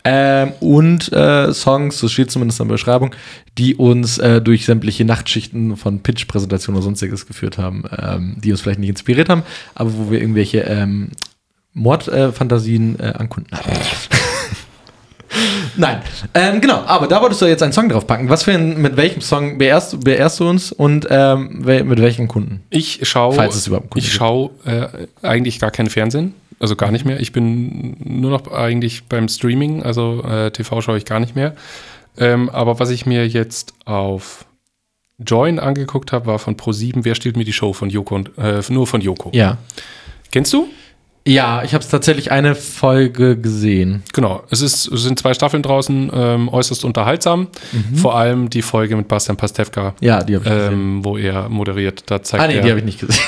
Ähm, 0.03 0.51
und 0.59 1.11
äh, 1.13 1.51
Songs, 1.53 1.99
das 2.01 2.11
steht 2.11 2.29
zumindest 2.29 2.59
in 2.59 2.67
der 2.67 2.73
Beschreibung, 2.75 3.15
die 3.57 3.75
uns 3.75 4.17
äh, 4.19 4.41
durch 4.41 4.65
sämtliche 4.65 5.05
Nachtschichten 5.05 5.77
von 5.77 5.99
Pitch-Präsentationen 6.01 6.77
oder 6.77 6.83
sonstiges 6.83 7.25
geführt 7.25 7.57
haben, 7.57 7.83
ähm, 7.97 8.35
die 8.43 8.51
uns 8.51 8.61
vielleicht 8.61 8.79
nicht 8.79 8.89
inspiriert 8.89 9.29
haben, 9.29 9.43
aber 9.73 9.91
wo 9.97 10.11
wir 10.11 10.19
irgendwelche 10.19 10.65
Mordfantasien 11.73 12.99
äh, 12.99 13.13
an 13.17 13.29
Kunden. 13.29 13.49
Nein, 15.75 16.01
ähm, 16.35 16.61
genau, 16.61 16.83
aber 16.85 17.07
da 17.07 17.19
wolltest 17.19 17.41
du 17.41 17.47
jetzt 17.47 17.63
einen 17.63 17.73
Song 17.73 17.89
drauf 17.89 18.05
packen. 18.05 18.29
Was 18.29 18.43
für 18.43 18.51
ein, 18.51 18.79
mit 18.79 18.95
welchem 18.97 19.21
Song 19.21 19.57
beehrst, 19.57 19.99
beehrst 20.03 20.39
du 20.39 20.47
uns 20.47 20.71
und 20.71 21.07
ähm, 21.09 21.65
wel- 21.65 21.83
mit 21.85 21.99
welchen 21.99 22.27
Kunden? 22.27 22.61
ich 22.69 22.99
schaue 23.09 23.33
Falls 23.33 23.55
es 23.55 23.65
überhaupt 23.65 23.85
einen 23.85 23.89
Kunden 23.89 24.05
ich 24.05 24.11
gibt. 24.11 24.17
schaue 24.19 24.51
äh, 24.65 25.07
eigentlich 25.25 25.59
gar 25.59 25.71
kein 25.71 25.89
Fernsehen, 25.89 26.35
also 26.59 26.75
gar 26.75 26.91
nicht 26.91 27.05
mehr. 27.05 27.19
Ich 27.19 27.31
bin 27.31 27.95
nur 28.03 28.29
noch 28.29 28.51
eigentlich 28.51 29.05
beim 29.05 29.27
Streaming, 29.27 29.81
also 29.81 30.21
äh, 30.23 30.51
TV 30.51 30.81
schaue 30.81 30.97
ich 30.97 31.05
gar 31.05 31.19
nicht 31.19 31.35
mehr. 31.35 31.55
Ähm, 32.19 32.51
aber 32.51 32.79
was 32.79 32.91
ich 32.91 33.07
mir 33.07 33.27
jetzt 33.27 33.73
auf 33.85 34.45
Join 35.17 35.57
angeguckt 35.57 36.11
habe, 36.11 36.27
war 36.27 36.37
von 36.37 36.55
Pro7, 36.55 36.99
wer 37.05 37.15
stiehlt 37.15 37.37
mir 37.37 37.45
die 37.45 37.53
Show 37.53 37.73
von 37.73 37.89
Joko 37.89 38.13
und 38.13 38.37
äh, 38.37 38.61
nur 38.69 38.85
von 38.85 39.01
Joko. 39.01 39.31
Ja. 39.33 39.57
Kennst 40.31 40.53
du? 40.53 40.67
Ja, 41.25 41.63
ich 41.63 41.73
habe 41.73 41.81
es 41.83 41.89
tatsächlich 41.89 42.31
eine 42.31 42.53
Folge 42.53 43.37
gesehen. 43.37 44.03
Genau, 44.11 44.43
es, 44.49 44.61
ist, 44.61 44.87
es 44.91 45.03
sind 45.03 45.17
zwei 45.19 45.33
Staffeln 45.33 45.63
draußen, 45.63 46.11
ähm, 46.13 46.49
äußerst 46.49 46.83
unterhaltsam. 46.83 47.47
Mhm. 47.71 47.95
Vor 47.95 48.15
allem 48.17 48.49
die 48.49 48.61
Folge 48.61 48.97
mit 48.97 49.07
Bastian 49.07 49.37
Pastewka, 49.37 49.95
Ja, 50.01 50.21
die 50.23 50.35
habe 50.35 50.45
ich 50.45 50.51
gesehen. 50.53 50.73
ähm, 50.73 51.05
wo 51.05 51.17
er 51.17 51.47
moderiert. 51.47 52.03
Da 52.07 52.21
zeigt 52.21 52.43
ah, 52.43 52.47
nee, 52.47 52.55
er, 52.55 52.61
die 52.63 52.69
habe 52.69 52.79
ich 52.79 52.85
nicht 52.85 52.99
gesehen. 52.99 53.23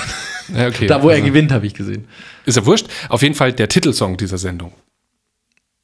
Ja, 0.55 0.67
okay. 0.67 0.87
Da, 0.87 1.01
wo 1.01 1.07
er 1.09 1.15
Also, 1.15 1.27
gewinnt, 1.27 1.51
habe 1.53 1.65
ich 1.65 1.73
gesehen. 1.73 2.05
Ist 2.45 2.57
ja 2.57 2.65
wurscht. 2.65 2.87
Auf 3.09 3.21
jeden 3.21 3.33
Fall 3.35 3.53
der 3.53 3.69
Titelsong 3.69 4.17
dieser 4.17 4.37
Sendung. 4.37 4.73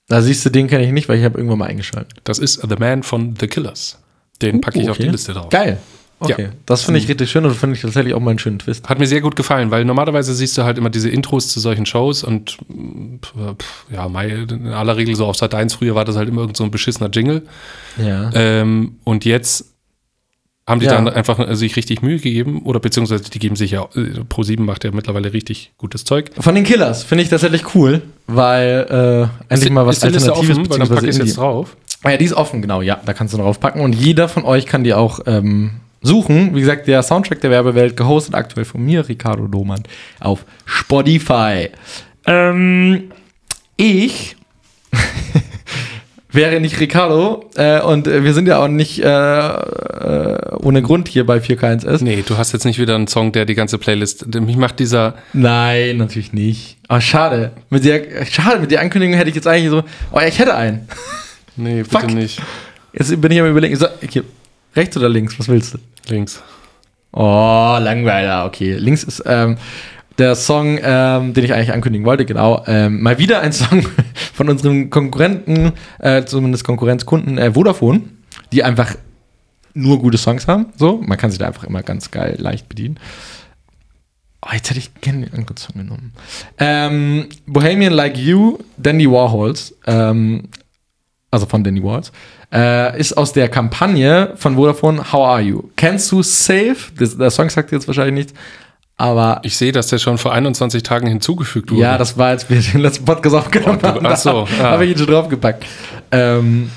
Da 0.10 0.22
siehst 0.22 0.46
du, 0.46 0.50
den 0.50 0.68
kenne 0.68 0.84
ich 0.86 0.92
nicht, 0.92 1.08
weil 1.08 1.18
ich 1.18 1.24
habe 1.24 1.38
irgendwann 1.38 1.60
mal 1.60 1.68
eingeschaltet. 1.70 2.20
Das 2.26 2.38
ist 2.40 2.62
The 2.68 2.76
Man 2.78 3.04
von 3.04 3.36
The 3.40 3.48
Killers. 3.48 3.98
Den 4.42 4.60
packe 4.60 4.82
ich 4.82 4.90
auf 4.90 4.98
die 4.98 5.04
Okay. 5.04 5.12
Liste 5.12 5.32
drauf. 5.34 5.50
Geil. 5.50 5.78
Okay. 6.24 6.44
Ja. 6.44 6.50
Das 6.68 6.84
finde 6.84 7.00
ich 7.00 7.08
richtig 7.10 7.32
schön 7.32 7.44
und 7.46 7.56
finde 7.56 7.76
ich 7.76 7.82
tatsächlich 7.82 8.14
auch 8.14 8.20
mal 8.20 8.30
einen 8.30 8.40
schönen 8.40 8.60
Twist. 8.60 8.88
Hat 8.88 9.00
mir 9.00 9.08
sehr 9.08 9.22
gut 9.22 9.36
gefallen, 9.36 9.72
weil 9.72 9.86
normalerweise 9.86 10.36
siehst 10.36 10.56
du 10.56 10.64
halt 10.64 10.78
immer 10.78 10.92
diese 10.92 11.10
Intros 11.10 11.50
zu 11.50 11.60
solchen 11.60 11.88
Shows 11.88 12.24
und 12.24 12.58
pf, 13.24 13.34
ja, 13.92 14.06
in 14.06 14.68
aller 14.68 14.98
Regel 14.98 15.16
so 15.16 15.26
auf 15.26 15.36
Sat 15.36 15.56
1 15.56 15.74
früher 15.74 15.96
war 15.96 16.06
das 16.06 16.16
halt 16.18 16.30
immer 16.30 16.42
irgend 16.42 16.58
so 16.58 16.64
ein 16.64 16.70
beschissener 16.70 17.10
Jingle. 17.12 17.42
Ja. 17.98 18.30
Ähm, 18.36 19.00
und 19.04 19.26
jetzt 19.26 19.66
haben 20.68 20.80
die 20.80 20.86
Ja. 20.86 20.94
dann 20.94 21.10
einfach 21.10 21.40
äh, 21.40 21.56
sich 21.56 21.76
richtig 21.76 22.04
Mühe 22.04 22.18
gegeben 22.20 22.62
oder 22.66 22.80
beziehungsweise 22.80 23.24
die 23.24 23.40
geben 23.40 23.56
sich 23.56 23.72
ja, 23.72 23.82
äh, 23.96 24.22
Pro7 24.30 24.62
macht 24.62 24.84
ja 24.84 24.92
mittlerweile 24.92 25.34
richtig 25.34 25.74
gutes 25.80 26.06
Zeug. 26.06 26.30
Von 26.40 26.54
den 26.54 26.64
Killers 26.64 27.02
finde 27.04 27.24
ich 27.24 27.30
tatsächlich 27.30 27.74
cool, 27.74 28.04
weil 28.28 29.30
äh, 29.50 29.54
endlich 29.54 29.72
mal 29.72 29.88
was 29.88 29.98
ist 29.98 30.04
Alternatives 30.04 30.38
offen, 30.38 30.70
weil 30.70 30.78
dann 30.80 30.88
packe 30.88 31.10
ich 31.10 31.18
jetzt 31.18 31.38
drauf. 31.38 31.76
Ah 32.04 32.12
ja, 32.12 32.18
die 32.18 32.26
ist 32.26 32.34
offen, 32.34 32.62
genau, 32.62 32.82
ja, 32.82 33.00
da 33.06 33.14
kannst 33.14 33.34
du 33.34 33.38
drauf 33.38 33.60
packen. 33.60 33.82
Und 33.82 33.94
jeder 33.94 34.30
von 34.30 34.44
euch 34.46 34.66
kann 34.66 34.84
die 34.84 34.94
auch 34.94 35.20
ähm, 35.26 35.72
suchen. 36.02 36.56
Wie 36.56 36.60
gesagt, 36.60 36.88
der 36.88 37.04
Soundtrack 37.04 37.42
der 37.42 37.52
Werbewelt, 37.52 37.96
gehostet 37.96 38.36
aktuell 38.36 38.66
von 38.66 38.84
mir, 38.84 39.08
Ricardo 39.08 39.48
Domann, 39.48 39.84
auf 40.20 40.46
Spotify. 40.66 41.70
Ähm, 42.26 43.12
ich 43.78 44.36
wäre 46.32 46.60
nicht 46.60 46.80
Ricardo 46.80 47.50
äh, 47.56 47.82
und 47.82 48.08
äh, 48.08 48.24
wir 48.24 48.34
sind 48.34 48.48
ja 48.48 48.64
auch 48.64 48.68
nicht 48.68 49.00
äh, 49.00 49.08
äh, 49.08 50.56
ohne 50.62 50.82
Grund 50.82 51.08
hier 51.08 51.26
bei 51.26 51.38
4K1S. 51.38 52.04
Nee, 52.04 52.24
du 52.26 52.38
hast 52.38 52.52
jetzt 52.54 52.66
nicht 52.66 52.80
wieder 52.80 52.96
einen 52.96 53.08
Song, 53.08 53.32
der 53.32 53.46
die 53.46 53.56
ganze 53.56 53.78
Playlist. 53.78 54.34
Mich 54.36 54.58
macht 54.58 54.80
dieser. 54.80 55.16
Nein, 55.34 55.98
natürlich 55.98 56.34
nicht. 56.34 56.78
Aber 56.88 57.02
schade. 57.02 57.52
Mit 57.70 57.86
der, 57.86 58.26
schade, 58.26 58.60
mit 58.60 58.72
der 58.72 58.82
Ankündigung 58.82 59.16
hätte 59.16 59.30
ich 59.30 59.36
jetzt 59.36 59.48
eigentlich 59.48 59.70
so, 59.70 59.84
oh, 60.12 60.20
ich 60.26 60.38
hätte 60.40 60.56
einen. 60.56 60.88
Nee, 61.56 61.84
bitte 61.84 62.00
Fuck. 62.00 62.14
nicht. 62.14 62.42
Jetzt 62.94 63.20
bin 63.22 63.32
ich 63.32 63.40
am 63.40 63.48
überlegen, 63.48 63.76
so, 63.76 63.88
hier, 64.10 64.24
rechts 64.76 64.98
oder 64.98 65.10
links, 65.10 65.38
was 65.40 65.48
willst 65.48 65.74
du? 65.74 65.78
Links. 66.08 66.42
Oh, 67.12 67.78
Langweiler, 67.80 68.46
okay. 68.46 68.76
Links 68.76 69.04
ist 69.04 69.24
ähm, 69.26 69.58
der 70.18 70.36
Song, 70.36 70.80
ähm, 70.82 71.34
den 71.34 71.44
ich 71.44 71.54
eigentlich 71.54 71.74
ankündigen 71.74 72.06
wollte, 72.06 72.26
genau. 72.26 72.64
Ähm, 72.68 73.02
mal 73.02 73.18
wieder 73.18 73.42
ein 73.42 73.52
Song 73.54 73.86
von 74.34 74.50
unserem 74.50 74.90
Konkurrenten, 74.90 75.74
äh, 76.00 76.24
zumindest 76.26 76.64
Konkurrenzkunden, 76.64 77.38
äh, 77.38 77.54
Vodafone, 77.54 78.02
die 78.52 78.64
einfach 78.64 78.96
nur 79.74 80.00
gute 80.00 80.18
Songs 80.18 80.48
haben. 80.48 80.68
So, 80.78 81.02
man 81.02 81.18
kann 81.18 81.32
sich 81.32 81.40
da 81.40 81.48
einfach 81.48 81.64
immer 81.64 81.84
ganz 81.84 82.12
geil 82.12 82.36
leicht 82.40 82.70
bedienen. 82.70 83.00
Oh, 84.44 84.50
jetzt 84.54 84.70
hätte 84.70 84.80
ich 84.80 84.94
gerne 85.02 85.28
den 85.28 85.34
anderen 85.34 85.58
Song 85.58 85.76
genommen. 85.76 86.14
Ähm, 86.58 87.30
Bohemian 87.46 87.94
Like 87.94 88.18
You, 88.18 88.58
Dandy 88.78 89.10
Warhols, 89.10 89.76
ähm, 89.86 90.50
also 91.30 91.46
von 91.46 91.64
Dandy 91.64 91.84
Warhols, 91.84 92.12
äh, 92.54 93.00
ist 93.00 93.14
aus 93.18 93.34
der 93.34 93.50
Kampagne 93.50 94.34
von 94.36 94.56
Vodafone 94.56 95.12
How 95.12 95.28
Are 95.28 95.42
You? 95.42 95.64
Kennst 95.76 96.12
du 96.12 96.22
Safe? 96.24 96.76
Das, 96.98 97.18
der 97.18 97.30
Song 97.32 97.50
sagt 97.50 97.72
jetzt 97.72 97.88
wahrscheinlich 97.88 98.14
nichts, 98.26 98.34
aber 98.98 99.40
Ich 99.44 99.58
sehe, 99.58 99.72
dass 99.72 99.88
der 99.88 99.98
schon 99.98 100.18
vor 100.18 100.34
21 100.34 100.84
Tagen 100.84 101.08
hinzugefügt 101.08 101.72
wurde. 101.72 101.82
ja, 101.82 101.98
das 101.98 102.18
war, 102.18 102.28
als 102.28 102.50
wir 102.50 102.60
den 102.60 102.82
letzten 102.82 103.06
Podcast 103.06 103.36
aufgenommen 103.36 103.80
Oh, 103.82 103.88
haben. 103.88 104.06
ach 104.06 104.18
so, 104.18 104.48
ja. 104.60 104.72
habe 104.72 104.86
ich 104.86 104.92
ihn 104.92 104.98
schon 104.98 105.08
draufgepackt. 105.08 105.66
Ähm, 106.12 106.70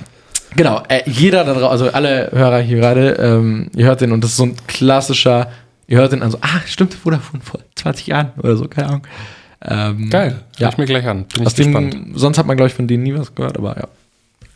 genau, 0.56 0.82
äh, 0.88 1.02
jeder 1.10 1.44
da 1.44 1.52
draußen, 1.54 1.70
also 1.70 1.90
alle 1.90 2.30
Hörer 2.32 2.60
hier 2.60 2.76
gerade, 2.78 3.10
ähm, 3.20 3.68
ihr 3.74 3.86
hört 3.86 4.00
den 4.00 4.12
und 4.12 4.22
das 4.24 4.30
ist 4.30 4.36
so 4.38 4.44
ein 4.44 4.56
klassischer, 4.66 5.48
ihr 5.86 5.98
hört 5.98 6.12
den 6.12 6.22
also, 6.22 6.38
ah, 6.40 6.60
stimmt, 6.66 6.94
Vodafone 6.94 7.42
vor 7.42 7.60
20 7.74 8.06
Jahren 8.06 8.30
oder 8.38 8.56
so, 8.56 8.68
keine 8.68 8.88
Ahnung. 8.88 9.02
Ähm, 9.66 10.10
Geil. 10.10 10.40
Ja. 10.58 10.68
Ich 10.68 10.76
mir 10.78 10.84
gleich 10.84 11.06
an. 11.06 11.24
Bin 11.24 11.40
ich 11.42 11.46
Aus 11.46 11.54
dem, 11.54 11.72
gespannt. 11.72 11.96
sonst 12.14 12.36
hat 12.38 12.46
man, 12.46 12.56
glaube 12.56 12.68
ich, 12.68 12.74
von 12.74 12.86
denen 12.86 13.02
nie 13.02 13.14
was 13.14 13.34
gehört, 13.34 13.56
aber 13.58 13.76
ja. 13.76 13.88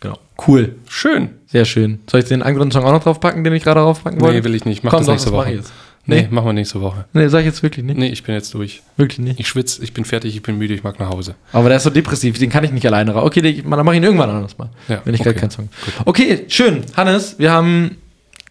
Genau. 0.00 0.18
Cool. 0.46 0.76
Schön. 0.88 1.30
Sehr 1.46 1.64
schön. 1.64 2.00
Soll 2.10 2.20
ich 2.20 2.26
den 2.28 2.42
anderen 2.42 2.70
Song 2.70 2.84
auch 2.84 2.92
noch 2.92 3.02
draufpacken, 3.02 3.42
den 3.44 3.52
ich 3.54 3.64
gerade 3.64 3.80
draufpacken 3.80 4.20
wollte? 4.20 4.36
Nee, 4.38 4.44
will 4.44 4.54
ich 4.54 4.64
nicht. 4.64 4.84
Mach 4.84 4.90
Komm, 4.92 5.00
das 5.00 5.06
doch, 5.06 5.12
nächste 5.14 5.30
mach 5.30 5.38
Woche. 5.38 5.50
jetzt. 5.54 5.72
Nee, 6.06 6.22
Nee. 6.22 6.28
machen 6.30 6.46
wir 6.46 6.52
nächste 6.54 6.80
Woche. 6.80 7.04
Nee, 7.12 7.28
sag 7.28 7.40
ich 7.40 7.46
jetzt 7.46 7.62
wirklich 7.62 7.84
nicht. 7.84 7.98
Nee, 7.98 8.08
ich 8.08 8.22
bin 8.22 8.34
jetzt 8.34 8.54
durch. 8.54 8.80
Wirklich 8.96 9.18
nicht. 9.18 9.38
Ich 9.40 9.48
schwitze, 9.48 9.82
ich 9.82 9.92
bin 9.92 10.04
fertig, 10.06 10.34
ich 10.34 10.40
bin 10.42 10.56
müde, 10.56 10.72
ich 10.72 10.82
mag 10.82 10.98
nach 10.98 11.10
Hause. 11.10 11.34
Aber 11.52 11.68
der 11.68 11.76
ist 11.76 11.82
so 11.82 11.90
depressiv, 11.90 12.38
den 12.38 12.48
kann 12.48 12.64
ich 12.64 12.70
nicht 12.70 12.86
alleine 12.86 13.12
raus. 13.12 13.26
Okay, 13.26 13.42
den- 13.42 13.68
dann 13.68 13.84
mache 13.84 13.94
ich 13.94 14.00
ihn 14.00 14.04
irgendwann 14.04 14.30
anders 14.30 14.56
mal. 14.56 14.70
Ja, 14.88 15.02
wenn 15.04 15.12
ich 15.14 15.20
okay. 15.20 15.30
gerade 15.30 15.40
keinen 15.40 15.50
Song. 15.50 15.68
Okay, 16.06 16.44
schön. 16.48 16.82
Hannes, 16.96 17.38
wir 17.38 17.50
haben, 17.52 17.98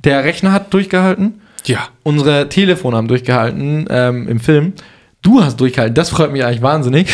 der 0.03 0.23
Rechner 0.23 0.51
hat 0.51 0.71
durchgehalten, 0.71 1.41
Ja. 1.65 1.87
unsere 2.03 2.47
Telefone 2.49 2.95
haben 2.97 3.07
durchgehalten 3.07 3.87
ähm, 3.89 4.27
im 4.27 4.39
Film. 4.39 4.73
Du 5.23 5.41
hast 5.41 5.59
durchgehalten, 5.59 5.95
das 5.95 6.09
freut 6.11 6.31
mich 6.31 6.43
eigentlich 6.43 6.61
wahnsinnig. 6.61 7.07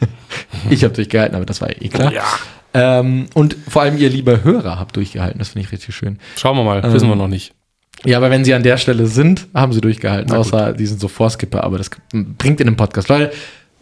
ich 0.70 0.84
habe 0.84 0.94
durchgehalten, 0.94 1.36
aber 1.36 1.44
das 1.44 1.60
war 1.60 1.70
eh 1.70 1.88
klar. 1.88 2.12
Ja. 2.12 2.24
Ähm, 2.76 3.26
und 3.34 3.56
vor 3.68 3.82
allem 3.82 3.96
ihr 3.96 4.10
liebe 4.10 4.44
Hörer 4.44 4.78
habt 4.78 4.96
durchgehalten, 4.96 5.38
das 5.38 5.48
finde 5.50 5.66
ich 5.66 5.72
richtig 5.72 5.94
schön. 5.94 6.18
Schauen 6.36 6.56
wir 6.56 6.64
mal, 6.64 6.84
Ähm, 6.84 6.92
wissen 6.92 7.08
wir 7.08 7.16
noch 7.16 7.28
nicht. 7.28 7.52
Ja, 8.04 8.18
aber 8.18 8.30
wenn 8.30 8.44
sie 8.44 8.52
an 8.54 8.62
der 8.62 8.76
Stelle 8.76 9.06
sind, 9.06 9.46
haben 9.54 9.72
sie 9.72 9.80
durchgehalten, 9.80 10.32
außer 10.32 10.74
die 10.74 10.86
sind 10.86 11.00
so 11.00 11.08
Vorskipper, 11.08 11.64
aber 11.64 11.78
das 11.78 11.90
bringt 12.12 12.60
in 12.60 12.66
dem 12.66 12.76
Podcast. 12.76 13.08
Leute, 13.08 13.32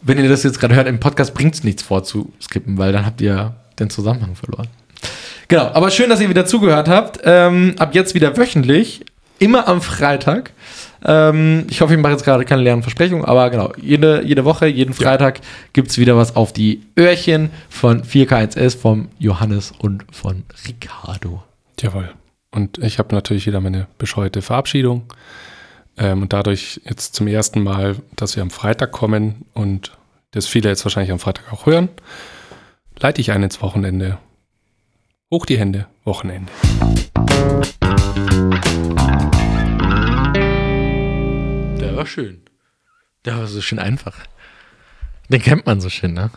wenn 0.03 0.19
ihr 0.19 0.29
das 0.29 0.45
jetzt 0.45 0.61
gerade 0.61 0.75
hört, 0.77 0.87
im 0.87 1.01
Podcast 1.01 1.35
bringt 1.35 1.55
es 1.55 1.65
nichts 1.65 1.83
vorzuskippen, 1.83 2.79
weil 2.79 2.93
dann 2.93 3.05
habt 3.05 3.21
ihr 3.21 3.55
den 3.79 3.91
Zusammenhang 3.91 4.37
verloren. 4.37 4.69
Genau, 5.49 5.67
aber 5.75 5.91
schön, 5.91 6.09
dass 6.09 6.21
ihr 6.21 6.29
wieder 6.29 6.47
zugehört 6.47 6.89
habt. 6.89 7.21
Ähm, 7.25 7.75
ab 7.79 7.95
jetzt 7.95 8.15
wieder 8.15 8.37
wöchentlich, 8.37 9.05
immer 9.41 9.67
am 9.69 9.83
Freitag. 9.83 10.53
Ähm, 11.05 11.67
ich 11.69 11.81
hoffe, 11.81 11.95
ich 11.95 12.01
mache 12.01 12.13
jetzt 12.13 12.25
gerade 12.25 12.45
keine 12.45 12.63
leeren 12.63 12.83
Versprechungen, 12.83 13.25
aber 13.25 13.51
genau, 13.51 13.73
jede, 13.81 14.23
jede 14.25 14.45
Woche, 14.45 14.67
jeden 14.67 14.95
Freitag 14.95 15.41
gibt 15.73 15.91
es 15.91 15.99
wieder 15.99 16.17
was 16.17 16.35
auf 16.35 16.53
die 16.53 16.83
Öhrchen 16.99 17.51
von 17.69 18.03
4K1S, 18.03 18.79
vom 18.79 19.09
Johannes 19.19 19.73
und 19.79 20.05
von 20.11 20.45
Ricardo. 20.67 21.43
Jawohl. 21.79 22.11
Und 22.51 22.79
ich 22.79 22.99
habe 22.99 23.15
natürlich 23.15 23.47
wieder 23.47 23.61
meine 23.61 23.87
bescheuerte 23.99 24.41
Verabschiedung. 24.41 25.05
Ähm, 25.97 26.23
und 26.23 26.33
dadurch 26.33 26.81
jetzt 26.85 27.15
zum 27.15 27.27
ersten 27.27 27.63
Mal, 27.63 27.97
dass 28.17 28.37
wir 28.37 28.43
am 28.43 28.51
Freitag 28.51 28.93
kommen 28.93 29.45
und 29.53 29.93
das 30.31 30.47
viele 30.47 30.69
jetzt 30.69 30.85
wahrscheinlich 30.85 31.13
am 31.13 31.19
Freitag 31.19 31.53
auch 31.53 31.67
hören, 31.67 31.89
leite 32.99 33.21
ich 33.21 33.31
ein 33.31 33.43
ins 33.43 33.61
Wochenende. 33.61 34.19
Hoch 35.31 35.47
die 35.47 35.59
Hände, 35.59 35.87
Wochenende. 36.05 36.51
War 42.05 42.09
schön. 42.09 42.43
Der 43.25 43.39
war 43.39 43.47
so 43.47 43.63
schön 43.63 43.79
einfach. 43.79 44.15
Den 45.31 45.41
kennt 45.41 45.65
man 45.65 45.81
so 45.81 45.89
schön, 45.89 46.13
ne? 46.13 46.31